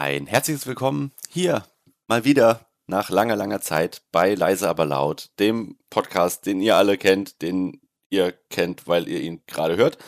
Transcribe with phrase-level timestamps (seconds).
[0.00, 1.66] Ein herzliches Willkommen hier
[2.06, 6.96] mal wieder nach langer, langer Zeit bei Leise aber laut, dem Podcast, den ihr alle
[6.96, 9.98] kennt, den ihr kennt, weil ihr ihn gerade hört.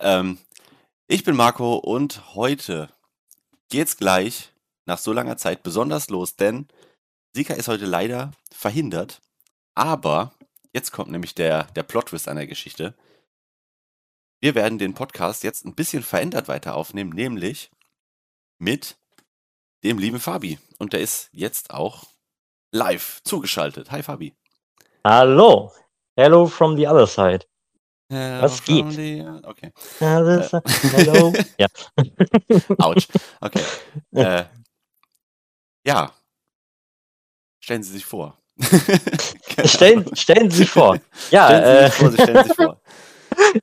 [0.00, 0.38] Ähm,
[1.06, 2.88] ich bin Marco und heute
[3.68, 4.50] geht's gleich
[4.84, 6.66] nach so langer Zeit besonders los, denn
[7.32, 9.22] Sika ist heute leider verhindert.
[9.76, 10.34] Aber
[10.72, 12.96] jetzt kommt nämlich der, der Plot-Twist an der Geschichte.
[14.40, 17.70] Wir werden den Podcast jetzt ein bisschen verändert weiter aufnehmen, nämlich
[18.58, 18.96] mit
[19.84, 20.58] dem lieben Fabi.
[20.78, 22.04] Und der ist jetzt auch
[22.72, 23.90] live zugeschaltet.
[23.90, 24.34] Hi Fabi.
[25.04, 25.72] Hallo.
[26.16, 27.46] Hello from the other side.
[28.08, 28.90] Was geht?
[28.92, 29.72] The, okay.
[29.98, 30.62] Side.
[30.92, 31.32] Hello.
[31.58, 31.66] ja.
[32.78, 33.08] Autsch.
[33.40, 33.62] Okay.
[34.12, 34.44] Äh,
[35.84, 36.12] ja.
[37.60, 38.38] Stellen Sie sich vor.
[39.64, 40.98] Stellen, stellen Sie sich vor.
[41.30, 42.80] Ja, Stellen Sie äh, sich vor, Sie stellen sich vor.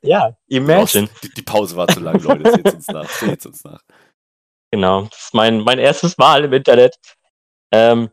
[0.02, 1.10] ja, imagine.
[1.24, 2.52] Die, die Pause war zu lang, Leute.
[2.52, 3.10] Seht uns nach.
[3.10, 3.82] Seht uns nach.
[4.74, 6.96] Genau, das ist mein, mein erstes Mal im Internet.
[7.72, 8.10] Ähm,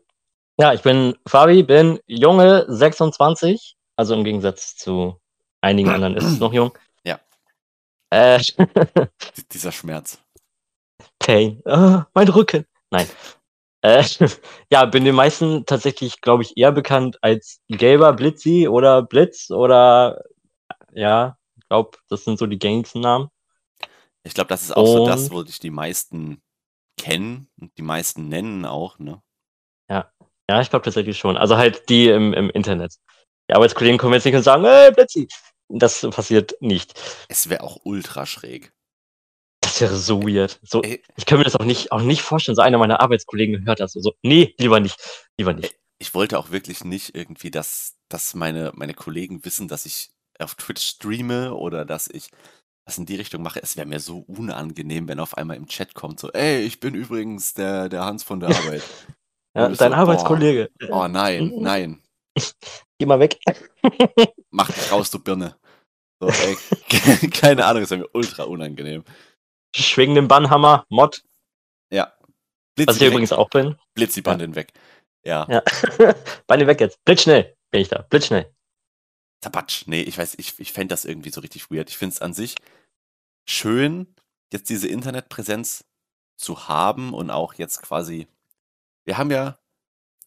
[0.59, 5.19] ja, ich bin Fabi, bin junge 26, also im Gegensatz zu
[5.61, 6.71] einigen anderen ist es noch jung.
[7.03, 7.19] Ja.
[8.11, 8.37] Äh,
[9.37, 10.19] Die- Dieser Schmerz.
[11.17, 11.63] Pain.
[11.65, 12.67] Ah, mein Rücken.
[12.91, 13.07] Nein.
[13.81, 14.03] Äh,
[14.71, 20.21] ja, bin den meisten tatsächlich, glaube ich, eher bekannt als Gelber Blitzi oder Blitz oder
[20.93, 23.29] ja, ich glaube, das sind so die gängigsten Namen.
[24.23, 26.39] Ich glaube, das ist auch so das, Und- wo dich die meisten
[27.01, 29.21] kennen und die meisten nennen auch, ne?
[30.51, 31.37] Ja, ich glaube tatsächlich schon.
[31.37, 32.95] Also halt die im, im Internet.
[33.49, 35.29] Die Arbeitskollegen kommen jetzt nicht und sagen, hey, Blitzi.
[35.69, 36.99] Das passiert nicht.
[37.29, 38.73] Es wäre auch ultra schräg.
[39.61, 40.59] Das wäre so weird.
[40.61, 42.57] So, Ey, ich kann mir das auch nicht, auch nicht vorstellen.
[42.57, 43.93] So einer meiner Arbeitskollegen hört das.
[43.93, 44.97] So, nee, lieber nicht.
[45.37, 45.73] Lieber nicht.
[45.99, 50.55] ich wollte auch wirklich nicht irgendwie, dass, dass meine, meine Kollegen wissen, dass ich auf
[50.55, 52.29] Twitch streame oder dass ich
[52.85, 53.61] was in die Richtung mache.
[53.61, 56.95] Es wäre mir so unangenehm, wenn auf einmal im Chat kommt so, ey, ich bin
[56.95, 58.83] übrigens der, der Hans von der Arbeit.
[59.53, 60.69] Ja, dein so, Arbeitskollege.
[60.91, 62.01] oh nein, nein,
[62.97, 63.37] Geh mal weg.
[64.49, 65.57] mach dich raus, du Birne.
[66.21, 66.55] So, ey,
[67.31, 69.03] keine Ahnung, es wäre mir ultra unangenehm.
[69.75, 71.25] Schwing den Bannhammer, Mod,
[71.91, 72.13] Ja.
[72.17, 72.27] was
[72.75, 73.75] Blitzi ich direkt, übrigens auch bin.
[73.93, 74.71] Blitzi Band hinweg.
[75.25, 75.45] Ja.
[75.49, 75.63] Ja.
[76.47, 77.03] Beine weg jetzt.
[77.03, 78.03] Blitzschnell bin ich da.
[78.03, 78.53] Blitzschnell.
[79.41, 79.83] Tapatsch.
[79.87, 81.89] Nee, ich weiß, ich, ich fände das irgendwie so richtig weird.
[81.89, 82.55] Ich finde es an sich
[83.45, 84.15] schön,
[84.51, 85.85] jetzt diese Internetpräsenz
[86.37, 88.27] zu haben und auch jetzt quasi.
[89.05, 89.59] Wir haben ja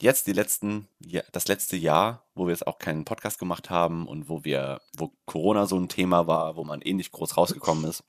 [0.00, 0.88] jetzt die letzten,
[1.32, 5.12] das letzte Jahr, wo wir jetzt auch keinen Podcast gemacht haben und wo wir, wo
[5.26, 8.04] Corona so ein Thema war, wo man eh nicht groß rausgekommen ist,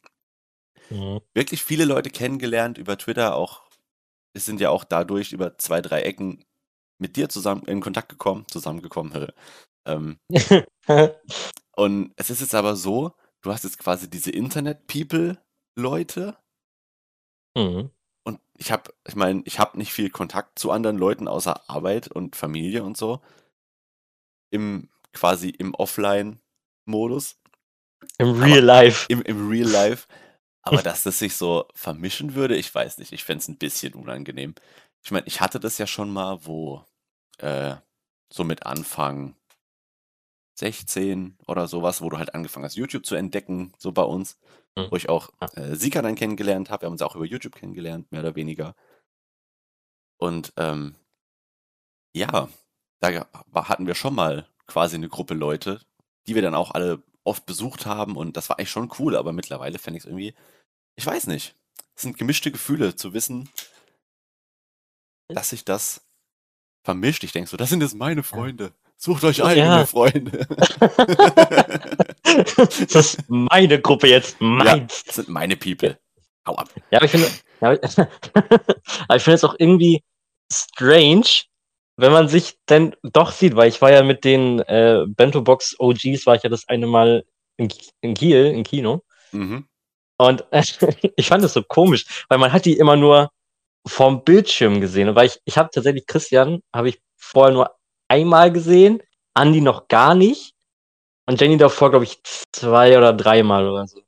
[0.90, 1.22] Mhm.
[1.34, 3.64] wirklich viele Leute kennengelernt über Twitter, auch,
[4.34, 6.46] es sind ja auch dadurch über zwei, drei Ecken
[7.00, 9.30] mit dir zusammen in Kontakt gekommen, zusammengekommen.
[9.86, 10.20] ähm,
[11.76, 13.14] und es ist jetzt aber so,
[13.46, 16.38] du hast jetzt quasi diese Internet-People-Leute
[17.56, 17.92] mhm.
[18.24, 22.08] und ich habe, ich meine, ich habe nicht viel Kontakt zu anderen Leuten außer Arbeit
[22.08, 23.22] und Familie und so.
[24.50, 27.40] Im quasi im Offline-Modus,
[28.18, 29.06] Im Real Life.
[29.10, 30.08] im, im Real Life.
[30.64, 33.12] Aber dass das sich so vermischen würde, ich weiß nicht.
[33.12, 34.56] Ich fände es ein bisschen unangenehm.
[35.04, 36.84] Ich meine, ich hatte das ja schon mal, wo
[37.38, 37.76] äh,
[38.34, 39.36] so mit Anfang
[40.56, 44.38] 16 oder sowas, wo du halt angefangen hast, YouTube zu entdecken, so bei uns,
[44.78, 44.88] Mhm.
[44.92, 46.82] wo ich auch äh, Sika dann kennengelernt habe.
[46.84, 48.76] Wir haben uns auch über YouTube kennengelernt, mehr oder weniger.
[50.18, 50.96] Und ähm,
[52.14, 52.50] ja,
[53.00, 55.82] da hatten wir schon mal quasi eine Gruppe Leute,
[56.28, 59.32] die wir dann auch alle oft besucht haben und das war eigentlich schon cool, aber
[59.34, 60.36] mittlerweile fände ich es irgendwie,
[60.96, 61.56] ich weiß nicht,
[61.96, 63.50] es sind gemischte Gefühle zu wissen,
[65.30, 66.06] dass sich das
[66.84, 67.24] vermischt.
[67.24, 68.74] Ich denke so, das sind jetzt meine Freunde.
[68.98, 69.86] Sucht euch eigene Ja.
[69.86, 70.48] Freunde.
[72.24, 74.38] das ist meine Gruppe jetzt.
[74.40, 75.04] ja, Meins.
[75.06, 75.98] das sind meine People.
[76.48, 76.70] Hau ab.
[76.92, 77.28] Ja, aber ich finde,
[77.62, 77.70] ja,
[79.08, 80.04] aber ich finde es auch irgendwie
[80.52, 81.26] strange,
[81.98, 85.76] wenn man sich dann doch sieht, weil ich war ja mit den äh, Bento Box
[85.80, 87.26] OGs, war ich ja das eine Mal
[87.58, 87.70] in,
[88.02, 89.04] in Kiel, im Kino.
[89.32, 89.68] Mhm.
[90.18, 90.64] Und äh,
[91.16, 93.32] ich fand es so komisch, weil man hat die immer nur
[93.88, 95.10] vom Bildschirm gesehen.
[95.10, 97.76] Und weil ich, ich habe tatsächlich Christian, habe ich vorher nur
[98.08, 99.02] einmal gesehen,
[99.34, 100.54] Andi noch gar nicht.
[101.28, 102.22] Und Jenny davor, glaube ich,
[102.52, 104.02] zwei oder dreimal oder so.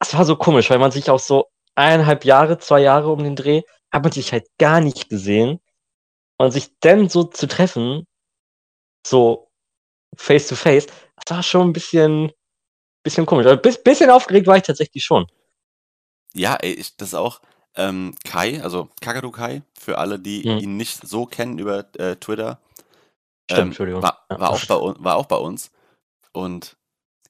[0.00, 3.36] Das war so komisch, weil man sich auch so eineinhalb Jahre, zwei Jahre um den
[3.36, 5.60] Dreh, hat man sich halt gar nicht gesehen.
[6.38, 8.06] Und sich dann so zu treffen,
[9.06, 9.50] so
[10.16, 12.32] face to face, das war schon ein bisschen,
[13.02, 13.46] bisschen komisch.
[13.46, 15.26] Also bis, bisschen aufgeregt war ich tatsächlich schon.
[16.34, 17.40] Ja, ey, ich, das auch
[17.76, 20.58] ähm, Kai, also Kakadu Kai, für alle, die Mhm.
[20.58, 22.58] ihn nicht so kennen über äh, Twitter.
[23.50, 24.02] Stimmt, ähm, Entschuldigung.
[24.02, 24.40] War, Ja.
[24.40, 25.70] war, auch bei, war auch bei uns.
[26.32, 26.76] Und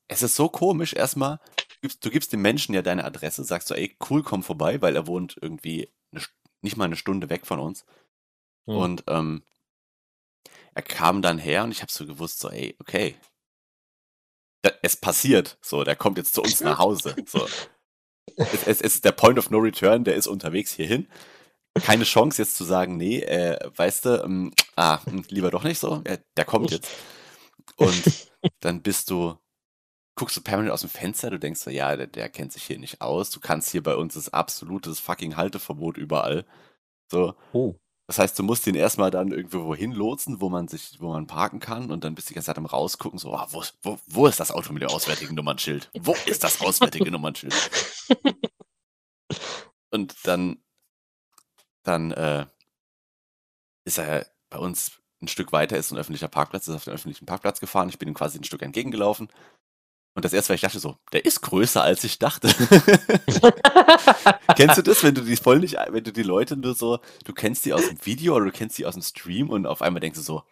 [0.08, 3.68] es ist so komisch, erstmal, du gibst, du gibst dem Menschen ja deine Adresse, sagst
[3.68, 6.22] so, ey, cool, komm vorbei, weil er wohnt irgendwie eine,
[6.62, 7.84] nicht mal eine Stunde weg von uns.
[8.66, 8.76] Hm.
[8.76, 9.42] Und ähm,
[10.74, 13.16] er kam dann her und ich habe so gewusst, so, ey, okay,
[14.82, 17.16] es passiert, so, der kommt jetzt zu uns nach Hause.
[17.26, 17.46] So.
[18.36, 21.08] Es, es, es ist der Point of No Return, der ist unterwegs hierhin.
[21.78, 25.78] Keine Chance jetzt zu sagen, nee, äh, weißt du, ähm, ah, hm, lieber doch nicht
[25.78, 26.90] so, äh, der kommt jetzt.
[27.76, 28.28] Und
[28.60, 29.36] dann bist du,
[30.16, 32.78] guckst du permanent aus dem Fenster, du denkst so, ja, der, der kennt sich hier
[32.78, 36.44] nicht aus, du kannst hier bei uns das absolutes fucking Halteverbot überall.
[37.10, 37.76] So, Oh.
[38.08, 41.26] das heißt, du musst ihn erstmal dann irgendwo wohin lotsen, wo man sich, wo man
[41.28, 43.98] parken kann und dann bist du die ganze Zeit am rausgucken, so, ah, wo, wo,
[44.06, 45.88] wo ist das Auto mit dem auswärtigen Nummernschild?
[45.98, 47.54] Wo ist das auswärtige Nummernschild?
[49.92, 50.62] Und dann,
[51.82, 52.46] dann äh,
[53.84, 57.26] ist er bei uns ein Stück weiter, ist ein öffentlicher Parkplatz, ist auf den öffentlichen
[57.26, 57.88] Parkplatz gefahren.
[57.88, 59.28] Ich bin ihm quasi ein Stück entgegengelaufen.
[60.14, 62.48] Und das erste, was ich dachte, so, der ist größer, als ich dachte.
[64.56, 67.32] kennst du das, wenn du die voll nicht, wenn du die Leute nur so, du
[67.32, 70.00] kennst die aus dem Video oder du kennst die aus dem Stream und auf einmal
[70.00, 70.42] denkst du so,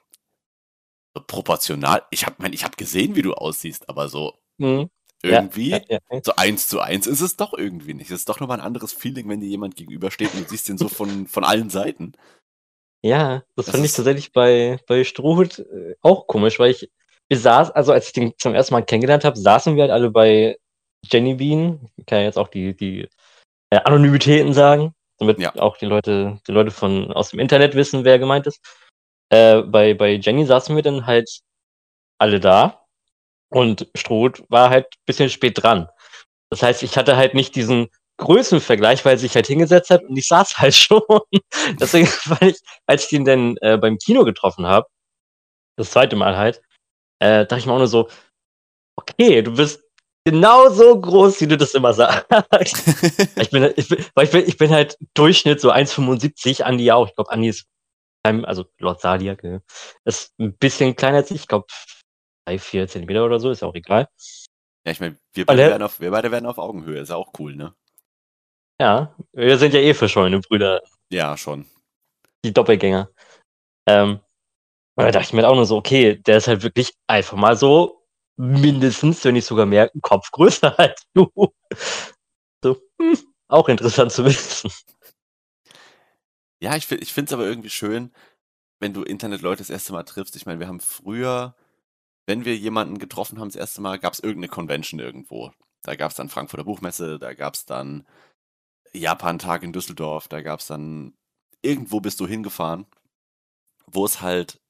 [1.26, 4.90] proportional, ich hab, mein, ich hab gesehen, wie du aussiehst, aber so Hm.
[5.22, 6.20] Irgendwie, Ja, ja, ja.
[6.22, 8.10] so eins zu eins ist es doch irgendwie nicht.
[8.10, 10.78] Es ist doch nochmal ein anderes Feeling, wenn dir jemand gegenübersteht und du siehst den
[10.78, 12.12] so von, von allen Seiten.
[13.02, 16.90] Ja, das, Das fand ich tatsächlich bei, bei Strohhut äh, auch komisch, weil ich,
[17.28, 20.10] wir saßen, also als ich den zum ersten Mal kennengelernt habe, saßen wir halt alle
[20.10, 20.58] bei
[21.04, 21.88] Jenny Bean.
[21.96, 23.08] Ich kann ja jetzt auch die, die
[23.70, 25.54] äh, Anonymitäten sagen, damit Ja.
[25.56, 28.60] auch die Leute, die Leute von aus dem Internet wissen, wer gemeint ist.
[29.30, 31.40] Äh, bei, bei Jenny saßen wir dann halt
[32.18, 32.84] alle da
[33.50, 35.88] und Strohhut war halt ein bisschen spät dran.
[36.50, 40.16] Das heißt, ich hatte halt nicht diesen Größenvergleich, weil er sich halt hingesetzt hat und
[40.16, 41.02] ich saß halt schon.
[41.80, 44.86] Deswegen, weil ich, als ich ihn dann äh, beim Kino getroffen habe,
[45.76, 46.60] das zweite Mal halt,
[47.20, 48.08] äh, dachte ich mir auch nur so,
[48.96, 49.82] okay, du bist
[50.24, 52.26] genauso groß, wie du das immer sagst.
[53.40, 56.96] ich bin, ich bin, weil ich bin, ich bin halt Durchschnitt so 1,75, Andi ja
[56.96, 57.08] auch.
[57.08, 57.66] Ich glaube, Andi ist,
[58.24, 59.62] also Lord Sadia, gell,
[60.04, 61.42] ist ein bisschen kleiner als ich.
[61.42, 61.66] Ich glaube,
[62.48, 64.08] drei, vier Zentimeter oder so, ist ja auch egal.
[64.86, 67.16] Ja, ich meine, wir, beide Alle- werden auf- wir beide werden auf Augenhöhe, ist ja
[67.16, 67.74] auch cool, ne?
[68.80, 70.80] Ja, wir sind ja eh verschollene Brüder.
[71.10, 71.66] Ja, schon.
[72.44, 73.10] die Doppelgänger.
[73.88, 74.20] Ähm,
[74.96, 77.56] und da dachte ich mir auch nur so, okay, der ist halt wirklich einfach mal
[77.56, 78.04] so
[78.36, 81.30] mindestens, wenn nicht sogar mehr, einen Kopf größer als du.
[82.64, 83.18] So, hm,
[83.48, 84.70] auch interessant zu wissen.
[86.62, 88.12] Ja, ich, ich finde es aber irgendwie schön,
[88.80, 90.36] wenn du Internetleute das erste Mal triffst.
[90.36, 91.56] Ich meine, wir haben früher,
[92.28, 95.50] wenn wir jemanden getroffen haben das erste Mal, gab es irgendeine Convention irgendwo.
[95.82, 98.06] Da gab es dann Frankfurter Buchmesse, da gab es dann
[98.92, 101.14] Japan-Tag in Düsseldorf, da gab es dann
[101.62, 102.84] irgendwo bist du hingefahren,
[103.86, 104.60] wo es halt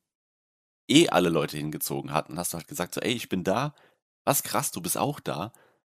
[0.89, 2.39] eh alle Leute hingezogen hatten.
[2.39, 3.75] Hast du halt gesagt, so, ey, ich bin da,
[4.25, 5.53] was krass, du bist auch da.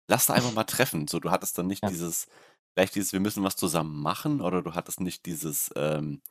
[0.08, 1.06] Lass da einfach mal treffen.
[1.06, 1.90] So, du hattest dann nicht Ja.
[1.90, 2.26] dieses,
[2.74, 6.22] vielleicht dieses, wir müssen was zusammen machen, oder du hattest nicht dieses, ähm,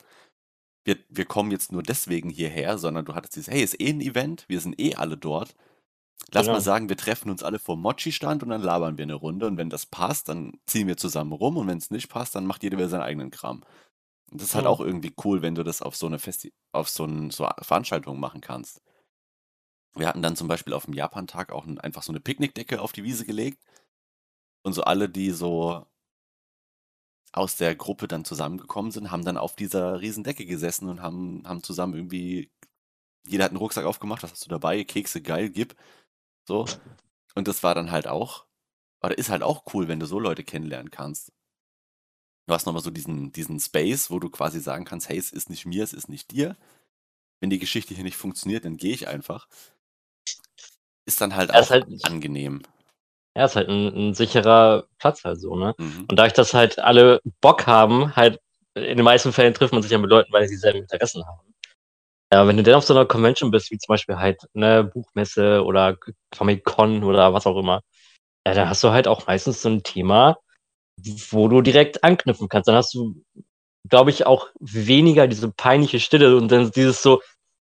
[0.83, 4.01] wir, wir kommen jetzt nur deswegen hierher, sondern du hattest dieses, hey, ist eh ein
[4.01, 5.56] Event, wir sind eh alle dort.
[6.31, 6.54] Lass Genau.
[6.57, 9.57] mal sagen, wir treffen uns alle vor Mochi-Stand und dann labern wir eine Runde und
[9.57, 12.63] wenn das passt, dann ziehen wir zusammen rum und wenn es nicht passt, dann macht
[12.63, 13.63] jeder wieder seinen eigenen Kram.
[14.31, 16.89] Und das ist halt auch irgendwie cool, wenn du das auf so eine Festi auf
[16.89, 18.81] so, ein, so Veranstaltung machen kannst.
[19.94, 22.94] Wir hatten dann zum Beispiel auf dem Japan-Tag auch ein, einfach so eine Picknickdecke auf
[22.94, 23.62] die Wiese gelegt
[24.63, 25.86] und so alle, die so
[27.33, 31.44] aus der Gruppe dann zusammengekommen sind, haben dann auf dieser riesen Decke gesessen und haben,
[31.47, 32.52] haben zusammen irgendwie,
[33.28, 34.83] jeder hat einen Rucksack aufgemacht, was hast du dabei?
[34.83, 35.76] Kekse, geil, gib.
[36.47, 36.66] So.
[37.35, 38.45] Und das war dann halt auch,
[39.04, 41.31] oder ist halt auch cool, wenn du so Leute kennenlernen kannst.
[42.47, 45.50] Du hast nochmal so diesen, diesen Space, wo du quasi sagen kannst, hey, es ist
[45.50, 46.57] nicht mir, es ist nicht dir.
[47.42, 49.47] Wenn die Geschichte hier nicht funktioniert, dann gehe ich einfach.
[51.06, 52.61] Ist dann halt ist auch halt- angenehm.
[53.35, 55.73] Ja, ist halt ein, ein sicherer Platz halt so, ne?
[55.78, 56.07] Mhm.
[56.09, 58.40] Und dadurch, dass halt alle Bock haben, halt
[58.76, 61.40] in den meisten Fällen trifft man sich ja mit Leuten, weil sie dieselben Interessen haben.
[62.33, 65.64] Ja, wenn du dann auf so einer Convention bist, wie zum Beispiel halt eine Buchmesse
[65.64, 65.97] oder
[66.35, 67.81] Comic-Con oder was auch immer,
[68.47, 70.38] ja, dann hast du halt auch meistens so ein Thema,
[71.30, 72.68] wo du direkt anknüpfen kannst.
[72.68, 73.21] Dann hast du,
[73.90, 77.21] glaube ich, auch weniger diese peinliche Stille und dann dieses so,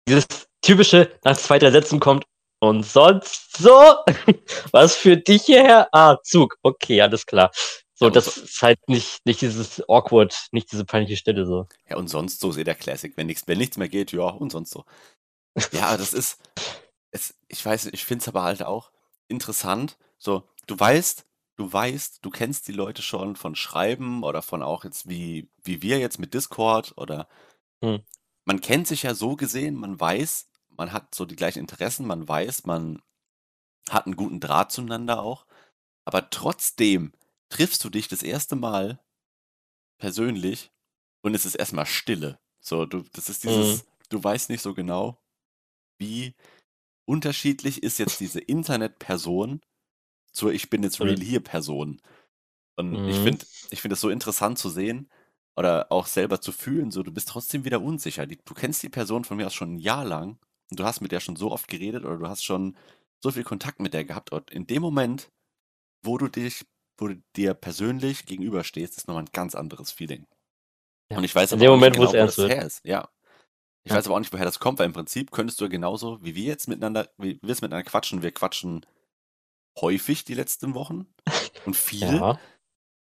[0.07, 0.25] dieses
[0.61, 2.25] typische, nach zwei, drei Sätzen kommt,
[2.59, 3.95] und sonst so,
[4.71, 5.87] was für dich hierher?
[5.93, 7.51] Ah, Zug, okay, alles klar.
[7.93, 11.67] So, Ja, das so- ist halt nicht, nicht dieses awkward, nicht diese peinliche Stille so.
[11.89, 13.15] Ja, und sonst so ist eh der Classic.
[13.17, 14.85] Wenn nichts, wenn nichts mehr geht, ja, und sonst so.
[15.71, 16.39] Ja, das ist,
[17.11, 18.91] es, ich weiß, ich finde es aber halt auch
[19.27, 19.97] interessant.
[20.17, 21.25] So, du weißt,
[21.57, 25.81] du weißt, du kennst die Leute schon von Schreiben oder von auch jetzt wie, wie
[25.81, 27.27] wir jetzt mit Discord oder
[27.83, 28.01] Hm.
[28.45, 30.46] man kennt sich ja so gesehen, man weiß,
[30.77, 33.01] man hat so die gleichen Interessen, man weiß, man
[33.89, 35.45] hat einen guten Draht zueinander auch,
[36.05, 37.13] aber trotzdem
[37.49, 38.99] triffst du dich das erste Mal
[39.99, 40.71] persönlich
[41.23, 42.39] und es ist erstmal Stille.
[42.61, 43.79] So, du, das ist Mhm.
[43.79, 45.21] dieses, du weißt nicht so genau,
[45.99, 46.35] wie
[47.05, 49.61] unterschiedlich ist jetzt diese Internetperson
[50.33, 51.03] zur Ich bin jetzt Mhm.
[51.03, 52.01] real hier Person.
[52.77, 53.21] Und ich Mhm.
[53.21, 55.09] finde, ich finde es so interessant zu sehen
[55.57, 58.27] oder auch selber zu fühlen, so du bist trotzdem wieder unsicher.
[58.27, 61.01] Die, du kennst die Person von mir aus schon ein Jahr lang und du hast
[61.01, 62.77] mit der schon so oft geredet oder du hast schon
[63.23, 64.31] so viel Kontakt mit der gehabt.
[64.31, 65.31] Und in dem Moment,
[66.03, 66.65] wo du dich,
[66.97, 70.27] wo du dir persönlich gegenüberstehst, ist nochmal ein ganz anderes Feeling.
[71.11, 71.17] Ja.
[71.17, 72.51] Und ich weiß In aber Moment, nicht wo es genau, wo wird.
[72.51, 72.85] her ist.
[72.85, 73.09] Ja.
[73.83, 73.97] Ich Ja.
[73.97, 76.35] weiß aber auch nicht, woher das kommt, weil im Prinzip könntest du ja genauso, wie
[76.35, 78.85] wir jetzt miteinander, wie wir es miteinander quatschen, wir quatschen
[79.79, 81.07] häufig die letzten Wochen
[81.65, 82.17] und viel.
[82.17, 82.39] Ja.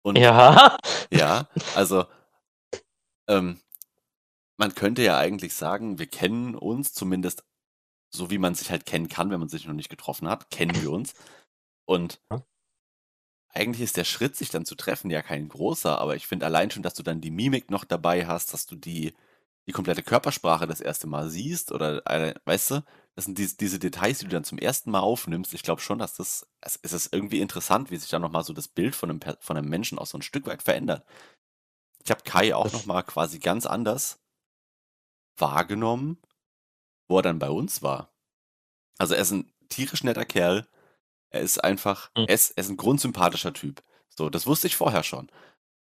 [0.03, 0.77] Und Ja.
[1.11, 2.05] ja, also
[3.29, 3.61] ähm,
[4.57, 7.45] man könnte ja eigentlich sagen, wir kennen uns zumindest
[8.17, 10.81] so, wie man sich halt kennen kann, wenn man sich noch nicht getroffen hat, kennen
[10.81, 11.15] wir uns.
[11.85, 12.21] Und
[13.49, 16.71] eigentlich ist der Schritt, sich dann zu treffen, ja kein großer, aber ich finde allein
[16.71, 19.15] schon, dass du dann die Mimik noch dabei hast, dass du die,
[19.67, 23.79] die komplette Körpersprache das erste Mal siehst oder, eine, weißt du, das sind diese, diese
[23.79, 25.55] Details, die du dann zum ersten Mal aufnimmst.
[25.55, 28.67] Ich glaube schon, dass das, es, ist irgendwie interessant, wie sich dann nochmal so das
[28.67, 31.07] Bild von einem, von einem Menschen auch so ein Stück weit verändert.
[32.03, 34.19] Ich habe Kai auch nochmal quasi ganz anders
[35.37, 36.19] wahrgenommen,
[37.09, 38.13] wo er dann bei uns war.
[38.99, 40.67] Also er ist ein tierisch netter Kerl.
[41.31, 42.27] Er ist einfach, Hm.
[42.29, 43.83] er, ist, er ist ein grundsympathischer Typ.
[44.09, 45.31] So, das wusste ich vorher schon.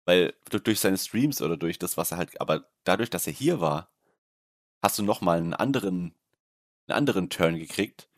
[0.05, 3.33] Weil du- durch seine Streams oder durch das, was er halt, aber dadurch, dass er
[3.33, 3.91] hier war,
[4.83, 6.15] hast du nochmal einen anderen,
[6.87, 8.09] einen anderen Turn gekriegt.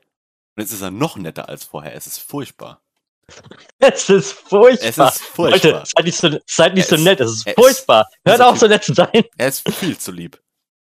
[0.56, 1.94] Und jetzt ist er noch netter als vorher.
[1.94, 2.82] Es ist furchtbar.
[3.78, 5.08] Es ist furchtbar.
[5.08, 5.70] Es ist furchtbar.
[5.72, 8.08] Leute, seid nicht so, seid nicht Er so ist- nett, es ist er ist- furchtbar.
[8.24, 9.24] Hört auf, so nett zu sein.
[9.38, 10.42] Er ist viel zu lieb.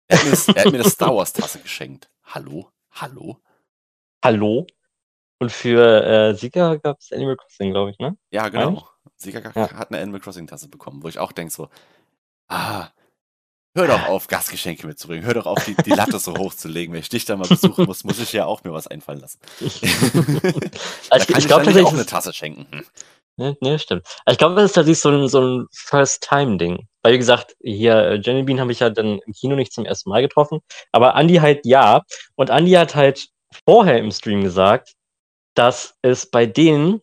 [0.08, 2.10] Er hat mir, das, er hat mir eine Star Wars Tasse geschenkt.
[2.24, 2.70] Hallo?
[2.92, 3.40] Hallo?
[4.24, 4.68] Hallo?
[5.40, 8.18] Und für äh, Sieger gab es Animal Crossing, glaube ich, ne?
[8.32, 8.88] Ja, genau.
[9.18, 9.72] Sieger Ja.
[9.74, 11.70] hat eine Animal Crossing Tasse bekommen, wo ich auch denke so,
[12.48, 12.90] ah,
[13.76, 15.26] hör doch auf, Gastgeschenke mitzubringen.
[15.26, 16.94] Hör doch auf, die, die Latte so hoch zu legen.
[16.94, 19.40] Wenn ich dich da mal besuchen muss, muss ich ja auch mir was einfallen lassen.
[19.60, 19.70] da
[21.10, 22.06] Also kann ich, ich, glaube dann nicht auch eine.
[22.06, 22.86] Tasse schenken.
[23.38, 24.06] Ne, ne, stimmt.
[24.26, 26.88] Also ich glaube, das ist tatsächlich so ein, so ein First-Time-Ding.
[27.02, 29.86] Weil, wie gesagt, hier, äh, Jenny Bean habe ich ja dann im Kino nicht zum
[29.86, 30.60] ersten Mal getroffen.
[30.92, 32.04] Aber Andy halt ja.
[32.36, 33.28] Und Andy hat halt
[33.66, 34.94] vorher im Stream gesagt,
[35.56, 37.02] dass es bei denen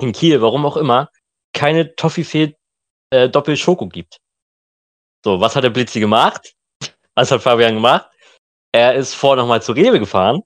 [0.00, 1.08] in Kiel, warum auch immer,
[1.54, 2.56] keine Toffifee
[3.10, 4.18] äh, gibt.
[5.24, 6.54] So, was hat der Blitzi gemacht?
[7.16, 8.10] Was hat Fabian gemacht?
[8.72, 10.42] Er ist vor nochmal zu Rewe gefahren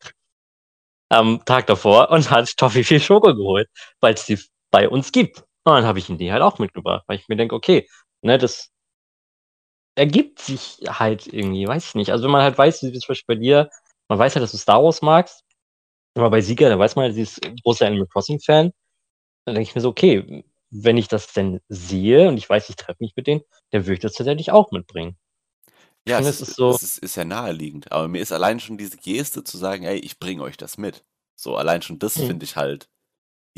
[1.10, 3.68] am Tag davor und hat Toffifee Schoko geholt,
[4.00, 4.38] weil es die
[4.70, 5.40] bei uns gibt.
[5.64, 7.88] Und dann habe ich ihm die halt auch mitgebracht, weil ich mir denke, okay,
[8.22, 8.70] ne, das
[9.96, 12.10] ergibt sich halt irgendwie, weiß ich nicht.
[12.12, 13.70] Also wenn man halt weiß, wie zum Beispiel bei dir,
[14.08, 15.44] man weiß halt, dass du Star Wars magst,
[16.16, 18.72] aber bei Sieger, da weiß man halt, sie ist großer Animal Crossing Fan,
[19.46, 22.76] dann denke ich mir so, okay, wenn ich das denn sehe und ich weiß, ich
[22.76, 25.18] treffe mich mit denen, dann würde ich das tatsächlich auch mitbringen.
[26.06, 27.92] Ja, finde, es ist, ist so- es ist, ist ja naheliegend.
[27.92, 31.04] Aber mir ist allein schon diese Geste zu sagen, ey, ich bringe euch das mit.
[31.36, 32.26] So, allein schon das Mhm.
[32.26, 32.88] finde ich halt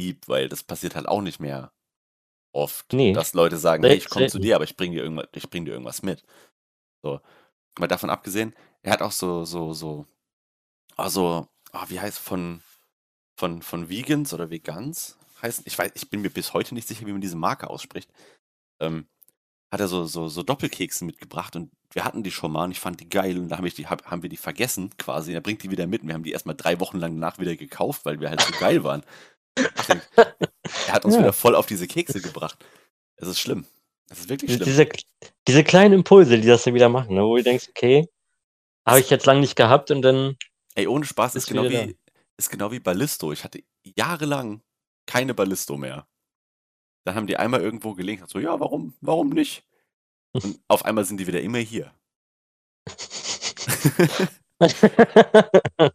[0.00, 1.72] lieb, weil das passiert halt auch nicht mehr
[2.52, 3.12] oft, Nee.
[3.12, 5.64] dass Leute sagen, hey, ich komme zu dir, aber ich bringe dir irgendwas, ich bring
[5.64, 6.24] dir irgendwas mit.
[7.02, 7.20] So.
[7.78, 10.06] Mal davon abgesehen, er hat auch so, so, so,
[10.96, 12.62] also, ah, wie heißt von,
[13.36, 17.06] von, von Vegans oder Vegans heißen, ich weiß, ich bin mir bis heute nicht sicher,
[17.06, 18.10] wie man diese Marke ausspricht.
[18.80, 19.06] Ähm,
[19.70, 22.80] hat er so, so, so Doppelkekse mitgebracht und wir hatten die schon mal und ich
[22.80, 25.32] fand die geil und da hab ich die, hab, haben wir die vergessen quasi.
[25.32, 27.56] Er bringt die wieder mit und wir haben die erstmal drei Wochen lang danach wieder
[27.56, 29.02] gekauft, weil wir halt so geil waren.
[29.56, 29.56] Er
[30.94, 31.20] hat uns Ja.
[31.20, 32.64] wieder voll auf diese Kekse gebracht.
[33.16, 33.66] Es ist schlimm.
[34.08, 34.88] Es ist wirklich Diese, schlimm.
[34.90, 35.04] diese,
[35.48, 38.08] diese kleinen Impulse, die das dann wieder machen, ne, wo du denkst, okay,
[38.86, 40.36] habe ich jetzt lange nicht gehabt und dann,
[40.74, 41.96] Ey, ohne Spaß ist Ist genau wie,
[42.36, 43.32] ist genau wie Ballisto.
[43.32, 44.62] Ich hatte jahrelang
[45.06, 46.06] keine Ballisto mehr.
[47.04, 49.64] Dann haben die einmal irgendwo gelegen, so, ja, warum, warum nicht?
[50.32, 51.92] Und auf einmal sind die wieder immer hier.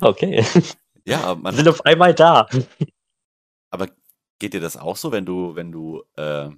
[0.00, 0.44] okay,
[1.06, 2.48] Ja, man, sind auf einmal da.
[3.70, 3.88] Aber
[4.38, 6.50] geht dir das auch so, wenn du, wenn du, äh,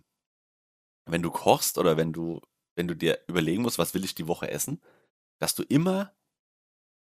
[1.07, 2.41] wenn du kochst oder wenn du,
[2.77, 4.81] wenn du dir überlegen musst, was will ich die Woche essen,
[5.39, 6.15] dass du immer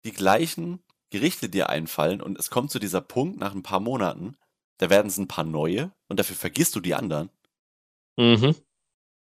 [0.04, 4.36] die gleichen Gerichte dir einfallen und es kommt zu dieser Punkt nach ein paar Monaten,
[4.78, 7.30] da werden es ein paar neue und dafür vergisst du die anderen.
[8.18, 8.54] Mhm.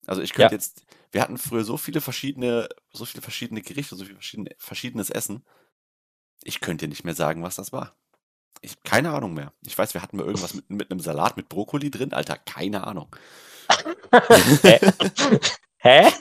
[0.07, 0.59] Also ich könnte Ja.
[0.59, 5.11] jetzt, wir hatten früher so viele verschiedene, so viele verschiedene Gerichte, so viel verschiedene, verschiedenes
[5.11, 5.45] Essen.
[6.45, 7.97] Ich könnte dir nicht mehr sagen, was das war.
[8.61, 9.53] Ich keine Ahnung mehr.
[9.67, 12.13] Ich weiß, wir hatten mal irgendwas mit, mit einem Salat mit Brokkoli drin.
[12.13, 13.15] Alter, keine Ahnung.
[14.63, 14.79] Hä?
[15.79, 16.13] Hä?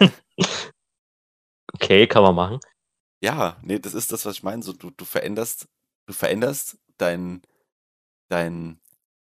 [1.73, 2.59] Okay, kann man machen.
[3.21, 4.63] Ja, nee, das ist das, was ich meine.
[4.63, 5.67] So, du, du veränderst,
[6.07, 7.41] du veränderst dein,
[8.29, 8.79] dein,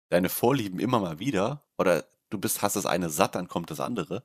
[0.09, 1.63] deine Vorlieben immer mal wieder.
[1.77, 4.23] Oder du bist, hast das eine satt, dann kommt das andere.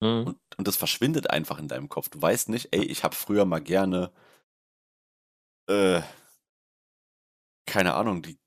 [0.00, 0.26] Mhm.
[0.26, 2.08] Und, und das verschwindet einfach in deinem Kopf.
[2.08, 4.12] Du weißt nicht, ey, ich habe früher mal gerne,
[5.68, 6.02] äh,
[7.66, 8.38] keine Ahnung, die,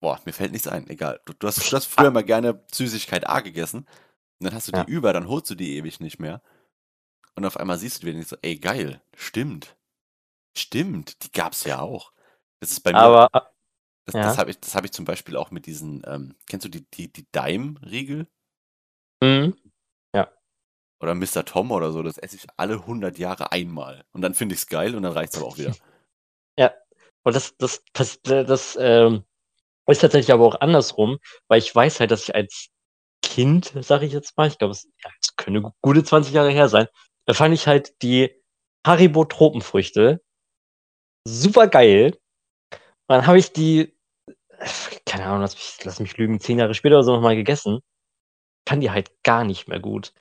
[0.00, 1.20] boah, mir fällt nichts ein, egal.
[1.24, 3.80] Du, du, hast, du hast früher mal gerne Süßigkeit A gegessen
[4.40, 4.86] und dann hast du die Ja.
[4.86, 6.42] über, dann holst du die ewig nicht mehr.
[7.34, 9.76] Und auf einmal siehst du die nicht so, ey, geil, stimmt.
[10.56, 12.12] Stimmt, die gab's ja auch.
[12.60, 13.40] Das ist bei mir, Aber äh,
[14.06, 14.22] das, ja.
[14.22, 16.84] das habe ich, das hab ich zum Beispiel auch mit diesen, ähm, kennst du die,
[16.90, 18.26] die, die Dime-Riegel?
[19.22, 19.56] mhm.
[21.00, 21.44] Oder Mr.
[21.44, 24.04] Tom oder so, das esse ich alle 100 Jahre einmal.
[24.12, 25.74] Und dann finde ich es geil und dann reicht es aber auch wieder.
[27.24, 29.24] Und das, das, das, das ähm,
[29.88, 32.68] ist tatsächlich aber auch andersrum, weil ich weiß halt, dass ich als
[33.22, 36.88] Kind, sage ich jetzt mal, ich glaube, es ja, gu- gute 20 Jahre her sein,
[37.26, 38.30] da fand ich halt die
[38.86, 40.22] Haribo Tropenfrüchte
[41.26, 42.12] super geil.
[43.08, 43.94] Und dann habe ich die,
[45.06, 47.80] keine Ahnung, lass mich, lass mich lügen, zehn Jahre später oder so nochmal gegessen.
[48.68, 50.12] Fand die halt gar nicht mehr gut.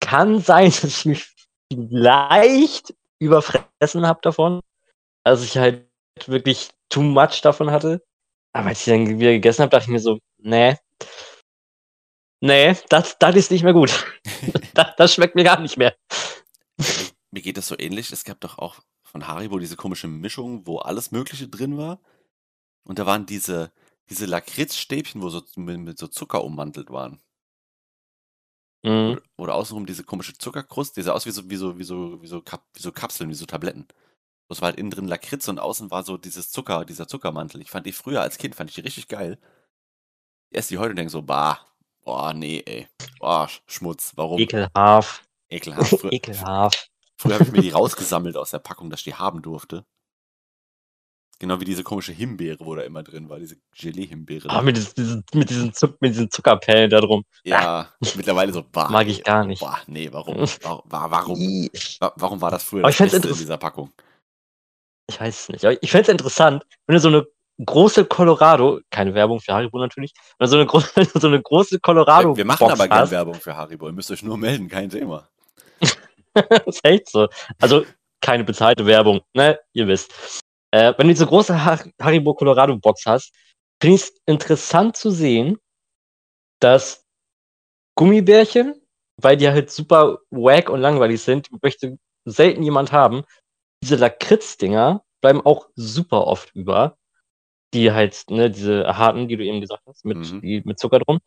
[0.00, 1.28] Kann sein, dass ich mich
[1.72, 4.60] vielleicht überfressen habe davon.
[5.24, 5.85] Also ich halt
[6.26, 8.02] wirklich too much davon hatte.
[8.52, 10.76] Aber als ich dann wieder gegessen habe, dachte ich mir so, nee.
[12.40, 14.06] Nee, das, das ist nicht mehr gut.
[14.74, 15.94] das, das schmeckt mir gar nicht mehr.
[17.30, 18.10] Mir geht das so ähnlich.
[18.12, 22.00] Es gab doch auch von Haribo diese komische Mischung, wo alles Mögliche drin war.
[22.84, 23.72] Und da waren diese,
[24.10, 27.20] diese Lakritzstäbchen, wo so mit, mit so Zucker ummantelt waren.
[28.84, 29.12] Mhm.
[29.12, 32.22] Oder, oder außenrum diese komische Zuckerkruste, die sah aus wie so, wie so, wie so,
[32.22, 33.86] wie so, Kap, wie so Kapseln, wie so Tabletten.
[34.48, 37.60] Das war halt innen drin Lakritz und außen war so dieses Zucker, dieser Zuckermantel.
[37.62, 39.38] Ich fand die früher als Kind, fand ich die richtig geil.
[40.50, 41.58] Ich esse die heute und denke so, bah,
[42.04, 42.86] boah, nee, ey.
[43.18, 44.38] Boah, Sch- Schmutz, warum?
[44.38, 45.24] Ekelhaft.
[45.48, 45.98] Ekelhaft.
[46.00, 46.90] Früher, Ekelhaft.
[47.18, 49.84] früher habe ich mir die rausgesammelt aus der Packung, dass ich die haben durfte.
[51.38, 54.48] Genau wie diese komische Himbeere, wo da immer drin war, diese Gelee-Himbeere.
[54.48, 57.24] Aber mit, diesen- mit, diesen Zuck, mit diesen Zuckerpellen da drum.
[57.44, 58.88] ja, mittlerweile so, bah.
[58.88, 59.60] Mag ich gar nicht.
[59.60, 60.36] Boah, nee, warum?
[60.62, 61.38] Wa- wa- Warum?
[61.38, 61.70] Ih.
[62.00, 63.92] Wa- Warum war das früher Aber das ich Beste in dieser Packung?
[65.08, 65.64] Ich weiß es nicht.
[65.64, 67.26] Aber ich fände es interessant, wenn du so eine
[67.64, 70.80] große Colorado, keine Werbung für Haribo natürlich, wenn du so eine, gro
[71.20, 72.30] so eine große Colorado.
[72.30, 73.10] Wir, wir machen aber gerne hast.
[73.10, 73.86] Werbung für Haribo.
[73.86, 75.28] Ihr müsst euch nur melden, kein Thema.
[75.80, 75.96] das
[76.66, 77.28] ist echt so.
[77.60, 77.84] Also
[78.20, 79.58] keine bezahlte Werbung, ne?
[79.72, 80.42] Ihr wisst.
[80.72, 83.32] Äh, wenn du diese große Har Haribo Colorado Box hast,
[83.80, 85.58] finde ich es interessant zu sehen,
[86.60, 87.04] dass
[87.94, 88.74] Gummibärchen,
[89.20, 93.24] weil die halt super wack und langweilig sind, möchte selten jemand haben.
[93.82, 96.96] Diese Lakritz-Dinger bleiben auch super oft über.
[97.74, 100.40] Die halt, ne, diese harten, die du eben gesagt hast, mit, Mhm.
[100.40, 101.18] die, mit Zucker drum.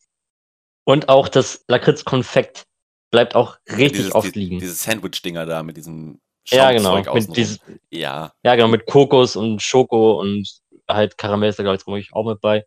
[0.86, 2.66] Und auch das Lakritz-Konfekt
[3.12, 4.60] bleibt auch richtig dieses, oft die, liegen.
[4.60, 6.96] Diese Sandwich-Dinger da mit diesem Ja, genau.
[7.14, 7.60] Mit dieses,
[7.92, 10.48] ja, ja, genau, mit Kokos und Schoko und
[10.88, 12.66] halt Karamell ist da, glaube ich, womöglich auch mit bei.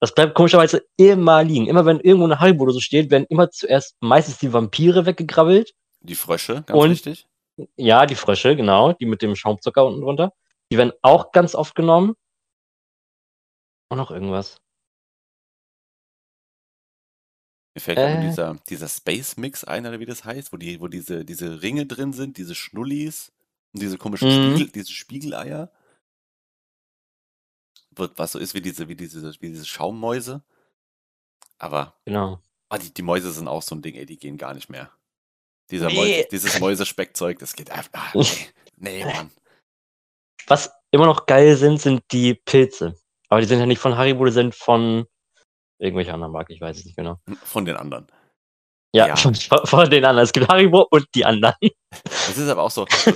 [0.00, 1.66] Das bleibt komischerweise immer liegen.
[1.68, 5.74] Immer wenn irgendwo eine Haribo oder so steht, werden immer zuerst meistens die Vampire weggegrabbelt.
[6.00, 7.28] die Frösche, ganz Und- wichtig.
[7.76, 10.32] Ja, die Frösche, genau, die mit dem Schaumzucker unten drunter.
[10.70, 12.14] Die werden auch ganz oft genommen.
[13.90, 14.58] Und noch irgendwas.
[17.74, 18.20] Mir fällt Äh.
[18.20, 21.86] dieser, dieser Space Mix ein, oder wie das heißt, wo, die, wo diese, diese Ringe
[21.86, 23.32] drin sind, diese Schnullis
[23.72, 24.56] und diese komischen Mhm.
[24.56, 25.70] Spiegel, diese Spiegeleier.
[27.94, 30.42] Wird, was so ist wie diese, wie diese, wie diese Schaummäuse.
[31.58, 32.40] Aber Genau.
[32.70, 34.90] ah, die, die Mäuse sind auch so ein Ding, ey, die gehen gar nicht mehr.
[35.72, 35.94] Dieser Nee.
[35.96, 37.90] Mäuse, dieses Mäusespeckzeug, das geht einfach.
[37.94, 38.24] Ah, nee,
[38.76, 39.30] nee, Mann.
[40.46, 42.94] Was immer noch geil sind, sind die Pilze.
[43.28, 45.06] Aber die sind ja nicht von Haribo, die sind von
[45.80, 47.18] irgendwelcher anderen Marke, ich weiß es nicht genau.
[47.44, 48.06] Von den anderen.
[48.94, 49.16] Ja, Ja.
[49.16, 50.24] Von, von den anderen.
[50.24, 51.56] Es gibt Haribo und die anderen.
[52.04, 53.12] Es ist aber auch so, so,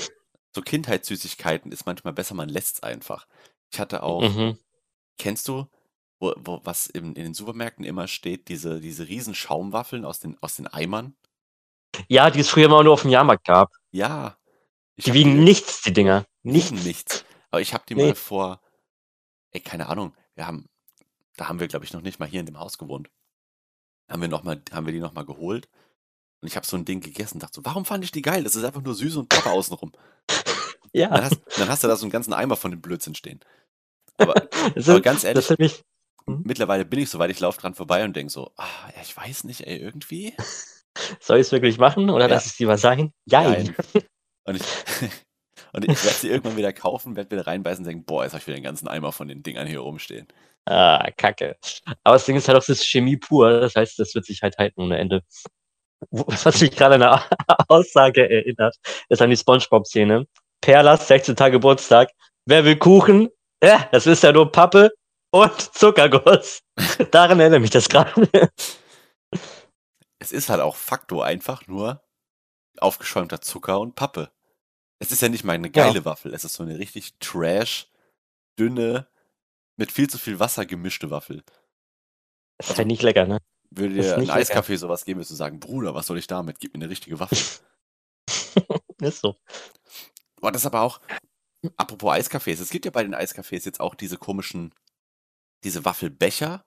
[0.55, 3.27] so Kindheitssüßigkeiten ist manchmal besser, man lässt es einfach.
[3.73, 4.59] Ich hatte auch, Mhm.
[5.19, 5.67] kennst du,
[6.19, 10.39] wo, wo, was in, in den Supermärkten immer steht, diese, diese riesen Schaumwaffeln aus den,
[10.41, 11.15] aus den Eimern?
[12.09, 13.73] Ja, die es früher immer nur auf dem Jahrmarkt gab.
[13.91, 14.37] Ja.
[14.97, 16.25] Die wiegen nichts, die Dinger.
[16.43, 16.71] nichts.
[16.85, 17.25] Nichts.
[17.51, 18.07] Aber ich habe die Nee.
[18.09, 18.61] mal vor,
[19.53, 20.67] ey, keine Ahnung, wir haben,
[21.37, 23.11] da haben wir, glaube ich, noch nicht mal hier in dem Haus gewohnt.
[24.11, 25.69] Haben wir, noch mal, haben wir die nochmal geholt.
[26.41, 28.45] Und ich habe so ein Ding gegessen und dachte so, warum fand ich die geil?
[28.45, 29.93] Das ist einfach nur süß und Papa außenrum.
[30.93, 33.41] Ja, Dann hast, dann hast du da so einen ganzen Eimer von dem Blödsinn stehen.
[34.17, 34.33] Aber,
[34.75, 35.85] das, aber ist, ganz ehrlich, mich.
[36.25, 36.41] Mhm.
[36.45, 38.67] mittlerweile bin ich so weit, ich laufe dran vorbei und denke so, ah,
[39.03, 40.35] ich weiß nicht, ey, irgendwie.
[41.21, 42.35] Soll ich es wirklich machen oder Ja.
[42.35, 43.13] lass ich es lieber sein?
[43.27, 43.75] Jein.
[43.95, 44.05] Nein.
[44.45, 44.63] Und ich,
[45.73, 48.41] und ich werde sie irgendwann wieder kaufen, werde wieder reinbeißen und denken, boah, jetzt habe
[48.41, 50.27] ich wieder den ganzen Eimer von den Dingern hier rumstehen.
[50.69, 51.57] Ah, kacke.
[52.03, 53.61] Aber das Ding ist halt auch, das ist Chemie pur.
[53.61, 55.23] Das heißt, das wird sich halt halten ohne Ende.
[56.11, 57.23] Was mich gerade an eine
[57.69, 58.77] Aussage erinnert,
[59.09, 60.27] ist an die Spongebob-Szene.
[60.61, 61.37] Perlas 16.
[61.37, 62.11] Geburtstag.
[62.47, 63.29] Wer will Kuchen?
[63.63, 64.91] Ja, das ist ja nur Pappe
[65.31, 66.61] und Zuckerguss.
[67.11, 68.11] Daran erinnert mich das gerade.
[70.27, 72.03] Es ist halt auch Faktor einfach nur
[72.79, 74.33] aufgeschäumter Zucker und Pappe.
[74.99, 76.05] Es ist ja nicht mal eine geile Ja.
[76.05, 77.89] Waffel, es ist so eine richtig trash,
[78.59, 79.07] dünne,
[79.77, 81.45] mit viel zu viel Wasser gemischte Waffel.
[82.59, 83.39] Das ist halt nicht lecker, ne?
[83.71, 84.31] Würde dir ein.
[84.31, 86.59] Eiskaffee sowas geben, würdest du sagen, Bruder, was soll ich damit?
[86.59, 87.39] Gib mir eine richtige Waffel.
[89.01, 89.37] Ist so.
[90.41, 91.01] Boah, das ist aber auch,
[91.77, 94.75] apropos Eiskaffees, es gibt ja bei den Eiskaffees jetzt auch diese komischen,
[95.65, 96.65] diese Waffelbecher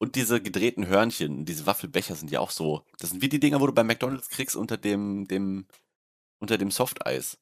[0.00, 1.44] und diese gedrehten Hörnchen.
[1.44, 4.30] Diese Waffelbecher sind ja auch so, das sind wie die Dinger, wo du bei McDonalds
[4.30, 5.66] kriegst unter dem, dem,
[6.40, 7.38] unter dem Softeis.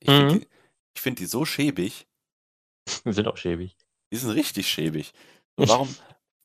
[0.00, 0.40] Ich finde Mhm.
[0.40, 0.48] die,
[0.94, 2.06] ich find die so schäbig,
[3.04, 3.76] Wir sind auch schäbig.
[4.12, 5.12] die sind richtig schäbig.
[5.56, 5.96] Und warum,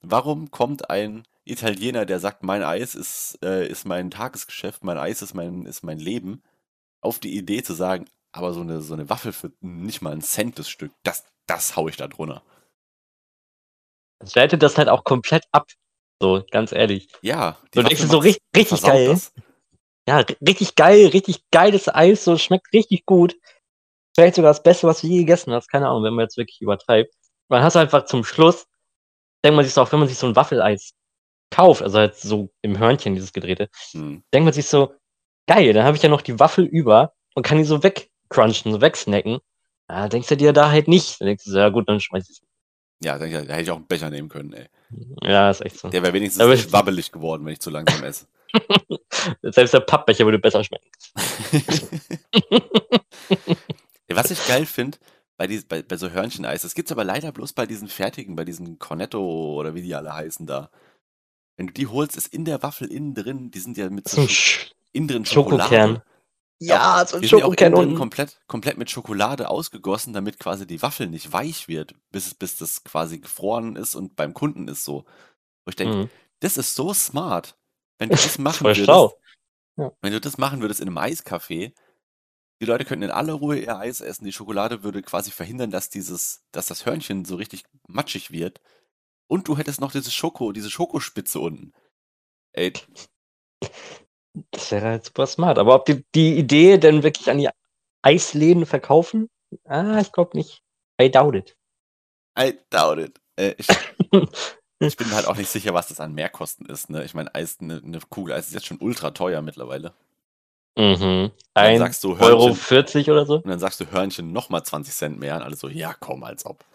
[0.01, 5.21] warum kommt ein Italiener, der sagt, mein Eis ist, äh, ist mein Tagesgeschäft, mein Eis
[5.21, 6.41] ist mein, ist mein Leben,
[7.01, 10.21] auf die Idee zu sagen, aber so eine, so eine Waffel für nicht mal einen
[10.21, 12.43] Cent das Stück, das, das hau ich da drunter.
[14.25, 15.67] Ich werte das halt auch komplett ab.
[16.21, 17.07] So, ganz ehrlich.
[17.21, 19.09] Ja, So, denkst du so richtig, richtig geil.
[19.09, 19.33] das.
[20.07, 23.35] Ja, ri- richtig geil, richtig geiles Eis, so schmeckt richtig gut.
[24.15, 25.69] Vielleicht sogar das Beste, was du je gegessen hast.
[25.69, 27.13] Keine Ahnung, wenn man jetzt wirklich übertreibt.
[27.49, 28.67] Man hast einfach zum Schluss,
[29.43, 30.93] denkt man sich so, auch wenn man sich so ein Waffeleis
[31.51, 34.23] kauft, also halt so im Hörnchen, dieses gedrehte, Hm.
[34.33, 34.95] denkt man sich so,
[35.47, 38.81] geil, dann habe ich ja noch die Waffel über und kann die so wegcrunchen, so
[38.81, 39.39] wegsnacken.
[39.89, 41.21] Ja, denkst du dir da halt nicht.
[41.21, 42.41] Dann denkst du so, ja gut, dann schmeiß ich
[43.03, 44.67] Ja, da, hätte ich auch einen Becher nehmen können, ey.
[45.21, 45.89] Ja, ist echt so.
[45.89, 48.25] Der wäre wenigstens Aber wabbelig geworden, wenn ich zu langsam esse.
[49.41, 50.87] Selbst der Pappbecher würde besser schmecken.
[54.09, 54.97] Was ich geil finde,
[55.37, 58.45] bei, dies- bei, bei so Hörncheneis, das gibt's aber leider bloß bei diesen fertigen, bei
[58.45, 59.19] diesen Cornetto
[59.55, 60.69] oder wie die alle heißen da.
[61.57, 64.25] Wenn du die holst, ist in der Waffel innen drin, die sind ja mit so
[64.93, 65.69] innen drin Schokolade.
[65.69, 66.01] Schokokern.
[66.59, 67.95] Ja, so ein Die sind ja auch Schokokern innen drin unten.
[67.95, 72.83] komplett, komplett mit Schokolade ausgegossen, damit quasi die Waffel nicht weich wird, bis, bis das
[72.83, 75.03] quasi gefroren ist und beim Kunden ist so.
[75.65, 76.09] Wo ich denke, Mhm.
[76.39, 77.57] das ist so smart.
[77.99, 78.87] Wenn du das machen würdest.
[79.77, 79.91] Ja.
[80.01, 81.73] wenn du das machen würdest in einem Eiscafé,
[82.61, 85.89] die Leute könnten in aller Ruhe ihr Eis essen, die Schokolade würde quasi verhindern, dass
[85.89, 88.61] dieses, dass das Hörnchen so richtig matschig wird.
[89.27, 91.73] Und du hättest noch diese Schoko, diese Schokospitze unten.
[92.53, 92.71] Ey,
[94.51, 95.57] Das wäre halt super smart.
[95.59, 97.49] Aber ob die, die Idee denn wirklich an die
[98.01, 99.29] Eisläden verkaufen?
[99.65, 100.61] Ah, ich glaube nicht.
[101.01, 101.55] I doubt it.
[102.37, 103.19] I doubt it.
[103.37, 103.67] Äh, ich,
[104.79, 106.89] ich bin halt auch nicht sicher, was das an Mehrkosten ist.
[106.89, 107.03] Ne?
[107.05, 109.93] Ich meine, Eis, eine, eine Kugel Eis ist jetzt schon ultra teuer mittlerweile.
[110.77, 111.31] Mhm.
[111.53, 113.35] dann Ein sagst du Euro Hörnchen- 40 oder so?
[113.35, 116.45] Und dann sagst du Hörnchen nochmal 20 Cent mehr und alle so, ja komm, als
[116.45, 116.65] ob.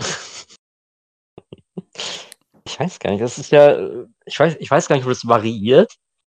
[2.66, 3.22] Ich weiß gar nicht.
[3.22, 5.96] Das ist ja, äh, ich weiß, ich weiß gar nicht, wo das variiert.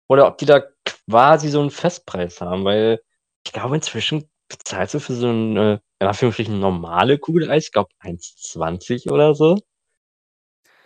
[0.10, 0.62] Oder ob die da
[1.08, 3.02] quasi so einen Festpreis haben, weil
[3.45, 7.91] ich glaube, inzwischen bezahlst du für so eine, in Anführungsstrichen, normale Kugel Eis, ich glaube
[8.02, 9.58] 1,20 oder so.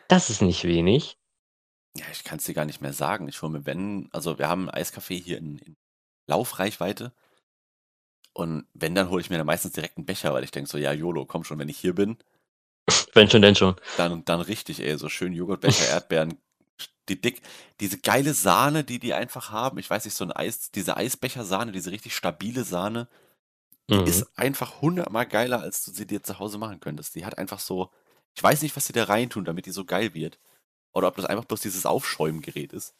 [0.09, 1.17] Das ist nicht wenig.
[1.95, 3.27] Ja, ich kann es dir gar nicht mehr sagen.
[3.27, 5.77] Ich hole mir, wenn, also wir haben ein Eiscafé hier in, in
[6.27, 7.13] Laufreichweite.
[8.33, 10.77] Und wenn, dann hole ich mir dann meistens direkt einen Becher, weil ich denke so,
[10.77, 12.17] ja, YOLO, komm schon, wenn ich hier bin,
[13.13, 13.75] Wenn schon, denn schon.
[13.95, 16.37] dann, dann richtig, ey, so schön Joghurtbecher, Erdbeeren,
[17.09, 17.41] die dick,
[17.79, 19.77] diese geile Sahne, die die einfach haben.
[19.77, 23.07] Ich weiß nicht, so ein Eis, diese Eisbecher-Sahne, diese richtig stabile Sahne,
[23.89, 24.05] die Mhm.
[24.07, 27.15] ist einfach hundertmal geiler, als du sie dir zu Hause machen könntest.
[27.15, 27.91] Die hat einfach so,
[28.35, 30.39] ich weiß nicht, was sie da reintun, damit die so geil wird.
[30.93, 32.95] Oder ob das einfach bloß dieses Aufschäumgerät ist.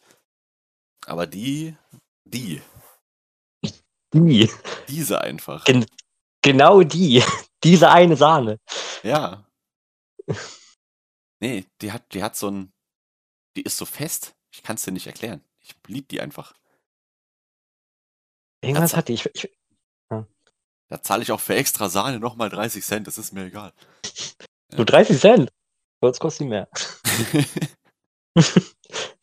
[1.06, 1.76] Aber die,
[2.24, 2.60] die,
[4.12, 4.50] Die.
[4.88, 5.64] diese einfach.
[5.64, 5.86] Gen-
[6.42, 7.22] Genau die.
[7.64, 8.60] Diese eine Sahne.
[9.02, 9.46] Ja.
[11.40, 12.73] Nee, die hat, die hat so ein,
[13.56, 14.34] die ist so fest.
[14.52, 15.44] Ich kann es dir nicht erklären.
[15.60, 16.54] Ich lieb die einfach.
[18.62, 18.98] Irgendwas Tatsache.
[18.98, 19.30] hatte ich.
[19.34, 19.50] ich
[20.88, 23.72] Da zahle ich auch für extra Sahne nochmal 30 Cent, das ist mir egal.
[24.74, 25.52] nur 30 Cent.
[26.00, 26.68] Bei uns kostet die mehr.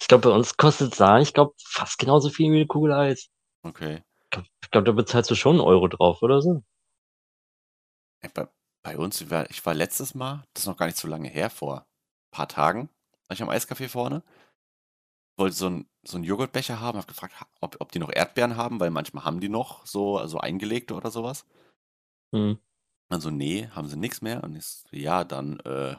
[0.01, 3.29] Ich glaube, bei uns kostet Sahne, ich glaube, fast genauso viel wie eine Kugel Eis.
[3.63, 4.03] okay.
[4.63, 6.63] Ich glaube, da bezahlst du schon einen Euro drauf, oder so.
[8.33, 8.47] Bei,
[8.83, 11.81] bei uns, ich war letztes Mal, das ist noch gar nicht so lange her, vor
[11.81, 12.89] ein paar Tagen,
[13.31, 14.23] war ich am Eiscafé vorne,
[15.39, 18.81] wollte so einen so einen Joghurtbecher haben, habe gefragt, ob, ob die noch Erdbeeren haben,
[18.81, 21.45] weil manchmal haben die noch so also eingelegte oder sowas.
[22.35, 22.59] Hm.
[23.09, 24.43] Also nee, haben sie nichts mehr.
[24.43, 25.95] Und ich so, ja, dann äh,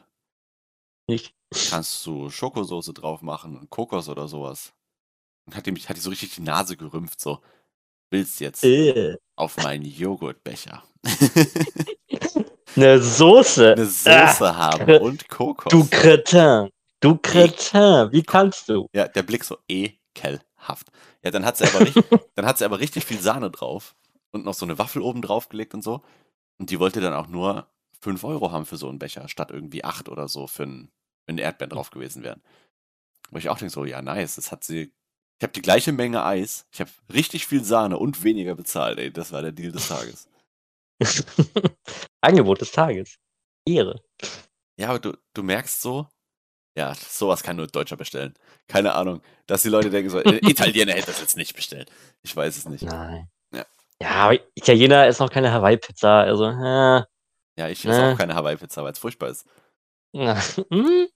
[1.09, 1.33] Nicht.
[1.71, 4.73] kannst du Schokosoße drauf machen und Kokos oder sowas.
[5.47, 7.41] Und hat die mich, hat die so richtig die Nase gerümpft, so,
[8.11, 9.17] willst jetzt Äh.
[9.35, 10.83] auf meinen Joghurtbecher
[12.75, 13.73] Eine Soße.
[13.73, 15.71] eine Soße haben Kre- und Kokos.
[15.71, 16.69] Du Kretin.
[17.03, 18.13] Du Kretin.
[18.13, 18.87] Wie kannst du?
[18.93, 20.89] Ja, der Blick so ekelhaft.
[21.21, 23.93] Ja, dann hat sie aber richtig, dann hat sie aber richtig viel Sahne drauf
[24.31, 26.01] und noch so eine Waffel oben drauf gelegt und so.
[26.59, 27.67] Und die wollte dann auch nur
[27.99, 30.91] 5 Euro haben für so einen Becher, statt irgendwie 8 oder so, für einen,
[31.25, 32.41] wenn Erdbeeren drauf gewesen wären.
[33.31, 34.93] Wo ich auch denke, so, ja, nice, das hat sie.
[35.39, 39.11] Ich habe die gleiche Menge Eis, ich habe richtig viel Sahne und weniger bezahlt, ey.
[39.11, 40.29] Das war der Deal des Tages.
[42.21, 43.17] Angebot des Tages.
[43.67, 44.01] Ehre.
[44.79, 46.07] Ja, aber du, du merkst so,
[46.75, 48.33] ja, sowas kann nur Deutscher bestellen.
[48.67, 51.91] Keine Ahnung, dass die Leute denken so, äh, Italiener hätte das jetzt nicht bestellt.
[52.23, 52.83] Ich weiß es nicht.
[52.83, 53.29] Nein.
[53.53, 53.65] Ja.
[54.01, 57.03] Ja, aber Italiener ist noch keine Hawaii-Pizza, also, äh,
[57.57, 58.13] Ja, ich esse Äh.
[58.13, 59.45] auch keine Hawaii-Pizza, weil es furchtbar ist.
[60.13, 61.07] na, hm?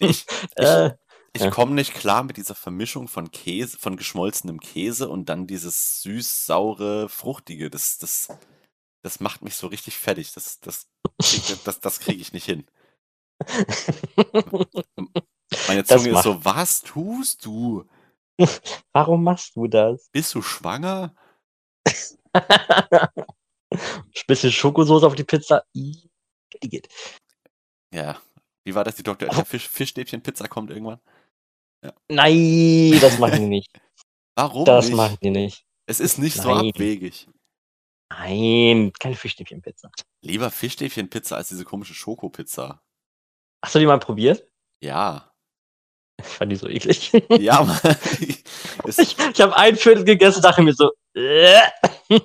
[0.00, 0.90] ich, äh,
[1.34, 1.50] ich ja.
[1.50, 7.08] komme nicht klar mit dieser Vermischung von Käse, von geschmolzenem Käse und dann dieses süß-saure,
[7.08, 7.70] fruchtige.
[7.70, 8.28] Das, das,
[9.02, 10.32] das macht mich so richtig fertig.
[10.32, 10.86] Das, das,
[11.20, 12.66] krieg- das, das kriege ich nicht hin.
[15.68, 17.84] Meine Zunge ist so, was tust du?
[18.92, 20.08] Warum machst du das?
[20.12, 21.14] Bist du schwanger?
[24.26, 25.64] Bisschen Schokosoße auf die Pizza.
[25.74, 26.08] Ih,
[26.60, 26.88] geht.
[27.92, 28.20] Ja.
[28.64, 28.94] Wie war das?
[28.94, 29.28] Die Dr.
[29.28, 31.00] Oetker Fisch, Fischstäbchen-Pizza kommt irgendwann?
[32.08, 33.80] Nein, das machen die nicht.
[34.36, 34.96] Warum Das nicht?
[34.96, 35.66] machen die nicht.
[35.86, 36.68] Es ist nicht so Nein.
[36.68, 37.28] abwegig.
[38.18, 39.90] Nein, keine Fischstäbchenpizza.
[40.22, 42.82] Lieber Fischstäbchen-Pizza als diese komische Schokopizza.
[43.64, 44.46] Hast du die mal probiert?
[44.82, 45.32] Ja.
[46.20, 47.12] Ich fand die so eklig.
[47.30, 47.78] Ja, Mann.
[48.20, 51.60] Ich, ich habe ein Viertel gegessen, dachte mir so, äh.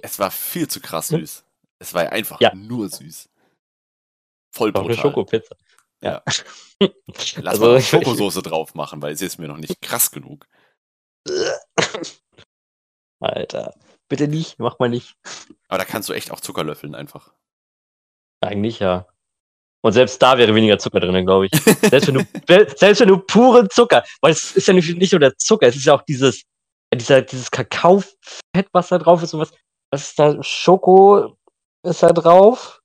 [0.01, 1.45] es war viel zu krass süß.
[1.79, 2.53] Es war einfach Ja.
[2.53, 3.29] nur süß.
[4.53, 5.01] Voll Doch eine brutal.
[5.03, 5.55] Schokopizza.
[6.03, 6.23] Ja.
[7.37, 10.47] Lass Also, mal Schokosoße drauf machen, weil sie ist mir noch nicht krass genug.
[13.19, 13.73] Alter,
[14.09, 15.15] bitte nicht, mach mal nicht.
[15.67, 17.33] Aber da kannst du echt auch Zucker löffeln einfach.
[18.41, 19.07] Eigentlich ja.
[19.81, 21.51] Und selbst da wäre weniger Zucker drin, glaube ich.
[21.81, 22.25] Selbst wenn du,
[22.77, 25.75] selbst wenn du puren Zucker, weil es ist ja nicht, nicht nur der Zucker, es
[25.75, 26.43] ist ja auch dieses,
[26.93, 29.51] dieser, dieses Kakaofett, was da drauf ist und was,
[29.91, 31.37] was ist da, Schoko
[31.83, 32.81] ist da drauf.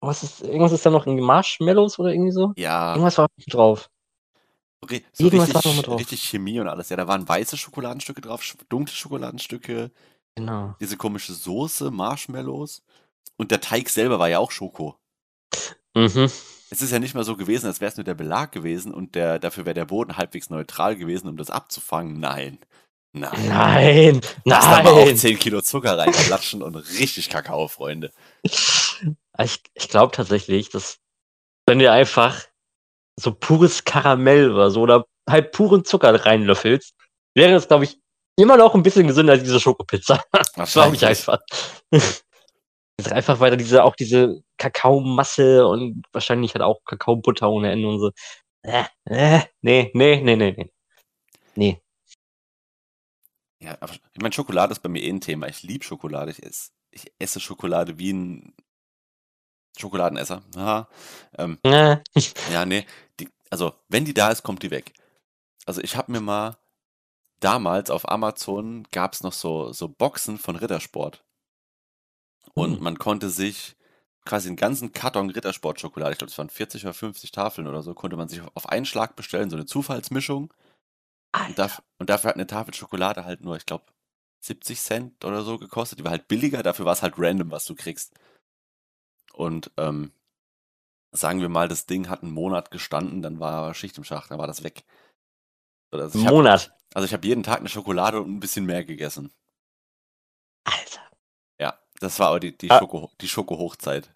[0.00, 2.52] Was ist, irgendwas ist da noch irgendwie Marshmallows oder irgendwie so?
[2.56, 3.88] Ja, Irgendwas war drauf.
[4.84, 6.00] ri- so irgendwas war richtig, noch mit drauf.
[6.00, 6.88] richtig Chemie und alles.
[6.88, 9.90] Ja, da waren weiße Schokoladenstücke drauf, dunkle Schokoladenstücke,
[10.38, 10.76] Genau.
[10.80, 12.82] diese komische Soße, Marshmallows.
[13.36, 14.96] Und der Teig selber war ja auch Schoko.
[15.94, 16.30] Mhm.
[16.70, 19.14] Es ist ja nicht mal so gewesen, als wäre es nur der Belag gewesen und
[19.14, 22.20] der, dafür wäre der Boden halbwegs neutral gewesen, um das abzufangen.
[22.20, 22.58] Nein.
[23.12, 23.48] Nein.
[23.48, 25.16] Nein, Lass da mal auch nein.
[25.16, 28.12] 10 Kilo Zucker reinklatschen und richtig Kakao, Freunde.
[28.42, 30.98] Ich, ich glaube tatsächlich, dass
[31.66, 32.44] wenn du einfach
[33.16, 36.94] so pures Karamell oder so oder halt puren Zucker reinlöffelst,
[37.34, 37.98] wäre es, glaube ich,
[38.38, 40.22] immer noch ein bisschen gesünder als diese Schokopizza.
[40.56, 41.38] Das glaube ich einfach.
[43.00, 47.86] Das ist einfach weiter diese, auch diese Kakaomasse und wahrscheinlich hat auch Kakaobutter ohne Ende
[47.86, 48.10] und so.
[48.62, 50.70] Äh, äh, nee, nee, nee, nee, nee.
[51.54, 51.80] Nee.
[53.62, 55.46] Ja, aber ich meine, Schokolade ist bei mir eh ein Thema.
[55.46, 56.32] Ich liebe Schokolade.
[56.32, 58.52] Ich esse, ich esse Schokolade wie ein
[59.78, 60.42] Schokoladenesser.
[60.56, 60.88] Aha.
[61.38, 61.98] Ähm, Äh,
[62.52, 62.84] ja, nee.
[63.20, 64.92] Die, also, wenn die da ist, kommt die weg.
[65.66, 66.58] Also, ich habe mir mal
[67.40, 71.24] damals auf Amazon gab es noch so, so Boxen von Rittersport.
[72.54, 72.82] Und Hm.
[72.82, 73.76] man konnte sich
[74.24, 77.94] quasi einen ganzen Karton Rittersport-Schokolade, ich glaube, es waren 40 oder 50 Tafeln oder so,
[77.94, 80.52] konnte man sich auf- einen Schlag bestellen, so eine Zufallsmischung.
[81.48, 83.84] Und, daf und dafür hat eine Tafel Schokolade halt nur, ich glaube,
[84.40, 85.98] 70 Cent oder so gekostet.
[85.98, 88.14] Die war halt billiger, dafür war es halt random, was du kriegst.
[89.32, 90.12] Und ähm,
[91.12, 94.38] sagen wir mal, das Ding hat einen Monat gestanden, dann war Schicht im Schacht, dann
[94.38, 94.84] war das weg.
[95.90, 96.72] So, also ich hab, Monat.
[96.94, 99.32] Also ich habe jeden Tag eine Schokolade und ein bisschen mehr gegessen.
[100.64, 101.00] Alter.
[101.60, 102.78] Ja, das war aber die, die, Ah.
[102.78, 104.12] Schoko, die Schoko-Hochzeit.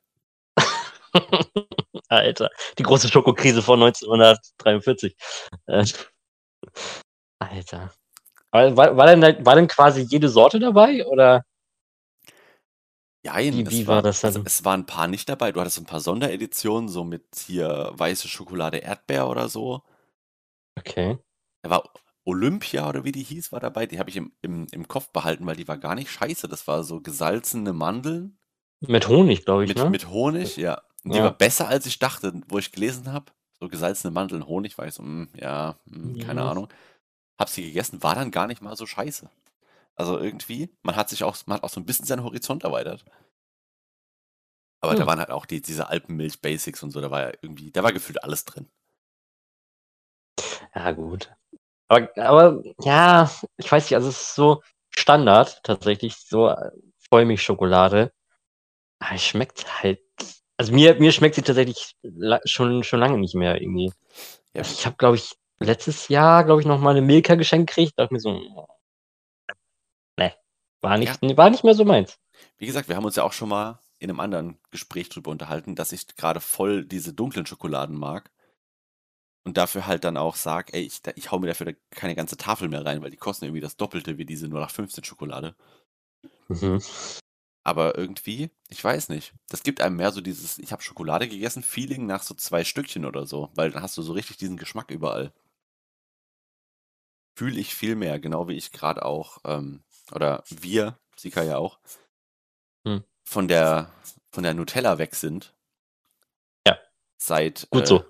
[2.09, 2.51] Alter.
[2.79, 5.17] Die große Schokokrise von 1943.
[5.67, 5.85] Äh,
[7.39, 7.93] Alter.
[8.51, 11.07] War, war, denn, war denn quasi jede Sorte dabei?
[11.07, 11.45] Oder?
[13.25, 14.47] Jein, Wie- es wie war das also dann?
[14.47, 15.53] es waren ein paar nicht dabei.
[15.53, 19.83] Du hattest ein paar Sondereditionen, so mit hier weiße Schokolade Erdbeer oder so.
[20.79, 21.19] Okay.
[21.63, 21.93] Da war
[22.25, 23.87] Olympia oder wie die hieß, war dabei.
[23.87, 26.49] Die habe ich im, im, im Kopf behalten, weil die war gar nicht scheiße.
[26.49, 28.39] Das war so gesalzene Mandeln
[28.87, 29.89] Mit Honig, glaube ich, mit, ne?
[29.89, 30.83] mit Honig, ja.
[31.05, 31.25] Und die Ja.
[31.25, 33.33] war besser, als ich dachte, wo ich gelesen habe.
[33.61, 36.51] So gesalzene Mandeln, Honig, war ich so, mm, ja, mm, keine Ja.
[36.51, 36.69] Ahnung.
[37.39, 39.31] Hab sie gegessen, war dann gar nicht mal so scheiße.
[39.97, 43.05] Also irgendwie, man hat sich auch, man hat auch so ein bisschen seinen Horizont erweitert.
[44.81, 45.07] Aber da Hm.
[45.07, 48.23] waren halt auch die, diese Alpenmilch-Basics und so, da war ja irgendwie, da war gefühlt
[48.23, 48.69] alles drin.
[50.75, 51.33] Ja, gut.
[51.93, 56.55] Aber, aber ja, ich weiß nicht, also es ist so Standard tatsächlich, so
[57.11, 58.13] Vollmilchschokolade.
[58.99, 60.01] Aber es schmeckt halt.
[60.57, 61.95] Also mir, mir schmeckt sie tatsächlich
[62.45, 63.93] schon, schon lange nicht mehr irgendwie.
[64.55, 67.93] Ja, Ich habe, glaube ich, letztes Jahr, glaube ich, noch mal eine Milka geschenkt gekriegt.
[67.99, 68.67] Dachte mir so,
[70.19, 70.33] ne,
[70.81, 72.19] war nicht, nee, war nicht mehr so meins.
[72.57, 75.75] Wie gesagt, wir haben uns ja auch schon mal in einem anderen Gespräch drüber unterhalten,
[75.75, 78.31] dass ich gerade voll diese dunklen Schokoladen mag.
[79.45, 82.69] Und dafür halt dann auch sag, ey, ich, ich hau mir dafür keine ganze Tafel
[82.69, 85.55] mehr rein, weil die kosten irgendwie das Doppelte wie diese 0815 Schokolade.
[86.49, 86.81] Mhm.
[87.65, 89.35] Aber irgendwie, ich weiß nicht.
[89.49, 93.05] Das gibt einem mehr so dieses, ich habe Schokolade gegessen, Feeling nach so zwei Stückchen
[93.05, 95.33] oder so, weil dann hast du so richtig diesen Geschmack überall.
[97.37, 101.79] Fühle ich viel mehr, genau wie ich gerade auch, ähm, oder wir, Sika ja auch,
[102.85, 103.05] hm.
[103.25, 103.93] von der
[104.33, 105.55] von der Nutella weg sind.
[106.67, 106.79] Ja.
[107.19, 108.05] Seit, Gut äh, so.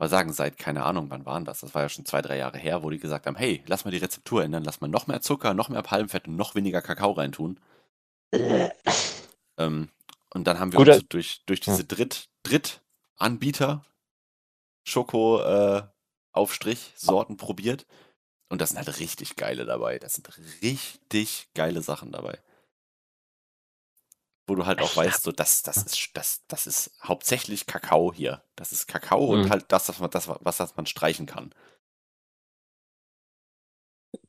[0.00, 1.60] Mal sagen, seit, keine Ahnung, wann waren das?
[1.60, 3.90] Das war ja schon zwei, drei Jahre her, wo die gesagt haben, hey, lass mal
[3.90, 7.12] die Rezeptur ändern, lass mal noch mehr Zucker, noch mehr Palmfett und noch weniger Kakao
[7.12, 7.58] reintun.
[9.58, 9.88] ähm,
[10.34, 11.84] und dann haben wir Guter, uns durch, durch diese.
[11.84, 13.84] Dritt, Drittanbieter
[14.84, 15.82] Schoko äh,
[16.32, 17.86] Aufstrich Sorten probiert.
[18.48, 19.98] Und das sind halt richtig geile dabei.
[19.98, 20.28] Das sind
[20.62, 22.38] richtig geile Sachen dabei.
[24.48, 28.42] Wo du halt auch weißt, so, das, das, ist, das, das ist hauptsächlich Kakao hier.
[28.56, 29.42] Das ist Kakao mhm.
[29.42, 31.54] und halt das, was man, das, was das man streichen kann.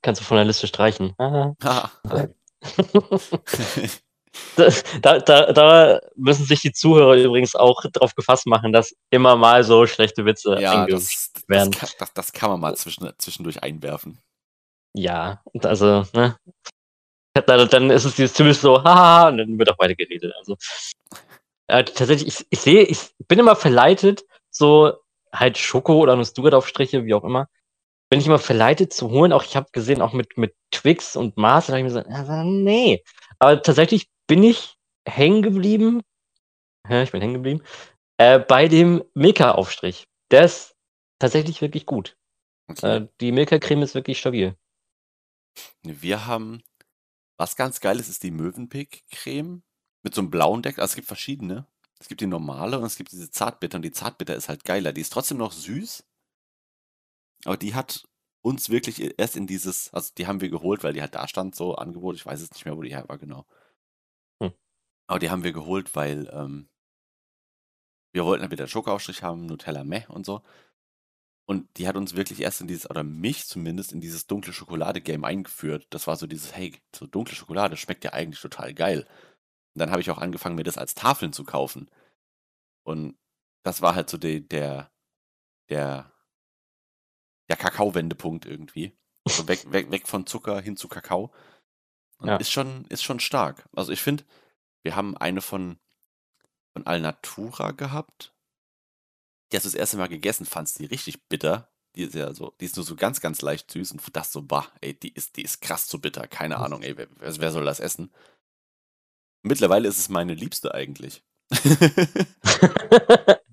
[0.01, 1.15] Kannst du von der Liste streichen.
[5.01, 9.63] da, da, da, müssen sich die Zuhörer übrigens auch drauf gefasst machen, dass immer mal
[9.63, 11.71] so schlechte Witze ja, das, werden.
[11.71, 14.19] Das kann, das, das kann man mal zwischen, zwischendurch einwerfen.
[14.93, 16.35] Ja, also, ne?
[17.33, 20.33] Dann, ist es dieses typisch so, haha, und dann wird auch weiter geredet.
[20.37, 20.57] Also,
[21.67, 24.93] äh, tatsächlich, ich, ich sehe, ich bin immer verleitet, so
[25.31, 27.47] halt Schoko oder Nuss-Nougat-Aufstriche, wie auch immer,
[28.09, 29.31] bin ich immer verleitet zu holen.
[29.31, 32.09] Auch ich habe gesehen, auch mit, mit Twix und Mars, da habe ich mir gesagt,
[32.09, 33.03] also, nee.
[33.37, 34.75] Aber tatsächlich bin ich
[35.07, 36.01] hängen geblieben,
[36.89, 37.63] ja, ich bin hängen geblieben,
[38.17, 40.07] äh, bei dem Milka-Aufstrich.
[40.31, 40.75] Der ist
[41.19, 42.17] tatsächlich wirklich gut.
[42.67, 42.97] Okay.
[42.97, 44.55] Äh, die Milka-Creme ist wirklich stabil.
[45.83, 46.61] Wir haben,
[47.39, 49.63] was ganz geil ist, ist die Mövenpick-Creme
[50.03, 50.81] mit so einem blauen Deckel.
[50.81, 51.67] Also es gibt verschiedene.
[51.99, 54.93] Es gibt die normale und es gibt diese Zartbitter und die Zartbitter ist halt geiler.
[54.93, 56.05] Die ist trotzdem noch süß,
[57.45, 58.07] aber die hat
[58.41, 61.55] uns wirklich erst in dieses, also die haben wir geholt, weil die halt da stand,
[61.55, 62.15] so Angebot.
[62.15, 63.45] Ich weiß jetzt nicht mehr, wo die her war, genau.
[64.41, 64.53] Hm.
[65.07, 66.69] Aber die haben wir geholt, weil ähm,
[68.13, 70.41] wir wollten halt wieder Schokoausstrich haben, Nutella Meh und so.
[71.49, 75.23] Und die hat uns wirklich erst in dieses, oder mich zumindest, in dieses dunkle Schokolade-Game
[75.23, 75.87] eingeführt.
[75.89, 79.07] Das war so dieses, hey, so dunkle Schokolade schmeckt ja eigentlich total geil.
[79.73, 81.89] Und dann habe ich auch angefangen, mir das als Tafeln zu kaufen.
[82.83, 83.17] Und
[83.63, 84.91] das war halt so de, der,
[85.69, 86.11] der
[87.49, 88.95] der Kakao-Wendepunkt irgendwie.
[89.25, 91.33] Also weg, weg, weg von Zucker hin zu Kakao.
[92.17, 92.37] Und ja.
[92.37, 93.67] ist schon, ist schon stark.
[93.75, 94.23] Also ich finde,
[94.83, 95.79] wir haben eine von,
[96.73, 98.35] von Alnatura gehabt.
[99.51, 101.69] Die hast du das erste Mal gegessen, fandst die richtig bitter.
[101.95, 104.43] Die ist ja so, die ist nur so ganz, ganz leicht süß und das so,
[104.43, 106.27] bah, ey, die ist, die ist krass zu bitter.
[106.27, 106.63] Keine hm.
[106.63, 108.11] Ahnung, ey, wer, wer soll das essen?
[109.41, 111.23] Mittlerweile ist es meine Liebste eigentlich.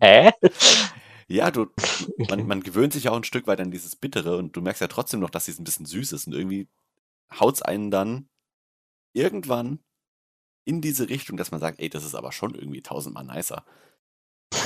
[0.01, 0.33] Hä?
[1.29, 1.67] Ja, du,
[2.29, 4.89] man, man gewöhnt sich auch ein Stück weit an dieses Bittere und du merkst ja
[4.89, 6.69] trotzdem noch, dass sie ein bisschen süß ist und irgendwie
[7.33, 8.29] haut es einen dann
[9.13, 9.81] irgendwann
[10.65, 13.65] in diese Richtung, dass man sagt, ey, das ist aber schon irgendwie tausendmal nicer.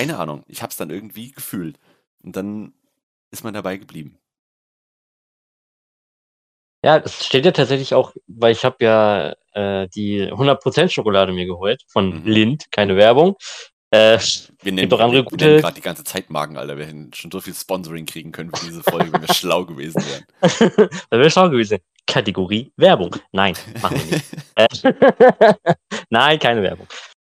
[0.00, 1.78] Keine Ahnung, ich hab's dann irgendwie gefühlt
[2.22, 2.72] und dann
[3.30, 4.18] ist man dabei geblieben.
[6.82, 11.44] Ja, das steht ja tatsächlich auch, weil ich habe ja äh, die 100% Schokolade mir
[11.44, 12.26] geholt von mhm.
[12.26, 13.36] Lind, keine Werbung.
[13.90, 14.18] Äh,
[14.62, 15.60] wir nehmen doch andere gute.
[15.60, 16.78] gerade die ganze Zeit Magen, Alter.
[16.78, 20.02] Wir hätten schon so viel Sponsoring kriegen können für diese Folge, wenn wir schlau gewesen
[20.02, 20.90] wären.
[21.10, 23.14] wenn wir schlau gewesen Kategorie Werbung.
[23.32, 24.24] Nein, machen wir nicht.
[24.54, 25.74] äh,
[26.10, 26.86] Nein, keine Werbung.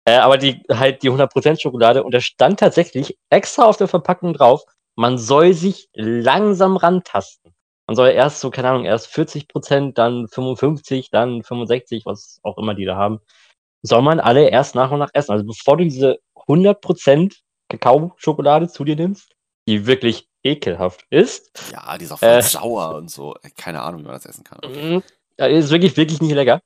[0.04, 4.34] Äh, aber die halt die 100% Schokolade und da stand tatsächlich extra auf der Verpackung
[4.34, 4.64] drauf,
[4.96, 7.52] man soll sich langsam rantasten.
[7.86, 12.74] Man soll erst so, keine Ahnung, erst 40%, dann 55, dann 65, was auch immer
[12.74, 13.20] die da haben,
[13.82, 15.32] soll man alle erst nach und nach essen.
[15.32, 17.34] Also bevor du diese 100%
[17.68, 19.34] Kakao-Schokolade zu dir nimmst,
[19.68, 21.50] die wirklich ekelhaft ist.
[21.72, 23.34] Ja, die ist auch voll äh, sauer und so.
[23.56, 24.58] Keine Ahnung, wie man das essen kann.
[24.62, 24.96] Okay.
[24.96, 25.02] Mhm.
[25.44, 26.60] Ist wirklich, wirklich nicht lecker.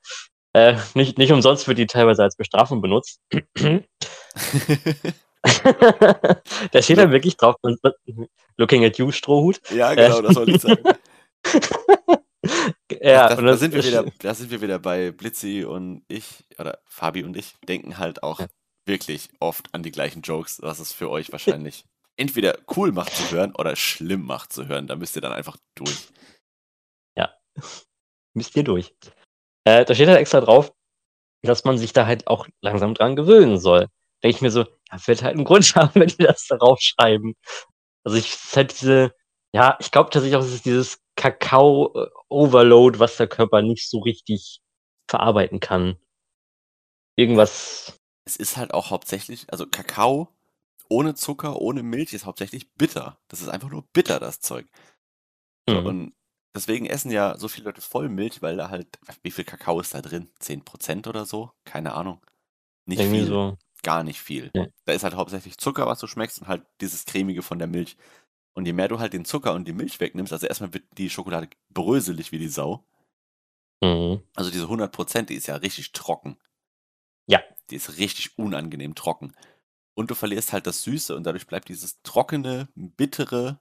[0.57, 3.21] Äh, nicht, nicht umsonst wird die teilweise als Bestrafung benutzt.
[3.61, 3.83] da
[6.81, 7.57] steht dann wirklich drauf,
[8.57, 9.61] looking at you, Strohhut.
[9.71, 10.83] Ja, genau, das wollte ich sagen.
[13.03, 16.79] ja, das, da, sind wir wieder, da sind wir wieder bei Blitzy und ich, oder
[16.87, 18.47] Fabi und ich, denken halt auch ja
[18.87, 21.85] wirklich oft an die gleichen Jokes, was es für euch wahrscheinlich
[22.17, 24.87] entweder cool macht zu hören oder schlimm macht zu hören.
[24.87, 26.09] Da müsst ihr dann einfach durch.
[27.17, 27.35] Ja,
[28.35, 28.95] müsst ihr durch.
[29.67, 30.73] Äh, da steht halt extra drauf,
[31.43, 33.89] dass man sich da halt auch langsam dran gewöhnen soll.
[34.23, 37.35] Denke ich mir so, ja, wird halt einen Grund haben, wenn die das darauf schreiben.
[38.05, 39.13] Also ich es halt diese,
[39.55, 44.61] ja, ich glaube tatsächlich auch, es ist dieses Kakao-Overload, was der Körper nicht so richtig
[45.09, 45.97] verarbeiten kann.
[47.17, 50.29] Irgendwas es ist halt auch hauptsächlich, also Kakao
[50.89, 53.19] ohne Zucker, ohne Milch ist hauptsächlich bitter.
[53.29, 54.67] Das ist einfach nur bitter, das Zeug.
[55.69, 55.87] Mhm.
[55.87, 56.15] Und
[56.57, 60.03] deswegen essen ja so viele Leute Vollmilch, weil da halt, wie viel Kakao ist da
[60.03, 60.29] drin?
[60.41, 61.53] 10% oder so?
[61.65, 62.21] Keine Ahnung.
[62.87, 63.59] Nicht Irgendwie viel, so.
[63.83, 64.51] gar nicht viel.
[64.55, 64.69] Nee.
[64.85, 67.97] Da ist halt hauptsächlich Zucker, was du schmeckst und halt dieses cremige von der Milch.
[68.55, 71.11] Und je mehr du halt den Zucker und die Milch wegnimmst, also erstmal wird die
[71.11, 72.87] Schokolade bröselig wie die Sau.
[73.83, 74.23] Mhm.
[74.35, 76.39] Also diese 100%, die ist ja richtig trocken.
[77.27, 77.43] Ja.
[77.71, 79.33] Die ist richtig unangenehm trocken.
[79.95, 83.59] Und du verlierst halt das Süße und dadurch bleibt dieses trockene, bittere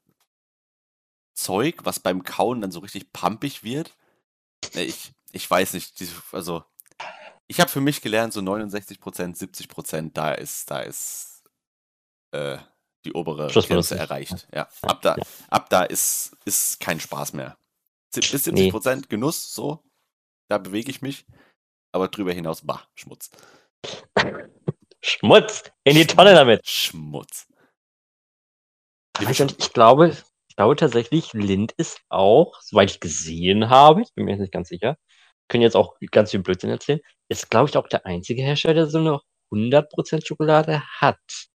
[1.35, 3.93] Zeug, was beim Kauen dann so richtig pampig wird.
[4.73, 6.63] Ne, Ich, ich weiß nicht, also
[7.47, 8.99] ich habe für mich gelernt, so 69%,
[9.37, 11.43] 70%, da ist, da ist
[12.31, 12.57] äh,
[13.05, 14.47] die obere Grenze erreicht.
[14.53, 15.15] Ja, ab da,
[15.49, 17.57] ab da ist, ist kein Spaß mehr.
[18.13, 18.71] Bis Nee.
[18.71, 19.83] 70% Genuss, so,
[20.49, 21.25] da bewege ich mich.
[21.91, 23.29] Aber drüber hinaus, bah, Schmutz.
[25.01, 25.63] Schmutz!
[25.83, 26.67] In die Tonne damit!
[26.67, 27.47] Schmutz.
[29.21, 30.17] Ich, ich glaube,
[30.55, 34.53] ich glaube tatsächlich, Lind ist auch, soweit ich gesehen habe, ich bin mir jetzt nicht
[34.53, 34.97] ganz sicher,
[35.49, 38.87] können jetzt auch ganz viel Blödsinn erzählen, ist, glaube ich, auch der einzige Hersteller, der
[38.87, 39.19] so eine
[39.51, 41.49] 100% Schokolade hat.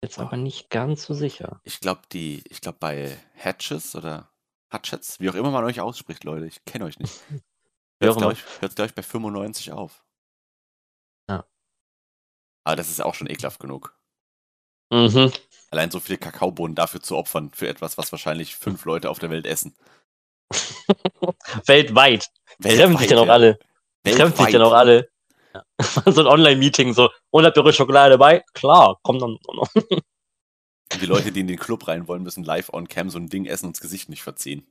[0.00, 1.60] Jetzt aber nicht ganz so sicher.
[1.64, 4.30] Ich glaube, die, ich glaube, bei Hatches oder
[4.70, 7.20] Hatchets, wie auch immer man euch ausspricht, Leute, ich kenne euch nicht.
[8.00, 8.28] Hört immer.
[8.28, 10.04] euch, hört's gleich bei 95 auf.
[11.28, 11.44] Ja.
[12.62, 13.97] Aber das ist auch schon ekelhaft genug.
[14.90, 15.32] Mhm.
[15.70, 19.30] Allein so viele Kakaobohnen dafür zu opfern, für etwas, was wahrscheinlich fünf Leute auf der
[19.30, 19.76] Welt essen.
[21.66, 22.28] Weltweit.
[22.62, 23.58] Treffen sich dann auch alle.
[24.04, 25.10] Treffen sich dann auch alle.
[25.54, 25.64] Ja.
[26.06, 28.44] so ein Online-Meeting, so, und habt ihr eure Schokolade dabei?
[28.54, 29.38] Klar, komm dann.
[30.90, 33.28] Und die Leute, die in den Club rein wollen, müssen live on cam so ein
[33.28, 34.66] Ding essen und das Gesicht nicht verziehen.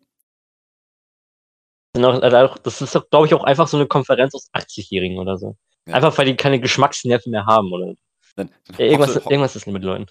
[1.93, 5.57] Das ist doch, glaube ich, auch einfach so eine Konferenz aus 80-Jährigen oder so.
[5.87, 5.93] Ja.
[5.93, 7.93] Einfach, weil die keine Geschmacksnerven mehr haben oder
[8.37, 10.05] Dann, dann, irgendwas, hockst du, irgendwas ist mit Leuten.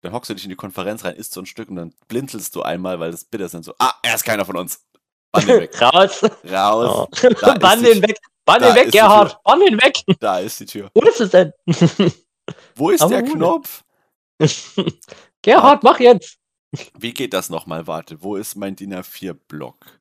[0.00, 2.54] dann hockst du dich in die Konferenz rein, isst so ein Stück und dann blinzelst
[2.54, 4.86] du einmal, weil das bitter ist so, ah, er ist keiner von uns.
[5.32, 5.80] Bann den weg.
[5.82, 6.22] Raus.
[6.48, 7.08] Raus.
[7.24, 7.28] Oh.
[7.58, 8.16] Bann den weg.
[8.44, 9.42] Bann den weg, Gerhard.
[9.42, 9.98] Bann den weg.
[10.20, 10.90] Da ist die Tür.
[10.94, 11.52] Wo ist es denn?
[12.76, 13.22] Wo ist Aber der?
[13.22, 13.84] Knopf?
[15.42, 16.38] Gerhard, mach jetzt.
[16.98, 17.86] Wie geht das nochmal?
[17.86, 20.00] Warte, wo ist mein DIN A4-Block?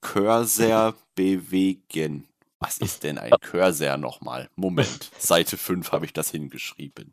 [0.00, 2.26] Cursor bewegen.
[2.64, 4.48] Was ist denn ein Cursor nochmal?
[4.56, 7.12] Moment, Seite 5 habe ich das hingeschrieben.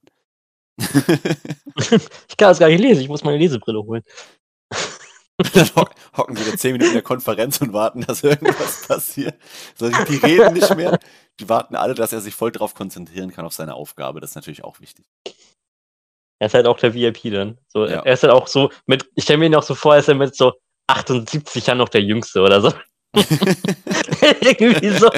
[2.30, 3.02] Ich kann das gar nicht lesen.
[3.02, 4.04] Ich muss meine Lesebrille holen.
[5.54, 9.36] Dann hock, hocken sie da 10 Minuten in der Konferenz und warten, dass irgendwas passiert.
[9.76, 11.00] So, die, reden nicht mehr.
[11.40, 14.22] Die warten alle, dass er sich voll drauf konzentrieren kann auf seine Aufgabe.
[14.22, 15.06] Das ist natürlich auch wichtig.
[16.40, 17.58] Er ist halt auch der VIP dann.
[17.68, 18.02] So, Ja.
[18.02, 20.16] Er ist halt auch so mit, ich stelle mir ihn auch so vor, ist er
[20.16, 20.54] mit so
[20.88, 22.72] 78 Jahren noch der Jüngste oder so.
[24.42, 25.10] Irgendwie so.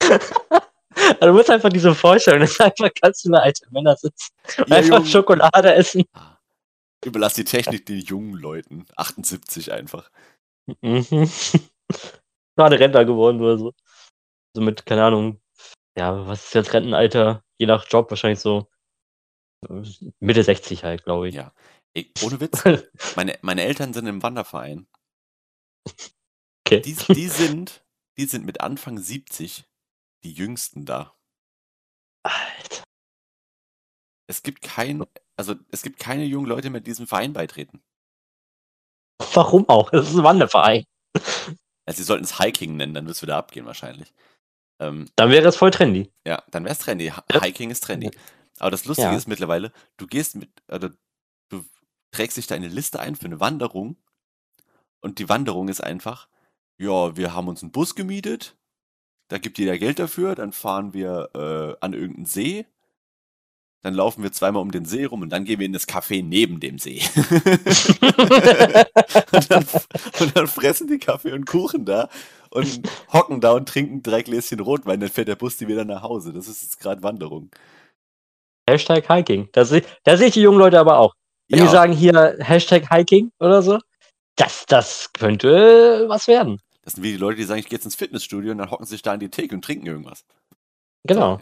[1.20, 4.76] Also du musst einfach diese Vorstellung, dass einfach ganz viele alte Männer sitzen und Ja,
[4.76, 5.06] einfach Junge.
[5.10, 6.04] Schokolade essen.
[7.04, 8.86] Überlass die Technik den jungen Leuten.
[8.96, 10.10] 78 einfach.
[10.80, 11.06] Mhm.
[12.56, 13.72] Gerade Rentner geworden oder so.
[14.54, 15.40] So mit, keine Ahnung,
[15.98, 17.44] ja, was ist jetzt Rentenalter?
[17.58, 18.66] Je nach Job wahrscheinlich so
[20.20, 21.34] Mitte 60 halt, glaube ich.
[21.34, 21.52] Ja.
[21.94, 22.62] Ey, ohne Witz,
[23.16, 24.86] meine, meine Eltern sind im Wanderverein.
[26.66, 26.80] Okay.
[26.80, 27.84] Die, die, sind,
[28.16, 29.64] die sind mit Anfang 70
[30.24, 31.14] die jüngsten da.
[32.24, 32.82] Alter.
[34.28, 35.04] Es gibt kein,
[35.36, 37.80] also es gibt keine jungen Leute mehr, die diesem Verein beitreten.
[39.34, 39.90] Warum auch?
[39.90, 40.84] Das ist ein Wanderverein.
[41.86, 44.12] Also sie sollten es Hiking nennen, dann wird es wieder abgehen wahrscheinlich.
[44.80, 46.12] Ähm, Dann wäre es voll trendy.
[46.26, 47.08] ja, dann wäre es trendy.
[47.10, 47.42] Hi- Ja.
[47.42, 48.10] Hiking ist trendy.
[48.58, 49.16] Aber das Lustige Ja.
[49.16, 50.90] ist mittlerweile, du gehst mit, also
[51.50, 51.64] du
[52.10, 53.96] trägst dich da eine Liste ein für eine Wanderung
[55.00, 56.28] und die Wanderung ist einfach,
[56.78, 58.56] ja, wir haben uns einen Bus gemietet,
[59.28, 62.66] da gibt jeder Geld dafür, dann fahren wir äh, an irgendeinen See,
[63.82, 66.24] dann laufen wir zweimal um den See rum und dann gehen wir in das Café
[66.24, 67.02] neben dem See.
[69.32, 69.64] und, dann,
[70.20, 72.08] und dann fressen die Kaffee und Kuchen da
[72.50, 72.80] und
[73.12, 76.32] hocken da und trinken drei Gläschen Rotwein, dann fährt der Bus die wieder nach Hause.
[76.32, 77.50] Das ist jetzt gerade Wanderung.
[78.68, 79.48] Hashtag Hiking.
[79.52, 81.14] Da sehe seh ich die jungen Leute aber auch.
[81.48, 83.78] Wenn die sagen hier Hashtag Hiking oder so,
[84.34, 86.60] das, das könnte was werden.
[86.86, 88.86] Das sind wie die Leute, die sagen, ich gehe jetzt ins Fitnessstudio und dann hocken
[88.86, 90.24] sie sich da an die Theke und trinken irgendwas.
[91.02, 91.40] Genau.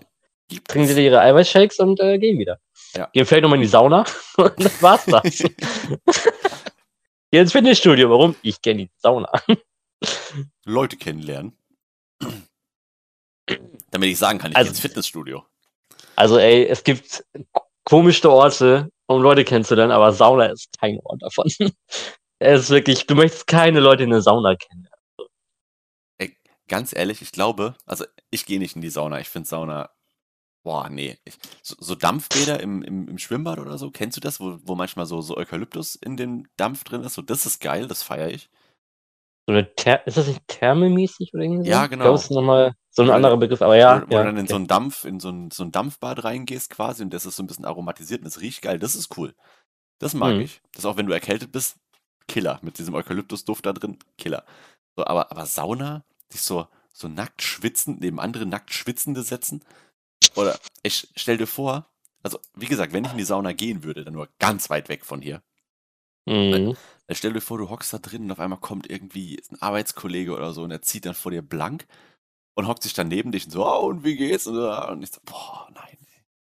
[0.49, 2.59] Gibt Trinken sie ihre Eiweißshakes und äh, gehen wieder.
[2.97, 3.11] Ja.
[3.12, 4.07] Gehen vielleicht nochmal in die Sauna
[4.38, 5.45] und dann war's das.
[7.30, 8.09] Geh ins Fitnessstudio.
[8.09, 8.36] Warum?
[8.40, 9.30] Ich in die Sauna.
[10.64, 11.53] Leute kennenlernen.
[13.90, 15.45] Damit ich sagen kann, ich Also- gehe ins Fitnessstudio.
[16.16, 17.22] Also ey, es gibt
[17.84, 21.53] komische Orte, um Leute kennenzulernen, aber Sauna ist kein Ort davon.
[22.40, 24.88] Es ist wirklich, du möchtest keine Leute in der Sauna kennen.
[26.69, 29.21] Ganz ehrlich, ich glaube, also ich gehe nicht in die Sauna.
[29.21, 29.91] Ich finde Sauna
[30.65, 31.19] Boah, nee.
[31.25, 34.75] Ich, so, so Dampfbäder im, im, im Schwimmbad oder so, kennst du das, wo, wo
[34.75, 37.15] manchmal so, so Eukalyptus in dem Dampf drin ist?
[37.15, 38.51] So, das ist geil, das feiere ich.
[39.47, 41.71] So eine Ther ist das nicht thermemäßig oder irgendwie so?
[41.71, 42.15] Ja, Ich glaube, genau.
[42.15, 44.05] es ist nochmal so ein anderer Begriff, aber ja.
[44.07, 46.25] wo, wo ja, du dann in so einen Dampf, in so ein, so ein Dampfbad
[46.25, 48.79] reingehst quasi und das ist so ein bisschen aromatisiert und es riecht geil.
[48.79, 49.35] Das ist cool.
[50.01, 50.43] Das mag Mhm.
[50.43, 50.62] ich.
[50.73, 51.79] Das auch wenn du erkältet bist,
[52.29, 52.61] Killer.
[52.62, 54.45] Mit diesem Eukalyptusduft da drin, Killer.
[54.97, 59.64] So, aber, aber Sauna, sich so, so nackt schwitzend, neben andere nackt Schwitzende setzen.
[60.35, 61.87] Oder ich stell dir vor,
[62.22, 65.05] also wie gesagt, wenn ich in die Sauna gehen würde, dann nur ganz weit weg
[65.05, 65.43] von hier.
[66.27, 66.77] Mhm.
[67.07, 70.35] Dann stell dir vor, du hockst da drin und auf einmal kommt irgendwie ein Arbeitskollege
[70.35, 71.87] oder so und er zieht dann vor dir blank
[72.55, 74.47] und hockt sich dann neben dich und so, oh, und wie geht's?
[74.47, 75.99] Und, äh, und ich so, boah, nein,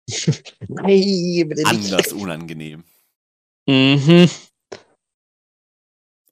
[0.68, 1.68] Nein, bitte nicht.
[1.68, 2.84] anders unangenehm.
[3.68, 4.30] Mhm.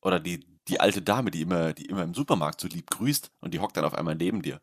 [0.02, 3.54] Oder die, die alte Dame, die immer, die immer im Supermarkt so lieb grüßt und
[3.54, 4.60] die hockt dann auf einmal neben dir.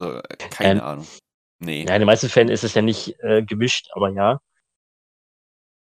[0.00, 1.06] So, äh, keine Ähm, Ahnung.
[1.58, 1.86] Nee.
[1.86, 4.40] Ja, in den meisten Fällen ist es ja nicht äh, gemischt, aber ja.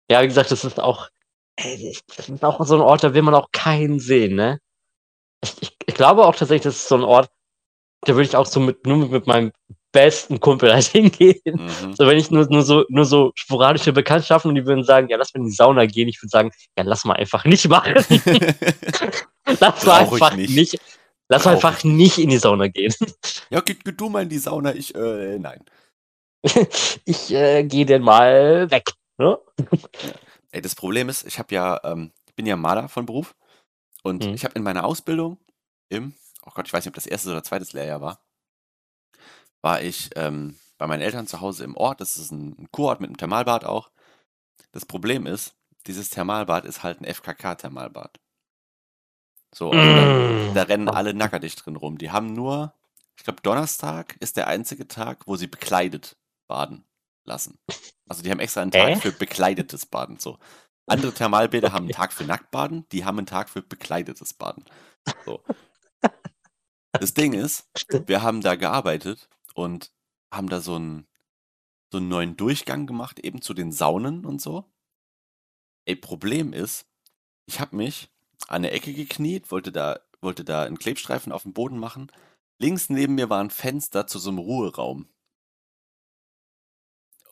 [0.10, 1.10] Ja, wie gesagt, das ist auch,
[1.58, 4.60] ey, das ist auch so ein Ort, da will man auch keinen sehen, ne?
[5.44, 7.32] Ich, ich, ich glaube auch tatsächlich, das ist so ein Ort,
[8.04, 9.52] da würde ich auch so mit, nur mit, mit meinem
[9.92, 11.40] besten Kumpel halt hingehen.
[11.46, 11.94] Mhm.
[11.94, 15.18] So, wenn ich nur, nur so, nur so sporadische Bekanntschaften und die würden sagen, ja,
[15.18, 17.94] lass mal in die Sauna gehen, ich würde sagen, ja, lass mal einfach nicht machen.
[19.60, 20.56] lass mal ich einfach nicht.
[20.56, 20.80] nicht.
[21.30, 22.94] Lass mal Brauch einfach nicht in die Sauna gehen.
[23.50, 25.64] ja, geh, geh du mal in die Sauna, ich, äh, nein.
[27.06, 28.92] ich äh, gehe denn mal weg.
[29.18, 29.38] Ne?
[30.52, 33.36] Ey, das Problem ist, ich habe ja, ähm, ich bin ja Maler von Beruf
[34.04, 34.34] und Mhm.
[34.34, 35.38] ich habe in meiner Ausbildung
[35.90, 36.14] im,
[36.46, 38.20] oh Gott, ich weiß nicht, ob das erstes oder zweites Lehrjahr war,
[39.62, 42.02] war ich ähm, bei meinen Eltern zu Hause im Ort.
[42.02, 43.92] Das ist ein, ein Kurort mit einem Thermalbad auch.
[44.72, 45.56] Das Problem ist,
[45.88, 48.20] dieses Thermalbad ist halt ein FKK-Thermalbad.
[49.54, 50.54] So, also da, Mm.
[50.54, 51.98] da rennen alle nackerdicht drin rum.
[51.98, 52.74] Die haben nur,
[53.18, 56.16] ich glaube, Donnerstag ist der einzige Tag, wo sie bekleidet
[56.48, 56.86] baden
[57.26, 57.58] lassen.
[58.08, 58.96] Also die haben extra einen Tag Äh?
[58.96, 60.20] für bekleidetes Baden.
[60.20, 60.40] So.
[60.88, 64.66] Andere Thermalbäder haben einen Tag für Nacktbaden, die haben einen Tag für bekleidetes Baden.
[65.26, 65.44] So.
[66.94, 67.70] Das Ding ist,
[68.06, 69.92] wir haben da gearbeitet und
[70.32, 71.08] haben da so einen,
[71.92, 74.72] so einen neuen Durchgang gemacht, eben zu den Saunen und so.
[75.86, 76.86] Ey, Problem ist,
[77.46, 78.10] ich habe mich
[78.48, 82.12] an der Ecke gekniet, wollte da, wollte da einen Klebstreifen auf dem Boden machen.
[82.60, 85.08] Links neben mir war ein Fenster zu so einem Ruheraum.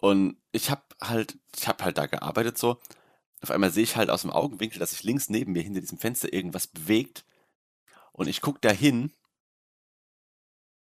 [0.01, 2.80] Und ich habe halt, ich habe halt da gearbeitet so.
[3.41, 5.97] Auf einmal sehe ich halt aus dem Augenwinkel, dass sich links neben mir hinter diesem
[5.97, 7.26] Fenster irgendwas bewegt.
[8.11, 9.13] Und ich gucke da hin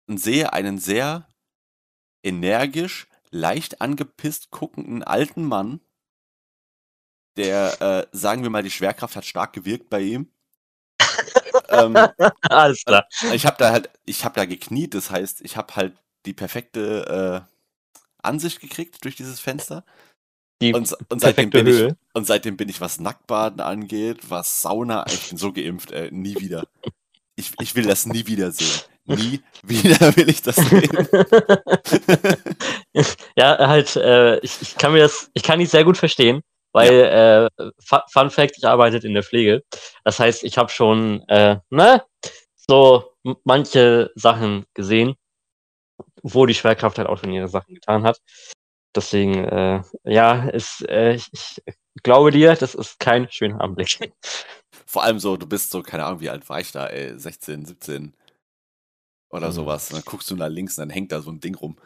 [0.07, 1.29] sehe einen sehr
[2.23, 5.81] energisch, leicht angepisst guckenden alten Mann,
[7.37, 10.31] der, äh, sagen wir mal, die Schwerkraft hat stark gewirkt bei ihm.
[11.69, 11.97] ähm,
[12.43, 13.07] Alles klar.
[13.33, 15.97] ich habe da halt, ich habe da gekniet, das heißt, ich habe halt
[16.27, 17.55] die perfekte äh,
[18.23, 19.85] Ansicht gekriegt durch dieses Fenster.
[20.63, 25.05] Die Und, und, seitdem bin ich, und seitdem bin ich, was Nacktbaden angeht, was Sauna,
[25.09, 26.65] ich bin so geimpft, ey, nie wieder.
[27.35, 28.81] Ich, ich will das nie wieder sehen.
[29.07, 30.91] Nie wieder will ich das sehen.
[33.37, 36.41] ja, halt, äh, ich, ich kann mir das, ich kann dich sehr gut verstehen,
[36.73, 39.63] weil, äh, Fu- Fun Fact, ich arbeite in der Pflege.
[40.05, 42.03] Das heißt, ich habe schon, äh, ne,
[42.57, 43.13] so
[43.45, 45.15] manche Sachen gesehen,
[46.23, 48.19] wo die Schwerkraft halt auch schon ihre Sachen getan hat.
[48.97, 54.13] Deswegen, äh, ja, ist, äh, ich, ich glaube dir, das ist kein schöner Anblick.
[54.87, 57.65] Vor allem so, du bist so, keine Ahnung, wie alt war ich da, ey, 16,
[57.67, 58.15] 17
[59.31, 59.53] oder Mhm.
[59.53, 59.91] sowas.
[59.91, 61.77] Und dann guckst du nach links und dann hängt da so ein Ding rum.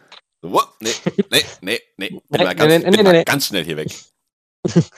[0.42, 0.62] So, wo?
[0.80, 0.90] Nee,
[1.30, 2.08] nee, nee, nee.
[2.28, 3.88] Bin mal ganz, bin mal ganz schnell hier weg.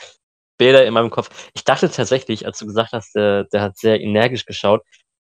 [0.58, 1.50] Bilder in meinem Kopf.
[1.54, 4.82] Ich dachte tatsächlich, als du gesagt hast, der, der hat sehr energisch geschaut,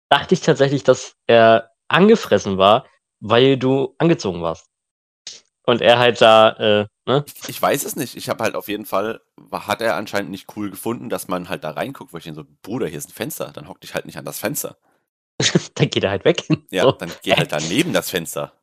[0.10, 2.88] dachte ich tatsächlich, dass er angefressen war,
[3.20, 4.66] weil du angezogen warst.
[5.64, 6.49] Und er halt da,
[6.82, 7.24] äh, ne?
[7.47, 8.16] Ich weiß es nicht.
[8.18, 9.22] Ich habe halt auf jeden Fall,
[9.52, 12.43] hat er anscheinend nicht cool gefunden, dass man halt da reinguckt, weil ich den so,
[12.64, 13.52] Bruder, hier ist ein Fenster.
[13.54, 14.78] Dann hock dich halt nicht an das Fenster.
[15.75, 16.45] dann geht er halt weg.
[16.69, 16.91] Ja, So.
[16.93, 18.53] dann geh halt daneben das Fenster.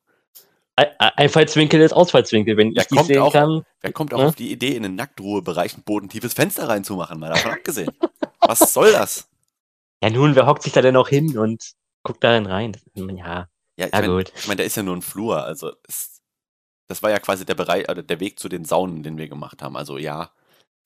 [0.77, 3.65] Ein- ein- Einfallswinkel ist Ausfallswinkel, wenn Ja, ich kommt sehen auch- kann.
[3.81, 4.27] Wer kommt auch Ja.
[4.29, 7.19] auf die Idee, in den Nacktruhebereich ein bodentiefes Fenster reinzumachen?
[7.19, 7.91] Mal davon abgesehen.
[8.41, 9.29] Was soll das?
[10.03, 11.73] Ja, nun, wer hockt sich da denn auch hin und
[12.05, 12.77] guckt da dann rein?
[12.95, 14.33] Ja, Ja, ich ja meine, gut.
[14.37, 15.43] ich mein, da ist ja nur ein Flur.
[15.45, 16.21] Also, es,
[16.87, 19.63] das war ja quasi der Bereich, oder der Weg zu den Saunen, den wir gemacht
[19.63, 19.77] haben.
[19.77, 20.31] Also, ja,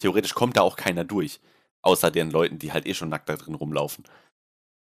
[0.01, 1.39] theoretisch kommt da auch keiner durch.
[1.83, 4.05] Außer den Leuten, die halt eh schon nackt da drin rumlaufen.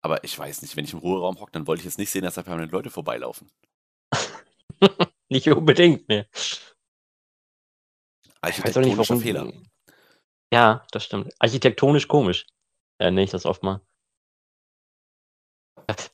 [0.04, 2.22] Aber ich weiß nicht, wenn ich im Ruheraum hocke, dann wollte ich jetzt nicht sehen,
[2.22, 3.50] dass da permanent Leute vorbeilaufen.
[5.28, 6.26] Nicht unbedingt, ne.
[8.48, 9.16] Ich weiß auch nicht, Architektonischer.
[9.18, 9.52] Fehler.
[10.52, 11.32] Ja, das stimmt.
[11.38, 12.46] Architektonisch komisch.
[12.98, 13.80] Äh, nenne ich das oft mal.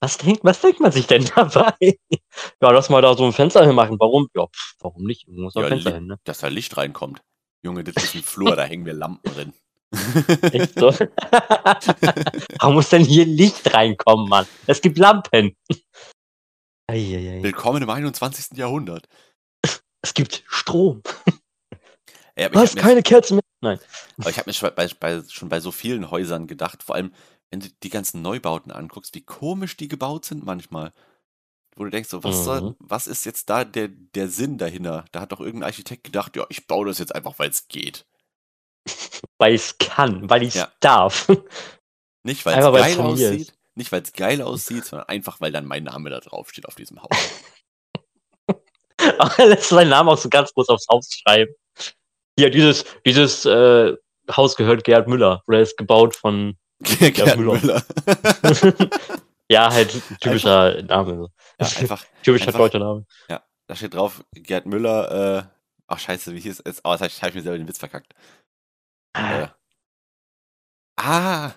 [0.01, 1.75] Was denkt, was denkt man sich denn dabei?
[1.81, 3.99] ja, lass mal da so ein Fenster hinmachen.
[3.99, 4.29] Warum?
[4.35, 5.27] Ja, pff, warum nicht?
[5.29, 6.19] Muss ein Ja, Fenster hin, ne?
[6.25, 7.23] Dass da Licht reinkommt.
[7.63, 9.53] Junge, das ist ein Flur, da hängen wir Lampen drin.
[9.93, 10.93] Echt so?
[12.61, 14.47] warum muss denn hier Licht reinkommen, Mann?
[14.67, 15.57] Es gibt Lampen.
[16.87, 17.43] Eieiei.
[17.43, 18.57] Willkommen im 21.
[18.57, 19.09] Jahrhundert.
[20.03, 21.03] Es gibt Strom.
[22.39, 23.43] Habe mir, keine Kerzen mehr.
[23.61, 23.81] Nein.
[24.19, 27.13] aber ich hab mir schon, bei, bei, schon bei so vielen Häusern gedacht, vor allem,
[27.51, 30.93] wenn du die ganzen Neubauten anguckst, wie komisch die gebaut sind manchmal.
[31.75, 32.77] Wo du denkst, so, was, soll, Mhm.
[32.79, 35.05] was ist jetzt da der, der Sinn dahinter?
[35.13, 38.05] Da hat doch irgendein Architekt gedacht, ja, ich baue das jetzt einfach, weil es geht.
[39.39, 40.73] Weil ich es kann, weil ich es Ja.
[40.81, 41.29] darf.
[42.25, 45.65] Nicht, weil es Einfach, geil aussieht, nicht, weil es geil aussieht, sondern einfach, weil dann
[45.67, 47.09] mein Name da drauf steht auf diesem Haus.
[49.19, 51.53] Aber er lässt seinen Namen auch so ganz groß aufs Haus schreiben.
[52.39, 53.95] Hier, dieses, dieses äh,
[54.31, 55.43] Haus gehört Gerhard Müller.
[55.47, 56.57] Oder ist gebaut von.
[56.83, 57.61] Gerd Müller.
[57.61, 57.83] Müller.
[59.51, 59.91] ja, halt
[60.21, 61.17] typischer Name.
[61.17, 61.29] So.
[61.61, 63.07] Ja, einfach, Typischer einfach- deutscher Name.
[63.29, 65.43] da steht drauf, Gerd Müller, äh,
[65.89, 66.81] ach scheiße, wie hieß es?
[66.85, 68.13] Oh, jetzt habe ich, hab ich mir selber den Witz verkackt.
[69.15, 69.49] Äh,
[70.97, 71.53] ah,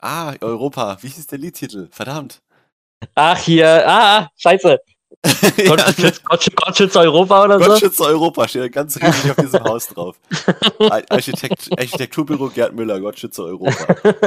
[0.00, 1.88] ah, Europa, wie hieß der Liedtitel?
[1.90, 2.42] Verdammt.
[3.14, 4.78] Ach, hier, ah, scheiße.
[5.66, 7.76] Gott, ja, schützt, Gott, schützt- Gott schützt Europa oder Gott so?
[7.78, 10.18] schütze Europa, steht ganz riesig auf diesem Haus drauf.
[10.78, 14.20] Ar- Architekt, Architekturbüro Gerd Müller, Gott schütze Europa.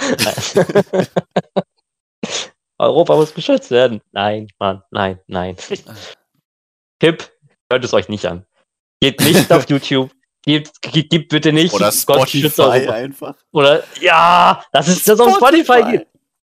[2.78, 4.00] Europa muss geschützt werden.
[4.12, 5.56] Nein, Mann, nein, nein.
[6.98, 7.30] Tipp,
[7.70, 8.46] hört es euch nicht an.
[9.00, 10.10] Geht nicht auf YouTube.
[10.42, 12.92] Gebt, ge- gebt bitte nicht Oder Gott Spotify Europa.
[12.92, 13.34] einfach.
[13.52, 16.06] Oder, ja, das ist das auf Spotify gibt.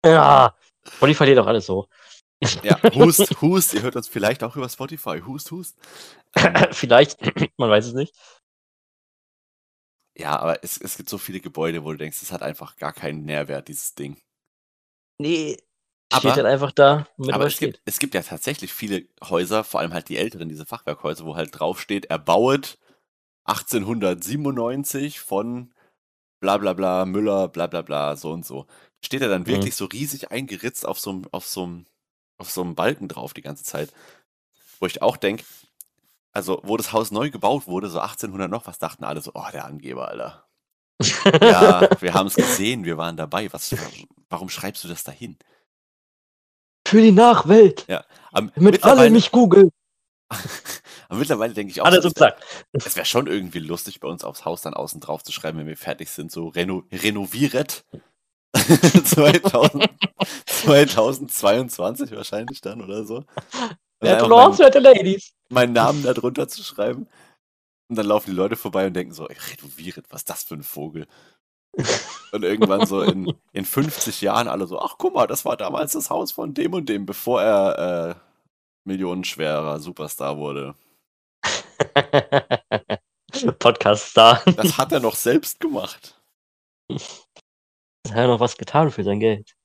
[0.04, 0.56] Ja,
[0.96, 1.88] Spotify lädt auch alles so.
[2.62, 5.20] Ja, Hust, Hust, ihr hört uns vielleicht auch über Spotify.
[5.24, 5.76] Hust, Hust.
[6.72, 7.18] Vielleicht,
[7.58, 8.14] man weiß es nicht.
[10.18, 12.92] ja, aber es, es gibt so viele Gebäude, wo du denkst, es hat einfach gar
[12.92, 14.20] keinen Nährwert, dieses Ding.
[15.18, 15.56] Nee,
[16.10, 19.64] Aber- steht halt einfach da, mit Aber es gibt, es gibt ja tatsächlich viele Häuser,
[19.64, 22.78] vor allem halt die älteren, diese Fachwerkhäuser, wo halt draufsteht, erbauet
[23.44, 25.72] 1897 von
[26.40, 28.66] bla bla bla, Müller, bla bla bla, so und so.
[29.04, 29.46] Steht er dann Mhm.
[29.46, 31.46] wirklich so riesig eingeritzt auf so einem, auf
[32.38, 33.92] auf Balken drauf die ganze Zeit.
[34.78, 35.44] Wo ich auch denke,
[36.32, 39.46] also wo das Haus neu gebaut wurde, so 1800 noch, was dachten alle so, oh,
[39.52, 40.44] der Angeber, Alter.
[41.42, 43.52] Ja, wir haben es gesehen, wir waren dabei.
[43.52, 43.74] Was,
[44.28, 45.36] warum schreibst du das dahin?
[46.86, 47.84] Für die Nachwelt,
[48.32, 49.70] Aber damit mittlerweile- alle mich googeln.
[51.08, 52.42] Aber mittlerweile denke ich auch, gesagt.
[52.72, 55.66] es wäre schon irgendwie lustig, bei uns aufs Haus dann außen drauf zu schreiben, wenn
[55.66, 57.84] wir fertig sind, so reno renoviert.
[58.56, 59.88] 2000,
[60.46, 63.24] 2022 wahrscheinlich dann oder so.
[64.00, 65.32] Werte Lords, meinen, werte Ladies.
[65.48, 67.08] meinen Namen da drunter zu schreiben.
[67.88, 70.54] Und dann laufen die Leute vorbei und denken so, ey, renoviert, was ist das für
[70.54, 71.06] ein Vogel?
[72.32, 75.92] Und irgendwann so in, in 50 Jahren alle so, ach guck mal, das war damals
[75.92, 78.14] das Haus von dem und dem, bevor er äh,
[78.84, 80.74] millionenschwerer Superstar wurde.
[83.58, 84.42] Podcast-Star.
[84.56, 86.20] Das hat er noch selbst gemacht.
[86.90, 89.56] Hat er noch was getan für sein Geld?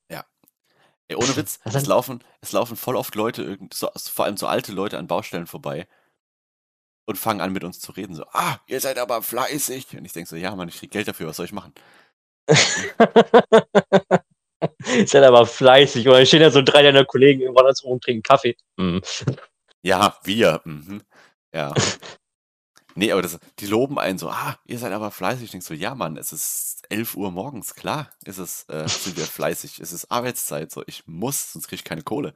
[1.11, 4.71] Ey, ohne Witz, es laufen, es laufen voll oft Leute, so, vor allem so alte
[4.71, 5.85] Leute an Baustellen vorbei
[7.05, 8.15] und fangen an mit uns zu reden.
[8.15, 9.97] So, ah, ihr seid aber fleißig.
[9.97, 11.73] Und ich denke so, ja, Mann, ich krieg Geld dafür, was soll ich machen?
[14.85, 16.07] Ist ja aber fleißig.
[16.07, 18.55] Oder stehen ja so drei deiner Kollegen irgendwann als rum und trinken Kaffee.
[18.79, 19.01] Hm.
[19.81, 20.61] Ja, wir.
[20.63, 21.01] Mhm.
[21.53, 21.73] Ja.
[22.93, 25.45] Nee, aber das, die loben einen so, ah, ihr seid aber fleißig.
[25.45, 29.15] Ich denke so, ja, Mann, es ist 11 Uhr morgens, klar, ist es, äh, sind
[29.15, 29.79] wir fleißig.
[29.79, 32.33] Es ist Arbeitszeit, so, ich muss, sonst krieg ich keine Kohle.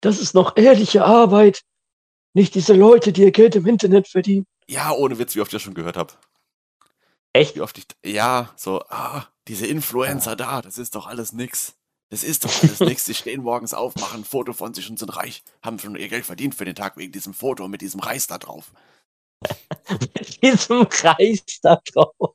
[0.00, 1.62] Das ist noch ehrliche Arbeit.
[2.34, 4.46] Nicht diese Leute, die ihr Geld im Internet verdienen.
[4.68, 6.12] Ja, ohne Witz, wie oft ich das schon gehört habe.
[7.32, 7.56] Echt?
[7.56, 11.74] Wie oft ich, ja, so, ah, diese Influencer da, das ist doch alles nix.
[12.10, 13.04] Das ist doch alles nix.
[13.04, 15.42] Die stehen morgens auf, machen ein Foto von sich und sind reich.
[15.62, 18.38] Haben schon ihr Geld verdient für den Tag wegen diesem Foto mit diesem Reis da
[18.38, 18.72] drauf.
[19.90, 22.34] Mit diesem Kreis da drauf.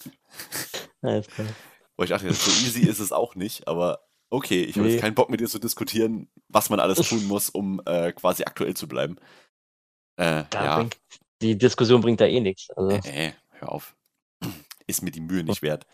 [1.02, 1.48] Alles klar.
[1.96, 4.00] Wo ich dachte, so easy ist es auch nicht, aber
[4.30, 4.94] okay, ich habe Nee.
[4.94, 8.44] jetzt keinen Bock mit dir zu diskutieren, was man alles tun muss, um äh, quasi
[8.44, 9.16] aktuell zu bleiben.
[10.18, 10.98] Äh, ja, bringt,
[11.42, 12.70] die Diskussion bringt da eh nichts.
[12.70, 13.96] Also, äh, hör auf.
[14.86, 15.86] Ist mir die Mühe nicht wert.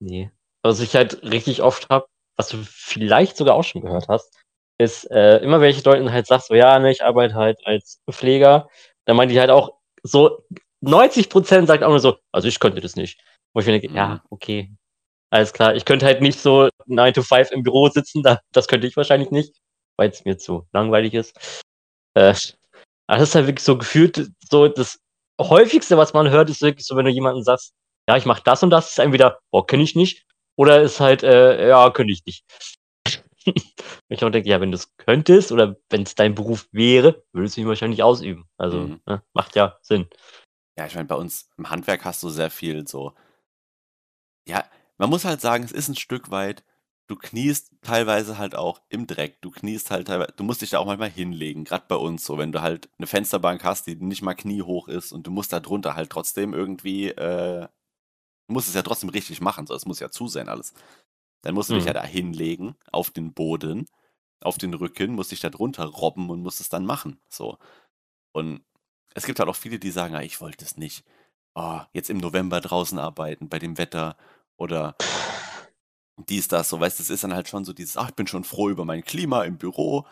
[0.00, 0.30] nee.
[0.64, 2.06] Was ich halt richtig oft habe,
[2.36, 4.32] was du vielleicht sogar auch schon gehört hast,
[4.78, 8.00] ist, äh, immer wenn ich Leuten halt sag, so, ja, ne, ich arbeite halt als
[8.08, 8.68] Pfleger,
[9.04, 10.44] dann meinen die halt auch so,
[10.80, 13.20] 90 Prozent sagt auch nur so, also ich könnte das nicht.
[13.52, 13.96] Wo ich mir denke, Mhm.
[13.96, 14.72] ja, okay,
[15.32, 15.74] alles klar.
[15.74, 18.96] Ich könnte halt nicht so 9 to 5 im Büro sitzen, da, das könnte ich
[18.96, 19.54] wahrscheinlich nicht,
[19.96, 21.64] weil es mir zu langweilig ist.
[22.14, 22.34] Äh,
[23.06, 24.98] aber das ist halt wirklich so gefühlt, so das
[25.40, 27.72] häufigste, was man hört, ist wirklich so, wenn du jemanden sagst,
[28.08, 30.26] ja, ich mache das und das, ist entweder, boah, kenne ich nicht,
[30.56, 32.44] oder ist halt, äh, ja, könnte ich nicht.
[34.08, 37.56] ich auch denke, ja, wenn du es könntest oder wenn es dein Beruf wäre, würdest
[37.56, 38.48] du ihn wahrscheinlich ausüben.
[38.58, 39.00] Also Mhm.
[39.06, 40.08] ne, macht ja Sinn.
[40.78, 43.14] Ja, ich meine, bei uns im Handwerk hast du sehr viel so.
[44.46, 44.64] Ja,
[44.98, 46.64] man muss halt sagen, es ist ein Stück weit,
[47.08, 49.40] du kniest teilweise halt auch im Dreck.
[49.42, 52.38] Du kniest halt teilweise, du musst dich da auch manchmal hinlegen, gerade bei uns so,
[52.38, 55.60] wenn du halt eine Fensterbank hast, die nicht mal kniehoch ist und du musst da
[55.60, 57.68] drunter halt trotzdem irgendwie, äh,
[58.48, 60.74] du musst es ja trotzdem richtig machen, so, es muss ja zu sein alles.
[61.42, 61.86] Dann musst du dich Mhm.
[61.86, 63.86] ja da hinlegen, auf den Boden,
[64.42, 67.58] auf den Rücken, musst dich da drunter robben und musst es dann machen, so.
[68.32, 68.64] Und
[69.14, 71.04] es gibt halt auch viele, die sagen, ah, ich wollte es nicht.
[71.54, 74.16] Oh, jetzt im November draußen arbeiten, bei dem Wetter
[74.56, 74.96] oder
[76.28, 78.26] dies, das, so, weißt du, es ist dann halt schon so dieses, ach, ich bin
[78.26, 80.06] schon froh über mein Klima im Büro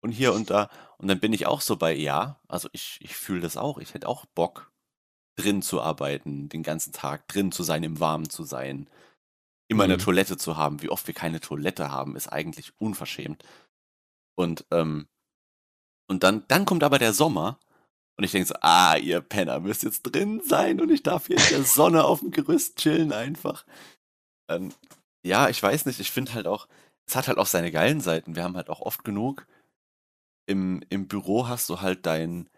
[0.00, 0.70] und hier und da.
[0.98, 3.78] Und dann bin ich auch so bei, ja, also ich, ich fühle das auch.
[3.78, 4.72] Ich hätte auch Bock,
[5.38, 8.90] drin zu arbeiten, den ganzen Tag, drin zu sein, im Warmen zu sein,
[9.68, 10.00] immer eine Mhm.
[10.00, 10.82] Toilette zu haben.
[10.82, 13.44] Wie oft wir keine Toilette haben, ist eigentlich unverschämt.
[14.36, 15.08] Und, ähm,
[16.08, 17.58] und dann, dann kommt aber der Sommer
[18.16, 21.38] und ich denke so, ah, ihr Penner müsst jetzt drin sein und ich darf hier
[21.38, 23.64] in der Sonne auf dem Gerüst chillen einfach.
[24.50, 24.72] Ähm,
[25.24, 26.68] ja, ich weiß nicht, ich finde halt auch,
[27.06, 28.36] es hat halt auch seine geilen Seiten.
[28.36, 29.46] Wir haben halt auch oft genug,
[30.46, 32.48] im, im Büro hast du halt dein,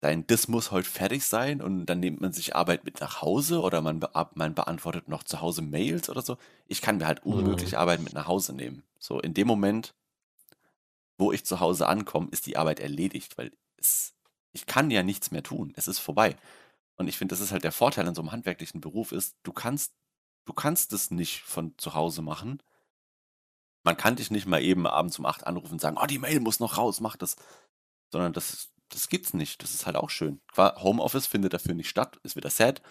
[0.00, 3.60] dein, das muss heute fertig sein und dann nimmt man sich Arbeit mit nach Hause
[3.62, 6.36] oder man, beab- man beantwortet noch zu Hause Mails oder so.
[6.66, 7.78] Ich kann mir halt unmöglich Mhm.
[7.78, 8.84] Arbeit mit nach Hause nehmen.
[8.98, 9.94] So, in dem Moment,
[11.18, 14.14] wo ich zu Hause ankomme, ist die Arbeit erledigt, weil es,
[14.52, 15.72] ich kann ja nichts mehr tun.
[15.76, 16.36] Es ist vorbei.
[16.96, 19.52] Und ich finde, das ist halt der Vorteil an so einem handwerklichen Beruf ist, du
[19.52, 19.94] kannst,
[20.46, 22.62] du kannst es nicht von zu Hause machen.
[23.84, 26.40] Man kann dich nicht mal eben abends um 8 anrufen und sagen, oh, die Mail
[26.40, 27.36] muss noch raus, mach das.
[28.10, 29.62] Sondern das, das gibt's nicht.
[29.62, 30.40] Das ist halt auch schön.
[30.56, 32.82] Homeoffice findet dafür nicht statt, ist wieder sad.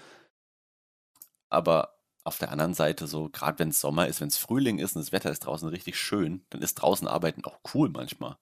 [1.50, 4.96] Aber auf der anderen Seite, so, gerade wenn es Sommer ist, wenn es Frühling ist
[4.96, 8.38] und das Wetter ist draußen richtig schön, dann ist draußen arbeiten auch cool manchmal.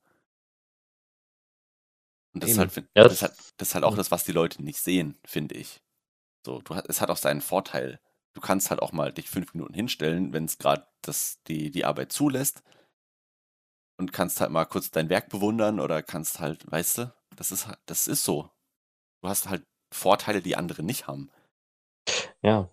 [2.36, 4.32] Und das ist halt, das das- ist halt, das ist halt auch das, was die
[4.34, 5.82] Leute nicht sehen, finde ich.
[6.46, 8.00] So, du, es hat auch seinen Vorteil.
[8.34, 11.86] Du kannst halt auch mal dich fünf Minuten hinstellen, wenn es gerade das die, die
[11.86, 12.64] Arbeit zulässt.
[13.98, 17.68] Und kannst halt mal kurz dein Werk bewundern oder kannst halt, weißt du, das ist
[17.68, 18.50] halt, das ist so.
[19.22, 21.32] Du hast halt Vorteile, die andere nicht haben.
[22.42, 22.70] Ja.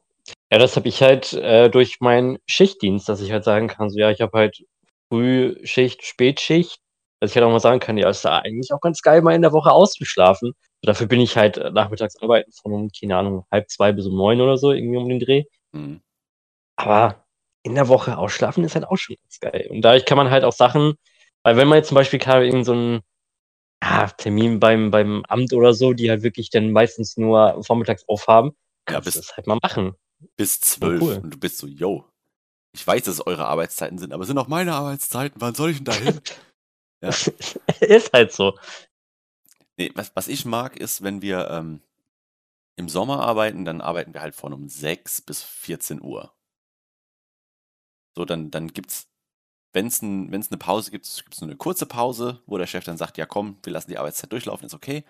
[0.53, 3.99] Ja, das habe ich halt äh, durch meinen Schichtdienst, dass ich halt sagen kann, so
[4.01, 4.65] ja, ich habe halt
[5.11, 6.82] Frühschicht, Spätschicht,
[7.23, 9.33] dass ich halt auch mal sagen kann, ja, ist da eigentlich auch ganz geil, mal
[9.33, 10.55] in der Woche auszuschlafen.
[10.83, 14.41] Dafür bin ich halt äh, nachmittags arbeiten von keine Ahnung, halb zwei bis um neun
[14.41, 15.45] oder so, irgendwie um den Dreh.
[15.71, 16.01] Mhm.
[16.75, 17.25] Aber
[17.63, 19.69] in der Woche ausschlafen ist halt auch schon ganz geil.
[19.71, 20.95] Und dadurch kann man halt auch Sachen,
[21.45, 23.03] weil wenn man jetzt zum Beispiel gerade irgend so einen
[23.81, 28.49] ja, Termin beim, beim Amt oder so, die halt wirklich dann meistens nur vormittags aufhaben,
[28.89, 29.95] Ja, kannst du bis, das halt mal machen.
[30.37, 31.01] bis zwölf.
[31.01, 31.21] cool.
[31.23, 32.05] Und du bist so, yo.
[32.75, 35.41] Ich weiß, dass es eure Arbeitszeiten sind, aber es sind auch meine Arbeitszeiten.
[35.41, 36.21] Wann soll ich denn da hin?
[37.03, 37.11] Ja.
[37.81, 38.55] ist halt so.
[39.79, 41.81] Nee, was, was ich mag, ist, wenn wir ähm,
[42.77, 46.35] im Sommer arbeiten, dann arbeiten wir halt von um 6 bis 14 Uhr.
[48.17, 49.09] So, dann, dann gibt's,
[49.75, 52.67] wenn es ein, wenn's eine Pause gibt, gibt es nur eine kurze Pause, wo der
[52.67, 55.05] Chef dann sagt, ja komm, wir lassen die Arbeitszeit durchlaufen, ist okay.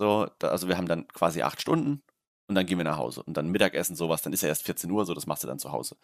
[0.00, 2.02] So, da, also wir haben dann quasi acht Stunden
[2.48, 3.22] und dann gehen wir nach Hause.
[3.22, 5.58] Und dann Mittagessen, sowas, dann ist ja erst 14 Uhr, so das machst du dann
[5.58, 5.96] zu Hause.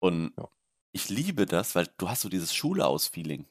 [0.00, 0.48] Und Ja.
[0.92, 3.46] ich liebe das, weil du hast so dieses Schule aus Feeling.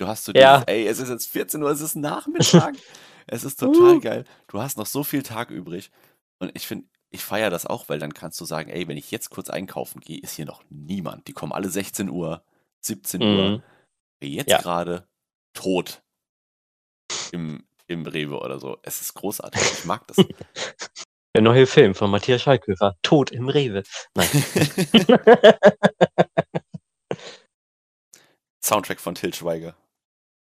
[0.00, 0.56] Du hast so Ja.
[0.64, 2.74] dieses, ey, es ist jetzt 14 Uhr, es ist Nachmittag.
[3.26, 4.00] es ist total Uh.
[4.00, 4.24] geil.
[4.48, 5.90] Du hast noch so viel Tag übrig.
[6.38, 9.10] Und ich finde, ich feiere das auch, weil dann kannst du sagen, ey, wenn ich
[9.10, 11.26] jetzt kurz einkaufen gehe, ist hier noch niemand.
[11.28, 12.42] Die kommen alle 16 Uhr,
[12.80, 13.50] 17 Uhr.
[13.50, 13.62] Mhm.
[14.22, 14.58] Jetzt Ja.
[14.62, 15.06] gerade
[15.52, 16.02] tot
[17.32, 18.78] im, im Rewe oder so.
[18.82, 19.60] Es ist großartig.
[19.60, 20.16] Ich mag das.
[21.36, 23.82] Der neue Film von Matthias Schweighöfer, Tod im Rewe.
[24.14, 24.28] Nein.
[28.64, 29.76] Soundtrack von Til Schweiger.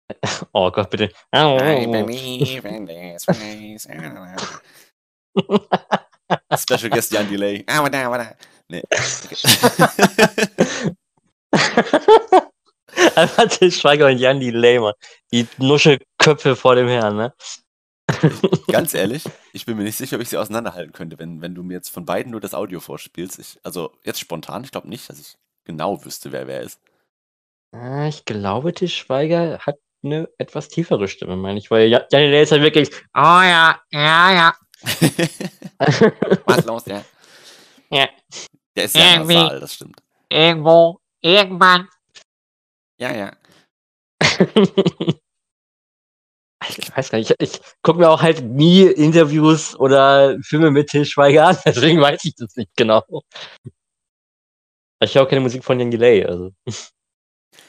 [0.54, 1.10] oh Gott, bitte.
[1.34, 3.88] I believe in this place.
[6.58, 7.64] Special Guest Jan Delay.
[7.68, 8.36] Ah.
[8.70, 8.84] Nee.
[13.16, 14.94] Einfach Til Schweiger und Jan die Lähmer.
[15.32, 17.34] Die Nuschelköpfe vor dem Herrn, ne?
[18.72, 19.24] Ganz ehrlich,
[19.54, 21.90] ich bin mir nicht sicher, ob ich sie auseinanderhalten könnte, wenn, wenn du mir jetzt
[21.90, 23.40] von beiden nur das Audio vorspielst.
[23.40, 25.36] Ich, also jetzt spontan, ich glaube nicht, dass ich
[25.66, 26.80] genau wüsste, wer wer ist.
[27.72, 32.22] Ah, Ich glaube, Til Schweiger hat eine etwas tiefere Stimme, meine ich, weil Jan Jan
[32.22, 32.90] Delay ist halt wirklich.
[33.14, 34.54] Oh ja, ja, ja.
[35.78, 36.02] Was
[36.46, 37.04] Was los, ja?
[37.90, 38.10] Ja.
[38.76, 39.36] Der ist ja Irgendwie.
[39.36, 40.00] nasal, das stimmt.
[40.30, 41.88] Irgendwo, irgendwann.
[42.98, 43.32] Ja, ja.
[46.70, 50.90] Ich weiß gar nicht, ich, ich gucke mir auch halt nie Interviews oder Filme mit
[50.90, 53.04] Til Schweiger an, deswegen weiß ich das nicht genau.
[55.02, 56.52] Ich höre auch keine Musik von Jan Delay, also.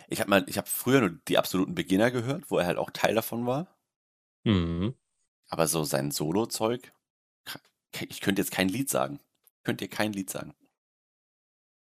[0.08, 2.90] Ich habe mal, ich habe früher nur die absoluten Beginner gehört, wo er halt auch
[2.90, 3.74] Teil davon war.
[4.44, 4.94] Mhm.
[5.48, 6.92] Aber so sein Solo-Zeug,
[8.08, 9.20] ich könnte jetzt kein Lied sagen.
[9.62, 10.54] Könnt ihr kein Lied sagen?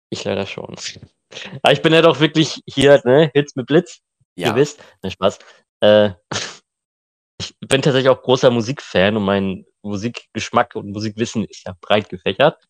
[0.09, 0.75] Ich leider schon.
[1.61, 4.01] Aber ich bin ja doch wirklich hier, ne, Hits mit Blitz.
[4.35, 5.39] Ja, Ihr wisst, ne Spaß.
[5.81, 6.11] Äh,
[7.39, 12.61] ich bin tatsächlich auch großer Musikfan und mein Musikgeschmack und Musikwissen ist ja breit gefächert.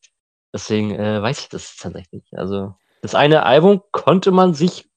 [0.54, 2.24] Deswegen äh, weiß ich das tatsächlich.
[2.34, 4.91] Also das eine Album konnte man sich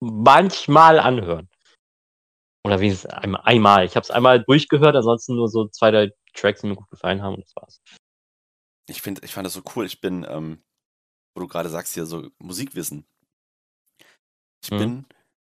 [0.00, 1.48] manchmal anhören.
[2.64, 3.40] Oder wenigstens einmal.
[3.44, 3.84] einmal.
[3.86, 7.22] Ich habe es einmal durchgehört, ansonsten nur so zwei, drei Tracks, die mir gut gefallen
[7.22, 7.80] haben und das war's.
[8.88, 9.86] ich finde, ich fand das so cool.
[9.86, 10.62] Ich bin, ähm,
[11.34, 13.06] wo du gerade sagst hier so Musikwissen.
[14.64, 14.78] Ich Mhm.
[14.78, 15.06] bin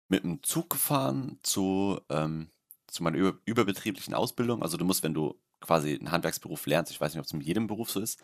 [0.10, 2.50] mit dem Zug gefahren zu, ähm,
[2.88, 4.62] zu meiner über, überbetrieblichen Ausbildung.
[4.64, 7.41] Also du musst, wenn du quasi einen Handwerksberuf lernst, ich weiß nicht, ob es in
[7.41, 8.24] jedem Beruf so ist,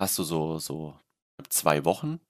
[0.00, 0.98] hast du so, so
[1.48, 2.20] zwei Wochen,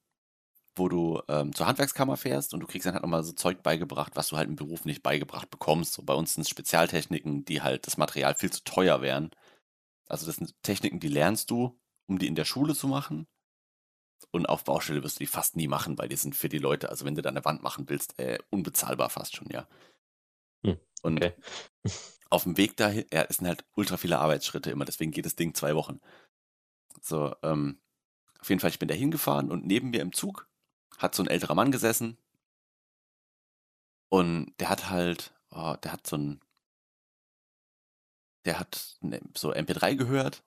[0.76, 4.12] wo du ähm, zur Handwerkskammer fährst und du kriegst dann halt nochmal so Zeug beigebracht,
[4.14, 5.92] was du halt im Beruf nicht beigebracht bekommst.
[5.94, 9.30] So bei uns sind es Spezialtechniken, die halt das Material viel zu teuer wären.
[10.08, 13.26] Also das sind Techniken, die lernst du, um die in der Schule zu machen.
[14.32, 16.88] Und auf Baustelle wirst du die fast nie machen, weil die sind für die Leute,
[16.88, 19.66] also wenn du da eine Wand machen willst, äh, unbezahlbar fast schon, ja.
[20.64, 21.34] Hm, Und okay.
[22.30, 25.36] auf dem Weg dahin, ja, es sind halt ultra viele Arbeitsschritte immer, deswegen geht das
[25.36, 26.00] Ding zwei Wochen.
[27.00, 27.80] So, ähm,
[28.40, 30.49] auf jeden Fall, ich bin da hingefahren und neben mir im Zug
[31.00, 32.16] hat so ein älterer Mann gesessen
[34.08, 36.40] und der hat halt, oh, der hat so ein,
[38.44, 40.42] der hat ne, so MP3 gehört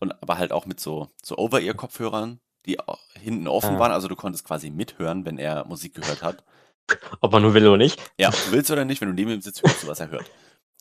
[0.00, 2.78] und aber halt auch mit so, so Over-Ear-Kopfhörern, die
[3.14, 3.78] hinten offen Ah.
[3.78, 6.44] waren, also du konntest quasi mithören, wenn er Musik gehört hat.
[7.20, 8.00] Ob man nur will oder nicht.
[8.18, 10.30] Ja, du willst oder nicht, wenn du neben ihm sitzt, hörst du, was er hört.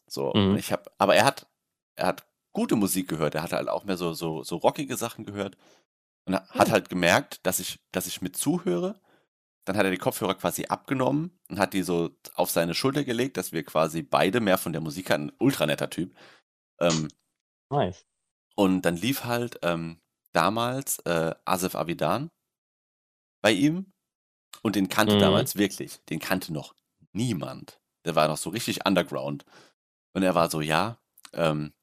[0.07, 0.55] So, Mhm.
[0.57, 1.47] ich habe, aber er hat,
[1.95, 3.35] er hat gute Musik gehört.
[3.35, 5.57] Er hat halt auch mehr so, so, so rockige Sachen gehört
[6.25, 8.99] und hat halt gemerkt, dass ich, dass ich mit zuhöre.
[9.65, 13.37] Dann hat er die Kopfhörer quasi abgenommen und hat die so auf seine Schulter gelegt,
[13.37, 15.31] dass wir quasi beide mehr von der Musik hatten.
[15.39, 16.13] Ultra netter Typ.
[16.79, 17.07] Ähm,
[17.69, 18.05] Nice.
[18.55, 20.01] und dann lief halt ähm,
[20.33, 22.29] damals äh, Asif Avidan
[23.41, 23.91] bei ihm.
[24.61, 25.19] Und den kannte Mhm.
[25.19, 26.03] damals wirklich.
[26.05, 26.75] Den kannte noch
[27.11, 27.79] niemand.
[28.05, 29.45] Der war noch so richtig underground.
[30.13, 30.99] Und er war so, ja,
[31.33, 31.73] ähm,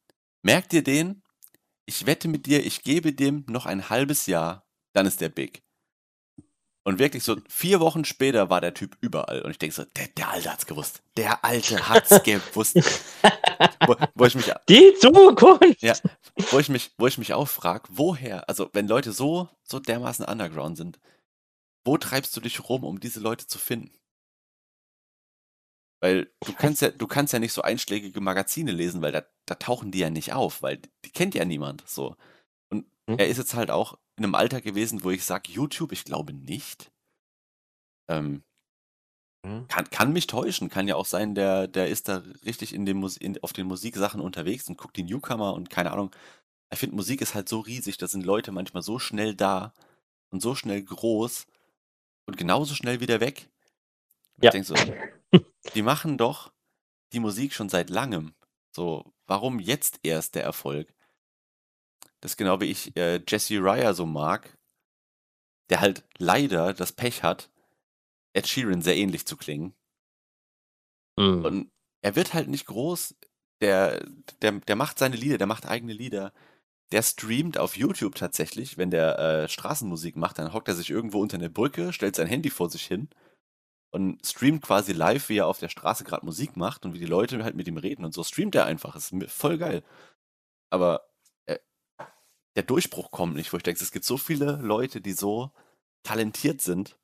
[0.43, 1.23] merkt ihr den?
[1.91, 5.65] Ich wette mit dir, ich gebe dem noch ein halbes Jahr, dann ist der big.
[6.85, 9.43] Und wirklich so vier Wochen später war der Typ überall.
[9.43, 11.03] Und ich denke so, der, der Alte hat's gewusst.
[11.17, 12.77] Der Alte hat's gewusst.
[13.89, 15.83] wo, wo ich mich Die Zukunft!
[15.83, 15.95] ja,
[16.53, 20.25] wo ich mich, wo ich mich auch frage, woher, also wenn Leute so, so dermaßen
[20.25, 21.01] underground sind,
[21.85, 23.91] wo treibst du dich rum, um diese Leute zu finden?
[26.01, 29.55] Weil du kannst ja, du kannst ja nicht so einschlägige Magazine lesen, weil da, da
[29.57, 32.17] tauchen die ja nicht auf, weil die kennt ja niemand so.
[32.73, 33.19] Und Hm.
[33.19, 36.33] er ist jetzt halt auch in einem Alter gewesen, wo ich sage, YouTube, ich glaube
[36.35, 36.93] nicht.
[38.09, 38.43] Ähm,
[39.45, 39.67] Hm.
[39.69, 42.99] kann, kann mich täuschen, kann ja auch sein, der, der ist da richtig in den
[42.99, 46.15] Mus in, auf den Musiksachen unterwegs und guckt die Newcomer und keine Ahnung.
[46.73, 49.75] Ich finde, Musik ist halt so riesig, da sind Leute manchmal so schnell da
[50.31, 51.47] und so schnell groß
[52.27, 53.50] und genauso schnell wieder weg.
[54.41, 54.49] Ja.
[54.49, 54.75] Ich denke so,
[55.75, 56.53] die machen doch
[57.13, 58.35] die Musik schon seit langem.
[58.75, 60.95] So, warum jetzt erst der Erfolg?
[62.21, 64.57] Das ist genau wie ich äh, Jesse Ryer so mag,
[65.71, 67.51] der halt leider das Pech hat,
[68.33, 69.75] Ed Sheeran sehr ähnlich zu klingen.
[71.17, 71.45] Mhm.
[71.45, 71.71] Und
[72.03, 73.15] er wird halt nicht groß.
[73.61, 74.07] Der,
[74.41, 76.33] der, der macht seine Lieder, der macht eigene Lieder.
[76.93, 81.21] Der streamt auf YouTube tatsächlich, wenn der äh, Straßenmusik macht, dann hockt er sich irgendwo
[81.21, 83.09] unter eine Brücke, stellt sein Handy vor sich hin
[83.91, 87.07] und streamt quasi live, wie er auf der Straße gerade Musik macht und wie die
[87.07, 88.95] Leute halt mit ihm reden und so streamt er einfach.
[88.95, 89.83] Das ist voll geil.
[90.71, 91.09] Aber
[91.47, 91.59] äh,
[92.57, 95.51] der Durchbruch kommt nicht, wo ich denke, es gibt so viele Leute, die so
[96.05, 96.99] talentiert sind,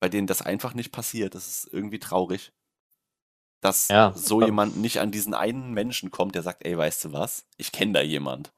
[0.00, 1.34] bei denen das einfach nicht passiert.
[1.34, 2.52] Das ist irgendwie traurig
[3.62, 4.12] dass Ja.
[4.14, 7.72] so jemand nicht an diesen einen Menschen kommt, der sagt, ey, weißt du was, ich
[7.72, 8.52] kenne da jemand.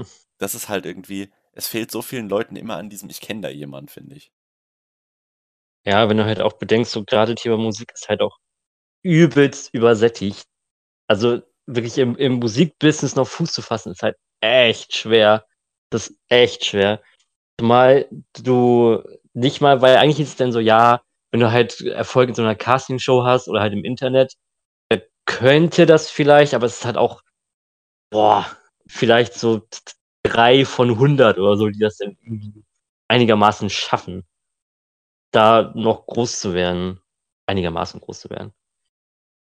[0.38, 3.48] Das ist halt irgendwie, es fehlt so vielen Leuten immer an diesem, ich kenne da
[3.48, 4.30] jemand, finde ich.
[5.86, 8.38] Ja, wenn du halt auch bedenkst, so gerade Thema Musik ist halt auch
[9.04, 10.44] übelst übersättigt.
[11.08, 15.46] Also wirklich im, im Musikbusiness noch Fuß zu fassen, ist halt echt schwer.
[15.90, 17.02] Das ist echt schwer.
[17.60, 19.02] Zumal du
[19.34, 22.42] nicht mal, weil eigentlich ist es dann so, ja, wenn du halt Erfolg in so
[22.42, 24.34] einer Castingshow hast oder halt im Internet,
[25.26, 27.22] könnte das vielleicht, aber es ist halt auch,
[28.10, 28.46] boah,
[28.88, 29.62] vielleicht so
[30.24, 32.64] drei von hundert oder so, die das dann irgendwie
[33.08, 34.24] einigermaßen schaffen,
[35.36, 37.00] da noch groß zu werden,
[37.46, 38.52] einigermaßen groß zu werden.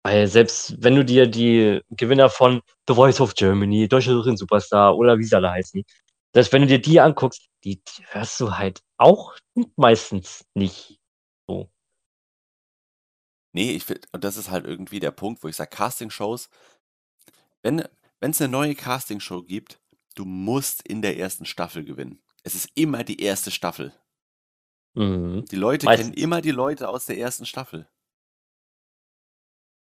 [0.05, 4.37] Weil selbst wenn du dir die Gewinner von The Voice of Germany, Deutsche Sucht den
[4.37, 5.85] Superstar oder wie sie alle heißen,
[6.35, 9.37] Selbst wenn du dir die anguckst, die, die hörst du halt auch
[9.79, 11.01] meistens nicht
[11.49, 11.71] so.
[13.53, 16.49] Nee, ich finde, und das ist halt irgendwie der Punkt, wo ich sage, Castingshows,
[17.63, 17.83] wenn
[18.21, 19.81] es eine neue Castingshow gibt,
[20.15, 22.21] du musst in der ersten Staffel gewinnen.
[22.43, 23.93] Es ist immer die erste Staffel.
[24.97, 25.45] Mhm.
[25.51, 26.09] Die Leute Meistens.
[26.09, 27.87] kennen immer die Leute aus der ersten Staffel.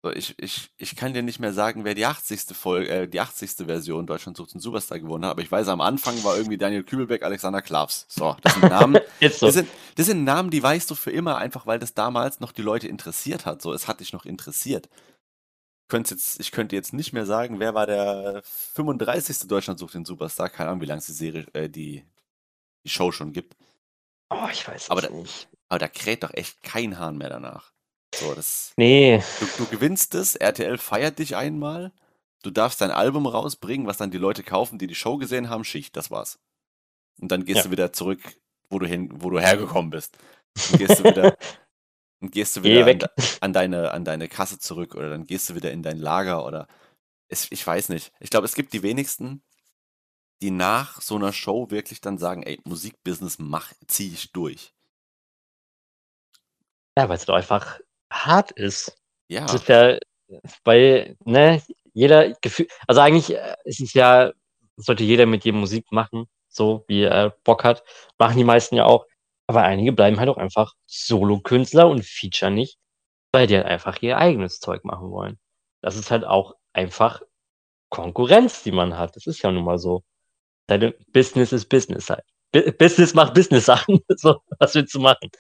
[0.04, 2.56] So, ich, ich, ich kann dir nicht mehr sagen, wer die 80.
[2.56, 3.66] Folge, äh, die 80.
[3.66, 6.82] Version Deutschland sucht einen Superstar gewonnen hat, aber ich weiß, am Anfang war irgendwie Daniel
[6.82, 8.06] Kübelbeck, Alexander Klavs.
[8.08, 9.46] So, das sind Namen, so.
[9.46, 12.50] das sind, das sind Namen, die weißt du für immer, einfach weil das damals noch
[12.50, 13.62] die Leute interessiert hat.
[13.62, 14.88] So, es hat dich noch interessiert.
[15.92, 19.46] Jetzt, ich könnte jetzt nicht mehr sagen, wer war der 35.
[19.46, 20.48] Deutschland sucht den Superstar.
[20.48, 22.02] Keine Ahnung, wie lange es die Serie, äh, die,
[22.84, 23.56] die Show schon gibt.
[24.32, 25.48] Oh, ich weiß Aber es da- nicht.
[25.68, 27.72] Aber da kräht doch echt kein Hahn mehr danach.
[28.14, 31.92] So, das, Nee, du, du gewinnst es, RTL feiert dich einmal,
[32.42, 35.64] du darfst dein Album rausbringen, was dann die Leute kaufen, die die Show gesehen haben,
[35.64, 36.38] Schicht, das war's.
[37.20, 37.62] Und dann gehst Ja.
[37.64, 38.20] du wieder zurück,
[38.68, 40.18] wo du hin, wo du hergekommen bist.
[40.72, 41.36] Und gehst du wieder,
[42.20, 45.48] und gehst du Geh wieder an, an, deine, an deine Kasse zurück oder dann gehst
[45.48, 46.68] du wieder in dein Lager oder
[47.28, 48.12] es, ich weiß nicht.
[48.20, 49.42] Ich glaube, es gibt die wenigsten,
[50.42, 54.74] die nach so einer Show wirklich dann sagen, ey, Musikbusiness mach, zieh ich durch.
[56.98, 57.80] ja, weil es doch einfach
[58.12, 58.96] hart ist.
[59.28, 59.98] Ja, Das ist ja,
[60.64, 61.62] weil, ne,
[61.94, 64.32] jeder Gefühl, also eigentlich äh, ist es ja,
[64.76, 67.84] sollte jeder mit dir Musik machen, so wie er Bock hat.
[68.18, 69.06] Machen die meisten ja auch.
[69.46, 72.78] Aber einige bleiben halt auch einfach Solo-Künstler und feature nicht,
[73.32, 75.38] weil die halt einfach ihr eigenes Zeug machen wollen.
[75.82, 77.22] Das ist halt auch einfach
[77.90, 79.16] Konkurrenz, die man hat.
[79.16, 80.02] Das ist ja nun mal so.
[80.72, 82.24] Deine Business ist Business halt.
[82.52, 84.00] Bu- Business macht Business-Sachen.
[84.16, 85.30] So, was willst du machen?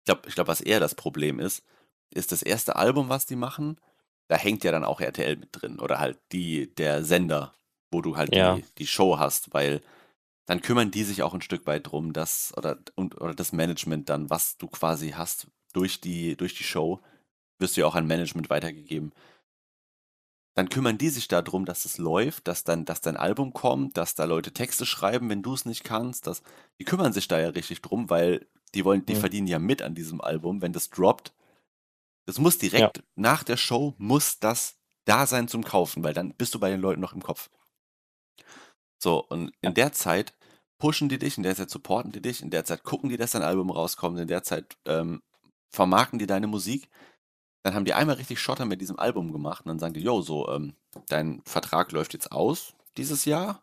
[0.00, 1.62] Ich glaube, ich glaub, was eher das Problem ist,
[2.10, 3.78] ist das erste Album, was die machen,
[4.28, 7.54] da hängt ja dann auch RTL mit drin oder halt die, der Sender,
[7.90, 8.36] wo du halt Ja.
[8.36, 9.80] die, die Show hast, weil
[10.46, 14.08] dann kümmern die sich auch ein Stück weit drum, dass, oder, und, oder das Management
[14.10, 17.00] dann, was du quasi hast durch die, durch die Show,
[17.58, 19.12] wirst du ja auch an Management weitergegeben.
[20.54, 24.14] Dann kümmern die sich darum, dass es läuft, dass dann, dass dein Album kommt, dass
[24.14, 26.26] da Leute Texte schreiben, wenn du es nicht kannst.
[26.26, 26.42] Dass,
[26.78, 29.20] die kümmern sich da ja richtig drum, weil die wollen, die Mhm.
[29.20, 31.32] verdienen ja mit an diesem Album, wenn das droppt.
[32.26, 36.54] Das muss direkt nach der Show muss das da sein zum Kaufen, weil dann bist
[36.54, 37.50] du bei den Leuten noch im Kopf.
[38.98, 39.74] So, und in Ja.
[39.74, 40.34] der Zeit
[40.78, 43.32] pushen die dich, in der Zeit supporten die dich, in der Zeit gucken die, dass
[43.32, 45.22] dein Album rauskommt, in der Zeit ähm,
[45.70, 46.88] vermarkten die deine Musik.
[47.62, 50.20] Dann haben die einmal richtig Schotter mit diesem Album gemacht und dann sagen die, yo,
[50.22, 50.74] so, ähm,
[51.08, 53.62] dein Vertrag läuft jetzt aus dieses Jahr.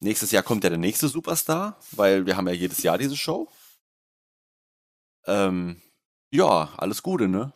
[0.00, 3.48] Nächstes Jahr kommt ja der nächste Superstar, weil wir haben ja jedes Jahr diese Show.
[5.26, 5.80] Ähm,
[6.30, 7.54] ja, alles Gute, ne?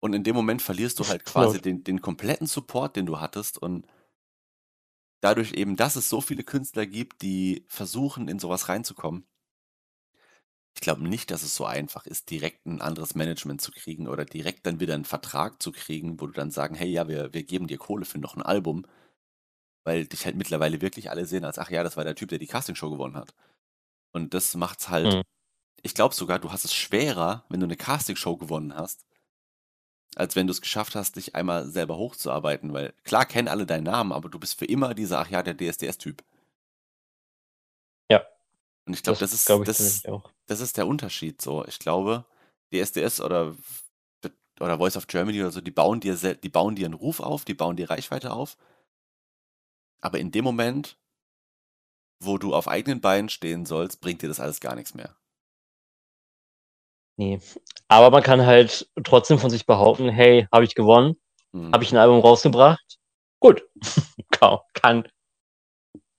[0.00, 3.56] Und in dem Moment verlierst du halt quasi den, den kompletten Support, den du hattest
[3.58, 3.86] und
[5.20, 9.26] dadurch eben, dass es so viele Künstler gibt, die versuchen, in sowas reinzukommen.
[10.74, 14.24] Ich glaube nicht, dass es so einfach ist, direkt ein anderes Management zu kriegen oder
[14.24, 17.44] direkt dann wieder einen Vertrag zu kriegen, wo du dann sagen, hey, ja, wir, wir
[17.44, 18.84] geben dir Kohle für noch ein Album,
[19.84, 22.38] weil dich halt mittlerweile wirklich alle sehen als, ach ja, das war der Typ, der
[22.38, 23.34] die Castingshow gewonnen hat.
[24.12, 25.22] Und das macht's halt, Mhm.
[25.82, 29.06] ich glaube sogar, du hast es schwerer, wenn du eine Castingshow gewonnen hast,
[30.16, 33.84] als wenn du es geschafft hast, dich einmal selber hochzuarbeiten, weil klar kennen alle deinen
[33.84, 36.22] Namen, aber du bist für immer dieser, ach ja, der DSDS-Typ.
[38.84, 38.88] Ja.
[38.88, 40.02] Und ich glaube, das, ist, glaube ich das,
[40.46, 41.64] das ist der Unterschied so.
[41.66, 42.24] Ich glaube,
[42.72, 43.56] DSDS oder,
[44.60, 47.44] oder Voice of Germany oder so, die bauen dir die bauen dir einen Ruf auf,
[47.44, 48.56] die bauen dir Reichweite auf.
[50.02, 50.98] Aber in dem Moment,
[52.22, 55.16] wo du auf eigenen Beinen stehen sollst, bringt dir das alles gar nichts mehr.
[57.16, 57.40] Nee.
[57.88, 61.16] Aber man kann halt trotzdem von sich behaupten, hey, habe ich gewonnen,
[61.52, 61.72] Hm.
[61.72, 62.98] habe ich ein Album rausgebracht.
[63.40, 63.62] Gut.
[64.30, 65.08] Kann, kann,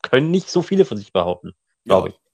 [0.02, 1.54] können nicht so viele von sich behaupten,
[1.84, 2.25] glaube ich.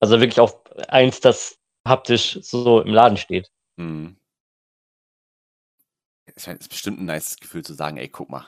[0.00, 3.50] Also wirklich auch eins, das haptisch so im Laden steht.
[3.78, 4.16] Hm.
[6.34, 8.46] Es ist bestimmt ein nices Gefühl zu sagen, ey, guck mal.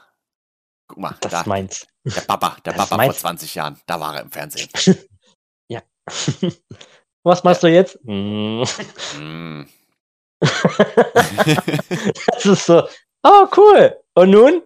[0.86, 1.86] Guck mal, Das da, ist meins.
[2.05, 3.18] der Papa, der das Papa vor meins.
[3.20, 4.68] 20 Jahren, da war er im Fernsehen.
[5.68, 5.82] ja.
[7.22, 7.98] Was machst du jetzt?
[8.05, 8.64] Hm.
[9.14, 9.68] Hm.
[10.40, 12.86] das ist so,
[13.22, 13.96] oh cool.
[14.14, 14.62] Und nun?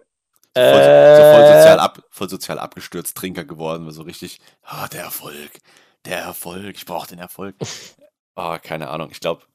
[0.57, 4.87] So voll, so voll, Äh, sozial ab, voll sozial abgestürzt Trinker geworden, so richtig, ah,
[4.87, 5.51] der Erfolg,
[6.05, 7.55] der Erfolg, ich brauche den Erfolg.
[8.35, 9.45] Oh, keine Ahnung, ich glaube,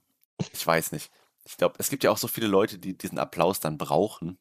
[0.53, 1.11] ich weiß nicht.
[1.45, 4.39] Ich glaube, es gibt ja auch so viele Leute, die diesen Applaus dann brauchen.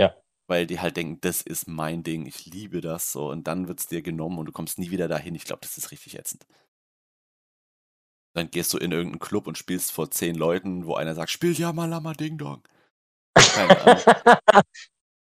[0.00, 0.14] Ja.
[0.48, 3.80] Weil die halt denken, das ist mein Ding, ich liebe das so und dann wird
[3.80, 5.34] es dir genommen und du kommst nie wieder dahin.
[5.34, 6.46] Ich glaube, das ist richtig ätzend.
[8.34, 11.52] Dann gehst du in irgendeinen Club und spielst vor zehn Leuten, wo einer sagt, spiel
[11.52, 12.62] ja mal Lama Ding Dong.
[13.34, 14.62] Keine Ahnung.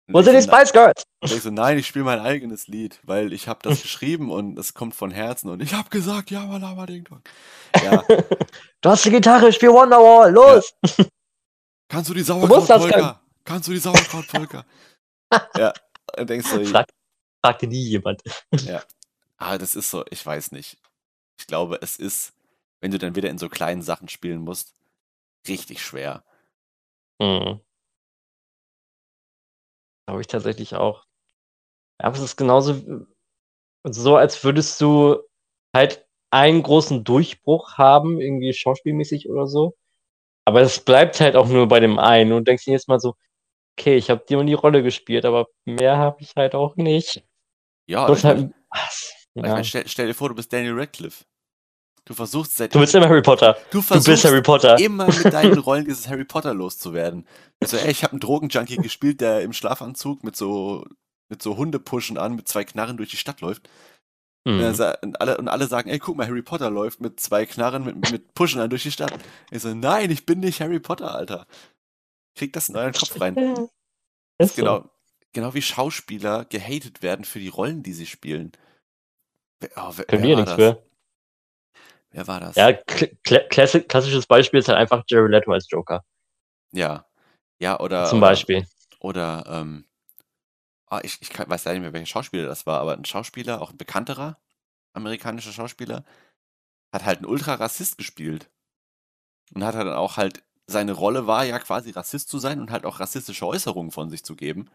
[0.06, 1.04] Wo sind die Spice Girls?
[1.22, 4.74] denkst du, nein, ich spiele mein eigenes Lied, weil ich habe das geschrieben und es
[4.74, 7.22] kommt von Herzen und ich habe gesagt, ja, mal aber Ding Dong.
[7.82, 8.04] Ja,
[8.80, 10.74] Du hast die Gitarre, spiel Wonderwall, los!
[11.88, 13.22] kannst du die Sauerkrautpolka?
[13.44, 14.66] Kannst du die Sauerkrautpolka?
[15.56, 15.72] ja,
[16.18, 16.86] und denkst du, Frag,
[17.42, 18.22] fragte nie jemand.
[19.38, 20.78] ah, das ist so, ich weiß nicht.
[21.38, 22.34] Ich glaube, es ist,
[22.80, 24.74] wenn du dann wieder in so kleinen Sachen spielen musst,
[25.48, 26.24] richtig schwer.
[27.20, 27.60] Hm.
[30.06, 31.04] Glaube ich tatsächlich auch.
[32.00, 33.06] Ja, aber es ist genauso
[33.84, 35.18] so, als würdest du
[35.74, 39.76] halt einen großen Durchbruch haben, irgendwie schauspielmäßig oder so.
[40.44, 43.14] Aber es bleibt halt auch nur bei dem einen und denkst dir jetzt mal so,
[43.78, 47.24] okay, ich habe die und die Rolle gespielt, aber mehr habe ich halt auch nicht.
[47.86, 49.14] Ja, ich mein, halt, was?
[49.34, 49.54] ich Ja.
[49.54, 51.24] mein, stell, stell dir vor, du bist Daniel Radcliffe.
[52.06, 53.54] Du versuchst seit Du bist immer Harry Potter.
[53.70, 54.78] du Du versuchst bist Harry Potter.
[54.78, 57.26] immer mit deinen Rollen dieses Harry Potter loszuwerden.
[57.60, 60.84] Also, ey, ich habe einen Drogenjunkie gespielt, der im Schlafanzug mit so
[61.30, 63.68] mit so Hundepuschen an, mit zwei Knarren durch die Stadt läuft.
[64.46, 64.74] Hm.
[64.74, 67.82] sa- und, alle, und alle sagen, ey, guck mal, Harry Potter läuft mit zwei Knarren,
[67.84, 69.14] mit, mit Puschen an durch die Stadt.
[69.50, 71.46] Ich so, nein, ich bin nicht Harry Potter, Alter.
[72.36, 73.34] Krieg das in euren Kopf rein.
[73.36, 73.66] Ja,
[74.36, 74.62] Ist so.
[74.62, 74.90] Genau,
[75.32, 78.52] genau wie Schauspieler gehatet werden für die Rollen, die sie spielen.
[79.76, 80.60] Oh, wer, Können wir nichts das?
[80.60, 80.82] für.
[82.14, 82.54] Wer war das?
[82.54, 86.04] Ja, kl kla- klassi- klassisches Beispiel ist halt einfach Jared Leto als Joker.
[86.72, 87.06] Ja.
[87.58, 88.06] Ja, oder.
[88.06, 88.64] Zum oder, Beispiel.
[89.00, 89.84] Oder, ähm,
[90.86, 93.60] ah, ich, ich kann, weiß leider nicht mehr, welcher Schauspieler das war, aber ein Schauspieler,
[93.60, 94.38] auch ein bekannterer
[94.92, 96.04] amerikanischer Schauspieler,
[96.92, 98.48] hat halt einen Ultra-Rassist gespielt.
[99.52, 102.70] Und hat halt dann auch halt, seine Rolle war ja quasi Rassist zu sein und
[102.70, 104.70] halt auch rassistische Äußerungen von sich zu geben.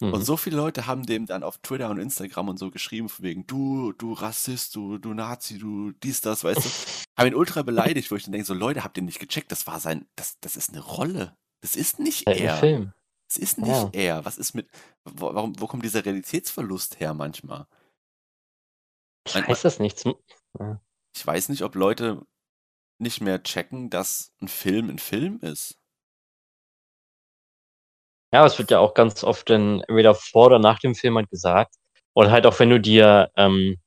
[0.00, 0.22] Und Mhm.
[0.22, 3.46] so viele Leute haben dem dann auf Twitter und Instagram und so geschrieben, von wegen,
[3.46, 6.68] du, du Rassist, du, du Nazi, du dies, das, weißt du.
[7.18, 9.66] haben ihn ultra beleidigt, wo ich dann denke, so Leute, habt ihr nicht gecheckt, das
[9.66, 11.36] war sein, das, das ist eine Rolle.
[11.60, 12.56] Das ist nicht ein er.
[12.56, 12.92] Film.
[13.28, 13.90] Es ist nicht Ja.
[13.92, 14.24] er.
[14.24, 14.70] Was ist mit,
[15.04, 17.66] wo, warum, wo kommt dieser Realitätsverlust her manchmal?
[19.26, 19.98] Ich Mein- weiß das nicht.
[19.98, 20.16] Zum-
[21.14, 22.26] Ich weiß nicht, ob Leute
[22.98, 25.76] nicht mehr checken, dass ein Film ein Film ist.
[28.32, 31.30] Ja, es wird ja auch ganz oft dann entweder vor oder nach dem Film halt
[31.30, 31.74] gesagt.
[32.14, 33.78] Oder halt auch, wenn du dir ähm,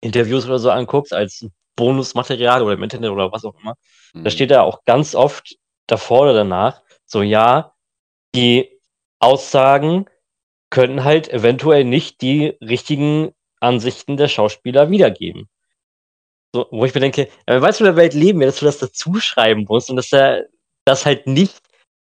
[0.00, 3.74] Interviews oder so anguckst, als Bonusmaterial oder im Internet oder was auch immer,
[4.12, 4.30] da Mhm.
[4.30, 5.56] steht ja auch ganz oft
[5.86, 7.74] davor oder danach, so ja,
[8.34, 8.80] die
[9.18, 10.06] Aussagen
[10.70, 15.48] können halt eventuell nicht die richtigen Ansichten der Schauspieler wiedergeben.
[16.54, 18.78] So, wo ich mir denke, weißt du, in der Welt leben wir, dass du das
[18.78, 20.46] dazu schreiben musst und dass er
[20.84, 21.58] das halt nicht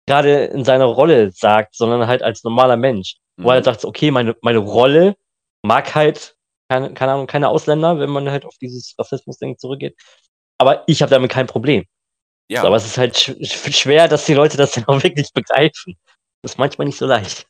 [0.10, 3.16] gerade in seiner Rolle sagt, sondern halt als normaler Mensch.
[3.38, 3.72] Wo er halt Mhm.
[3.72, 5.16] sagt, okay, meine, meine Rolle
[5.64, 6.36] mag halt,
[6.68, 9.96] keine, keine Ahnung, keine Ausländer, wenn man halt auf dieses Rassismus-Ding zurückgeht.
[10.58, 11.86] Aber ich habe damit kein Problem.
[12.50, 15.32] Ja, So, aber es ist halt sch- schwer, dass die Leute das dann auch wirklich
[15.34, 15.96] begreifen.
[16.42, 17.48] Das ist manchmal nicht so leicht.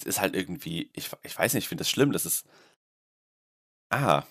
[0.00, 2.46] es ist halt irgendwie, ich, ich weiß nicht, ich finde das schlimm, das ist.
[3.90, 4.22] Ah,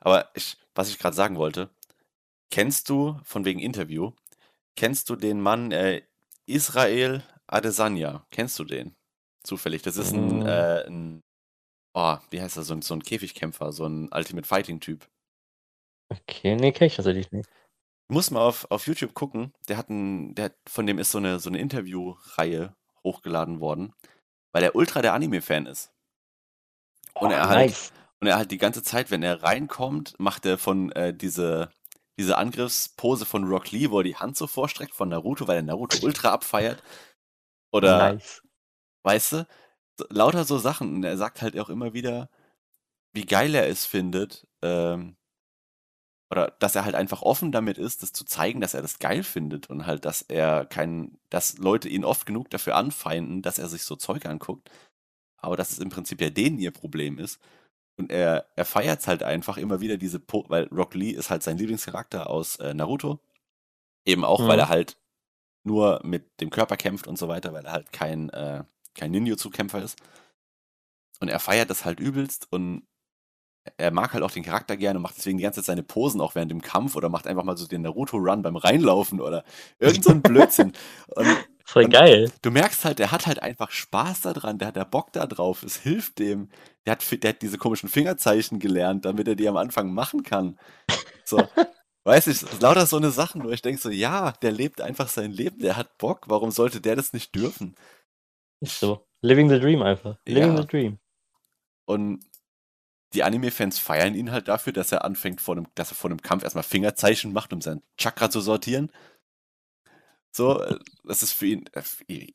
[0.00, 1.68] aber ich, was ich gerade sagen wollte,
[2.50, 4.12] kennst du, von wegen Interview,
[4.76, 6.02] kennst du den Mann äh,
[6.46, 8.26] Israel Adesanya?
[8.30, 8.94] Kennst du den?
[9.42, 9.82] Zufällig.
[9.82, 10.46] Das ist ein, Mm.
[10.46, 11.22] äh, ein
[11.94, 15.06] oh, wie heißt er, so ein, so ein Käfigkämpfer, so ein Ultimate Fighting-Typ.
[16.10, 17.48] Okay, nee, kenn ich tatsächlich nicht.
[18.08, 19.52] Muss mal auf, auf YouTube gucken.
[19.68, 23.92] Der hat ein, der, hat- von dem ist so eine, so eine Interviewreihe hochgeladen worden,
[24.52, 25.90] weil er ultra der Anime-Fan ist.
[27.14, 27.92] Und er halt, nice.
[28.20, 31.70] und er halt die ganze Zeit, wenn er reinkommt, macht er von äh, diese,
[32.18, 35.62] diese Angriffspose von Rock Lee, wo er die Hand so vorstreckt von Naruto, weil er
[35.62, 36.82] Naruto ultra abfeiert.
[37.72, 38.42] Oder, nice.
[39.02, 39.48] weißt du,
[40.08, 40.96] lauter so Sachen.
[40.96, 42.30] Und er sagt halt auch immer wieder,
[43.12, 45.16] wie geil er es findet, ähm,
[46.30, 49.22] oder dass er halt einfach offen damit ist, das zu zeigen, dass er das geil
[49.22, 53.68] findet und halt, dass er kein, dass Leute ihn oft genug dafür anfeinden, dass er
[53.68, 54.70] sich so Zeug anguckt,
[55.36, 57.40] aber dass es im Prinzip ja denen ihr Problem ist.
[57.98, 61.42] Und er, er feiert halt einfach immer wieder diese, po weil Rock Lee ist halt
[61.42, 63.20] sein Lieblingscharakter aus äh, Naruto.
[64.06, 64.60] Eben auch, weil Mhm.
[64.60, 64.96] er halt
[65.64, 68.64] nur mit dem Körper kämpft und so weiter, weil er halt kein, äh,
[68.94, 69.98] kein Ninjutsu-Kämpfer ist.
[71.20, 72.82] Und er feiert das halt übelst und
[73.78, 76.20] er mag halt auch den Charakter gerne und macht deswegen die ganze Zeit seine Posen
[76.20, 79.44] auch während dem Kampf oder macht einfach mal so den Naruto-Run beim Reinlaufen oder
[79.78, 80.72] irgend so ein Blödsinn.
[81.08, 82.30] Und Voll geil.
[82.42, 85.62] du merkst halt, der hat halt einfach Spaß daran, der hat da Bock da drauf,
[85.62, 86.48] es hilft dem.
[86.86, 90.58] Der hat, der hat diese komischen Fingerzeichen gelernt, damit er die am Anfang machen kann.
[91.24, 91.48] So,
[92.04, 95.32] weiß ich, lauter so eine Sachen, wo ich denke so, ja, der lebt einfach sein
[95.32, 97.74] Leben, der hat Bock, warum sollte der das nicht dürfen?
[98.60, 99.06] Ist so.
[99.22, 100.16] Living the dream einfach.
[100.26, 100.62] Living Ja.
[100.62, 100.98] the dream.
[101.86, 102.24] Und
[103.14, 106.20] die Anime-Fans feiern ihn halt dafür, dass er anfängt, vor einem, dass er vor einem
[106.22, 108.92] Kampf erstmal Fingerzeichen macht, um sein Chakra zu sortieren.
[110.32, 111.82] So, äh, das ist für ihn, äh,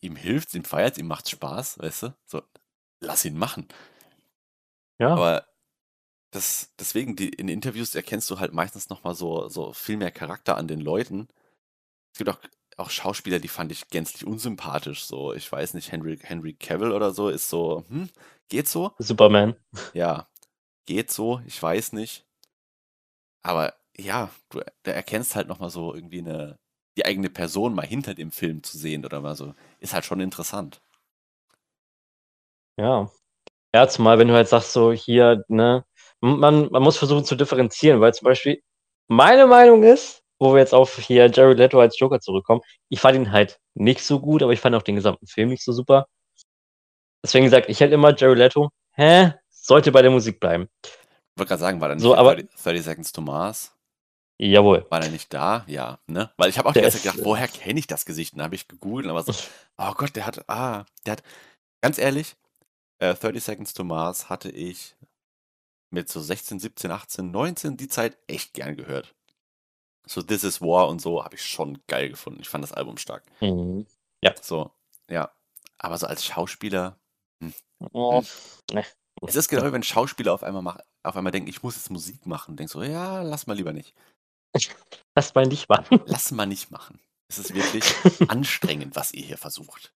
[0.02, 2.16] ihm hilft, ihm feiert, ihm macht Spaß, weißt du?
[2.26, 2.42] So,
[3.00, 3.68] lass ihn machen.
[5.02, 5.46] Ja, Aber
[6.32, 10.58] das, deswegen, die, in Interviews erkennst du halt meistens nochmal so, so viel mehr Charakter
[10.58, 11.28] an den Leuten.
[12.14, 12.40] Es gibt auch,
[12.78, 15.06] auch Schauspieler, die fand ich gänzlich unsympathisch.
[15.06, 18.10] So, ich weiß nicht, Henry, Henry Cavill oder so ist so, hm,
[18.50, 18.94] geht so?
[19.00, 19.56] Superman.
[19.94, 20.28] Ja,
[20.86, 22.26] geht so, ich weiß nicht.
[23.44, 26.58] Aber ja, du da erkennst halt nochmal so irgendwie eine,
[26.98, 30.20] die eigene Person mal hinter dem Film zu sehen oder mal so, ist halt schon
[30.22, 30.82] interessant.
[32.78, 33.12] Ja.
[33.74, 35.86] Ja, zumal wenn du halt sagst, so hier, ne,
[36.20, 38.62] man, man muss versuchen zu differenzieren, weil zum Beispiel
[39.08, 43.16] meine Meinung ist, wo wir jetzt auf hier Jared Leto als Joker zurückkommen, ich fand
[43.16, 46.08] ihn halt nicht so gut, aber ich fand auch den gesamten Film nicht so super.
[47.24, 50.68] Deswegen gesagt, ich hätte immer Jared Leto, hä, sollte bei der Musik bleiben.
[50.84, 50.92] Ich
[51.38, 53.74] wollte gerade sagen, war da nicht So, in aber- 30, 30 Seconds to Mars?
[54.40, 54.88] Jawohl.
[54.90, 55.64] War der nicht da?
[55.68, 56.32] Ja, ne?
[56.36, 58.34] Weil ich habe auch Der die ganze Zeit gedacht, äh, woher kenne ich das Gesicht?
[58.34, 59.34] Und dann habe ich gegoogelt und aber so,
[59.78, 61.24] oh Gott, der hat, ah, der hat,
[61.82, 62.36] ganz ehrlich,
[63.02, 64.96] äh, 30 Seconds to Mars hatte ich
[65.90, 69.14] mit so 16, 17, 18, 19 die Zeit echt gern gehört.
[70.08, 72.42] So This is War und so habe ich schon geil gefunden.
[72.42, 73.24] Ich fand das Album stark.
[73.42, 73.86] Mhm.
[74.42, 74.72] So,
[75.10, 75.32] ja.
[75.78, 76.98] Aber so als Schauspieler,
[77.94, 78.24] Oh,
[79.28, 81.90] es ist genau wie wenn Schauspieler auf einmal, mach, auf einmal denken, ich muss jetzt
[81.90, 82.56] Musik machen.
[82.56, 83.96] Denkst so, ja, lass mal lieber nicht.
[85.16, 85.86] das war nicht wahr.
[86.06, 87.00] Lass mal nicht machen.
[87.28, 87.84] Es ist wirklich
[88.30, 89.94] anstrengend, was ihr hier versucht.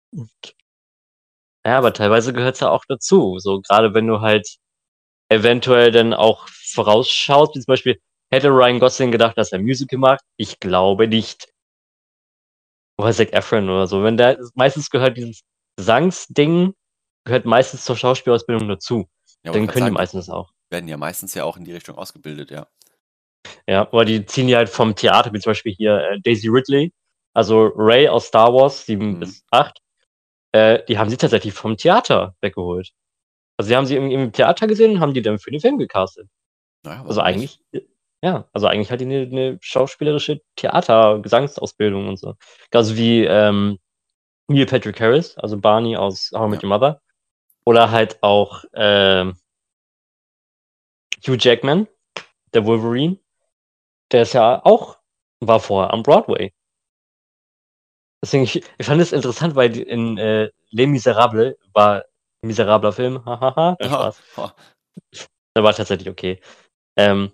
[1.65, 3.39] Ja, aber teilweise gehört es ja auch dazu.
[3.39, 4.49] So, gerade wenn du halt
[5.29, 10.25] eventuell dann auch vorausschaust, wie zum Beispiel, hätte Ryan Gosling gedacht, dass er Musical macht?
[10.37, 11.49] Ich glaube nicht.
[12.99, 14.03] Oder Zac Efron oder so.
[14.03, 15.43] Wenn der, meistens gehört dieses
[15.77, 16.75] Gesangsding,
[17.25, 19.09] gehört meistens zur Schauspielausbildung dazu.
[19.45, 20.53] Ja, dann können die sagen, meistens auch.
[20.71, 22.67] werden ja meistens ja auch in die Richtung ausgebildet, ja.
[23.67, 26.93] Ja, aber die ziehen die halt vom Theater, wie zum Beispiel hier äh, Daisy Ridley,
[27.35, 29.21] also Ray aus Star Wars 7 Mhm.
[29.21, 29.81] bis 8,
[30.53, 32.93] äh, die haben sie tatsächlich vom Theater weggeholt.
[33.57, 35.79] Also sie haben sie im, im Theater gesehen und haben die dann für den Film
[35.79, 36.29] gecastet.
[36.85, 37.61] Naja, Also eigentlich,
[38.23, 42.35] ja, also eigentlich hat die eine, eine schauspielerische Theater-Gesangsausbildung und so.
[42.71, 43.79] Genauso wie ähm,
[44.49, 46.69] Neil Patrick Harris, also Barney aus How I Met Ja.
[46.69, 47.03] Your Mother.
[47.65, 49.37] Oder halt auch ähm,
[51.27, 51.87] Hugh Jackman,
[52.55, 53.19] der Wolverine.
[54.11, 54.99] Der ist ja auch,
[55.41, 56.53] war vorher am Broadway.
[58.25, 62.05] Deswegen, ich, ich fand es interessant, weil in äh, Les Miserables war
[62.43, 64.23] ein miserabler Film, hahaha, Ja, Spaß.
[64.37, 64.57] ha,
[65.57, 66.41] Der war tatsächlich okay.
[66.97, 67.33] Ähm,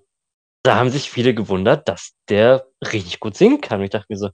[0.65, 3.81] da haben sich viele gewundert, dass der richtig gut singen kann.
[3.81, 4.31] Und ich dachte mir so,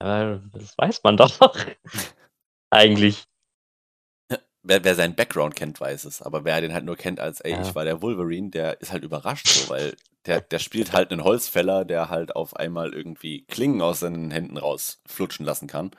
[0.00, 1.38] aber das weiß man doch.
[2.70, 3.24] Eigentlich.
[4.64, 6.22] wer, wer seinen Background kennt, weiß es.
[6.22, 7.62] Aber wer den halt nur kennt als, ey, Ja.
[7.62, 9.96] ich war der Wolverine, der ist halt überrascht so, weil
[10.26, 14.56] der, der spielt halt einen Holzfäller, der halt auf einmal irgendwie Klingen aus seinen Händen
[14.56, 15.90] rausflutschen lassen kann.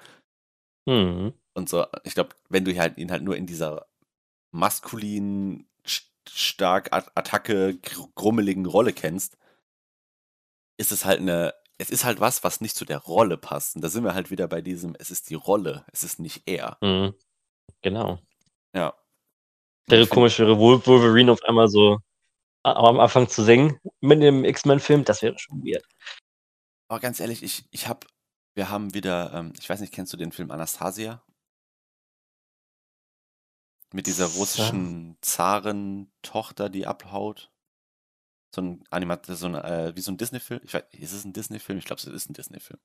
[0.90, 1.34] Hm.
[1.56, 3.86] Und so, ich glaube, wenn du halt ihn halt nur in dieser
[4.52, 9.38] maskulinen, st- stark At- Attacke, gr- grummeligen Rolle kennst,
[10.80, 13.76] ist es halt eine, es ist halt was, was nicht zu der Rolle passt.
[13.76, 16.44] Und da sind wir halt wieder bei diesem, es ist die Rolle, es ist nicht
[16.48, 16.78] er.
[16.82, 17.14] Hm.
[17.82, 18.20] Genau.
[18.76, 18.94] Ja.
[19.88, 22.00] Wäre Ich find- komisch, wäre Wol- Wolverine auf einmal so
[22.64, 25.86] am Anfang zu singen mit dem X-Men-Film, das wäre schon weird.
[26.88, 28.06] Aber ganz ehrlich, ich, ich hab,
[28.56, 31.24] wir haben wieder, ähm, ich weiß nicht, kennst du den Film Anastasia?
[33.92, 37.52] Mit dieser russischen Zarentochter, die abhaut.
[38.56, 40.62] So ein Animat, so ein, äh, wie so ein Disney-Film.
[40.64, 41.80] Ich weiß, ist es ein Disney-Film?
[41.80, 42.80] Ich glaube, es ist ein Disney-Film.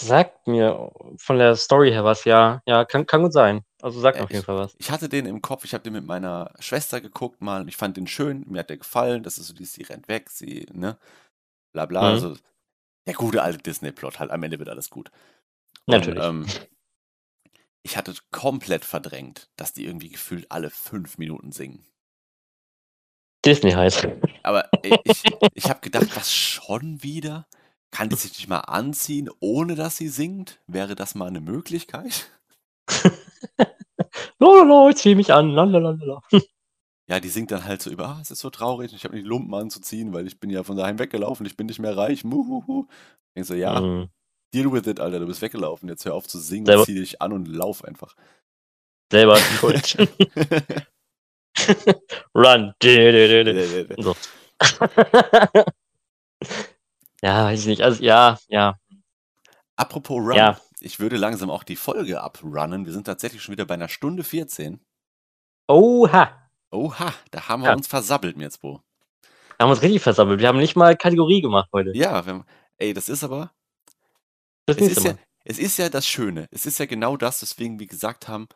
[0.00, 2.62] Sagt mir von der Story her was, ja.
[2.66, 3.64] Ja, kann, kann gut sein.
[3.82, 4.74] Also sagt Äh, auf jeden Fall was.
[4.78, 7.76] Ich hatte den im Kopf, ich habe den mit meiner Schwester geguckt mal und ich
[7.76, 10.66] fand den schön, mir hat der gefallen, das ist so, die, sie rennt weg, sie,
[10.72, 10.98] ne,
[11.72, 12.06] bla bla, Mhm.
[12.08, 12.36] also
[13.06, 15.10] der gute alte Disney-Plot, halt am Ende wird alles gut.
[15.86, 16.24] Und, Natürlich.
[16.24, 16.46] ähm,
[17.82, 21.86] ich hatte komplett verdrängt, dass die irgendwie gefühlt alle fünf Minuten singen.
[23.44, 24.06] Disney heißt.
[24.42, 27.46] Aber ey, ich, ich habe gedacht, was schon wieder?
[27.90, 30.60] Kann die sich nicht mal anziehen, ohne dass sie singt?
[30.66, 32.30] Wäre das mal eine Möglichkeit?
[34.38, 35.50] Lololo, ich zieh mich an.
[35.50, 36.20] Lalalala.
[37.10, 39.22] Ja, die singt dann halt so über, ah, es ist so traurig, ich habe die
[39.22, 42.22] Lumpen anzuziehen, weil ich bin ja von daheim weggelaufen, ich bin nicht mehr reich.
[42.24, 42.86] Muhuhu.
[43.34, 44.10] Ich so, ja, Mhm.
[44.54, 47.22] deal with it, Alter, du bist weggelaufen, jetzt hör auf zu singen, Selber- zieh dich
[47.22, 48.14] an und lauf einfach.
[49.10, 49.96] Selber schuld.
[52.34, 52.74] Run.
[53.98, 54.14] So.
[57.22, 57.82] Ja, weiß ich nicht.
[57.82, 58.78] Also, ja, ja.
[59.76, 60.60] Apropos Run, Ja.
[60.80, 62.84] ich würde langsam auch die Folge abrunnen.
[62.86, 64.80] Wir sind tatsächlich schon wieder bei einer Stunde 14.
[65.68, 66.50] Oha.
[66.70, 67.74] Oha, da haben wir Ja.
[67.76, 68.82] uns versabbelt, Mirzbo.
[69.56, 70.40] Wir haben uns richtig versammelt.
[70.40, 71.92] Wir haben nicht mal Kategorie gemacht heute.
[71.96, 72.44] Ja, wenn,
[72.78, 73.52] ey, das ist aber,
[74.66, 75.18] Das Es ist, ja, Mal.
[75.44, 76.46] es ist ja das Schöne.
[76.50, 78.48] Es ist ja genau das, weswegen wir gesagt haben,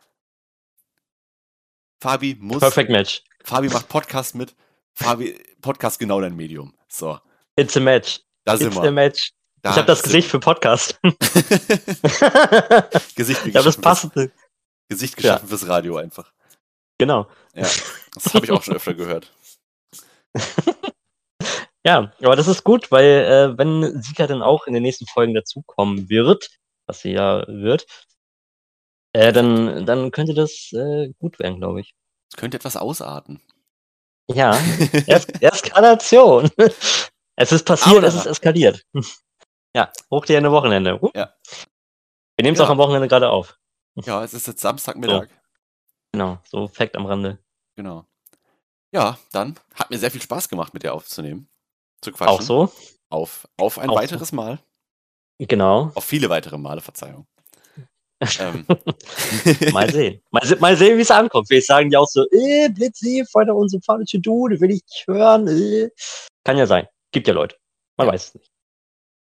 [2.02, 3.22] Fabi muss, Perfect Match.
[3.44, 4.54] Fabi macht Podcast mit,
[4.92, 6.74] Fabi, Podcast genau dein Medium.
[6.88, 7.18] So,
[7.56, 8.20] It's a match.
[8.44, 8.90] Da sind wir.
[8.90, 9.32] match.
[9.62, 10.98] Da ich habe das Gesicht für Podcast.
[11.02, 11.12] wir.
[12.94, 14.32] ich Gesicht habe das passende.
[14.88, 16.32] Gesicht geschaffen fürs Radio einfach.
[16.98, 17.28] Genau.
[17.54, 17.68] Ja,
[18.14, 19.32] das habe ich auch schon öfter gehört.
[21.84, 25.34] Ja, aber das ist gut, weil äh, wenn Sika dann auch in den nächsten Folgen
[25.34, 26.48] dazukommen wird,
[26.86, 27.86] was sie ja wird,
[29.12, 31.92] äh, dann, dann könnte das äh, gut werden, glaube ich.
[32.30, 33.40] Es könnte etwas ausarten.
[34.28, 34.56] Ja,
[35.08, 36.50] es Eskalation.
[37.36, 38.84] Es ist passiert, Aber es ist eskaliert.
[39.74, 41.02] Ja, hoch dir eine Wochenende.
[41.02, 41.08] Uh.
[41.14, 41.32] Ja.
[42.36, 42.66] Wir nehmen es Ja.
[42.66, 43.58] auch am Wochenende gerade auf.
[44.04, 45.28] Ja, es ist jetzt Samstagmittag.
[46.12, 47.38] Genau, so Fact am Rande.
[47.76, 48.04] Genau.
[48.94, 51.48] Ja, dann hat mir sehr viel Spaß gemacht, mit dir aufzunehmen.
[52.02, 52.34] Zu quatschen.
[52.34, 52.70] Auch so,
[53.08, 54.00] Auf, auf ein Auch so.
[54.00, 54.58] weiteres Mal.
[55.38, 55.90] genau.
[55.94, 57.26] Auf viele weitere Male, Verzeihung.
[58.40, 58.66] ähm,
[59.72, 60.20] Mal sehen.
[60.30, 61.48] Mal, se mal sehen, wie es ankommt.
[61.48, 65.48] Vielleicht sagen die auch so, äh, Blitzi, voll der unsympathische Dude, will ich nicht hören.
[65.48, 65.88] Äh.
[66.44, 66.86] Kann ja sein.
[67.12, 67.56] Gibt ja Leute.
[67.96, 68.12] Man Ja.
[68.14, 68.52] weiß es nicht.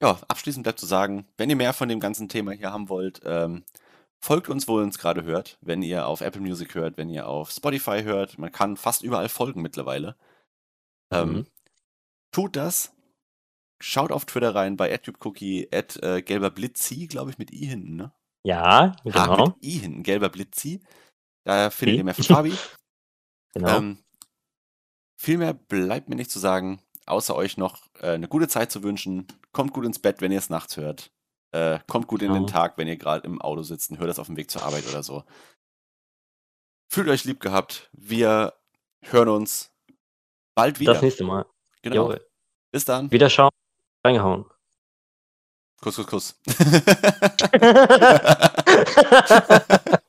[0.03, 3.21] ja, abschließend bleibt zu sagen, wenn ihr mehr von dem ganzen Thema hier haben wollt,
[3.25, 3.65] ähm,
[4.21, 5.59] folgt uns, wo ihr uns gerade hört.
[5.61, 8.39] Wenn ihr auf Apple Music hört, wenn ihr auf Spotify hört.
[8.39, 10.17] Man kann fast überall folgen mittlerweile.
[11.13, 11.47] Ähm, Mhm.
[12.33, 12.95] Tut das.
[13.81, 17.97] Schaut auf Twitter rein bei AdTubeCookie, at äh, gelber Blitzi, glaube ich, mit i hinten,
[17.97, 18.13] ne?
[18.45, 19.47] Ja, Ah, genau.
[19.49, 20.81] mit i hinten, gelber Blitzi.
[21.45, 21.99] Da findet I.
[21.99, 22.53] ihr mehr von Fabi.
[23.55, 23.77] genau.
[23.77, 23.99] Ähm,
[25.21, 28.83] viel mehr bleibt mir nicht zu sagen, außer euch noch äh, eine gute Zeit zu
[28.83, 29.27] wünschen.
[29.53, 31.11] Kommt gut ins Bett, wenn ihr es nachts hört.
[31.53, 32.53] Äh, kommt gut in den Genau.
[32.53, 34.87] Tag, wenn ihr gerade im Auto sitzt und hört das auf dem Weg zur Arbeit
[34.89, 35.25] oder so.
[36.89, 37.89] Fühlt euch lieb gehabt.
[37.93, 38.55] Wir
[39.03, 39.71] hören uns
[40.55, 40.95] bald wieder.
[40.95, 41.47] das nächste Mal.
[41.83, 42.11] genau.
[42.11, 42.27] Jawohl.
[42.71, 43.11] Bis dann.
[43.11, 43.51] Wieder schauen,
[44.05, 44.47] reingehauen.
[45.81, 46.41] Kuss, Kuss, Kuss.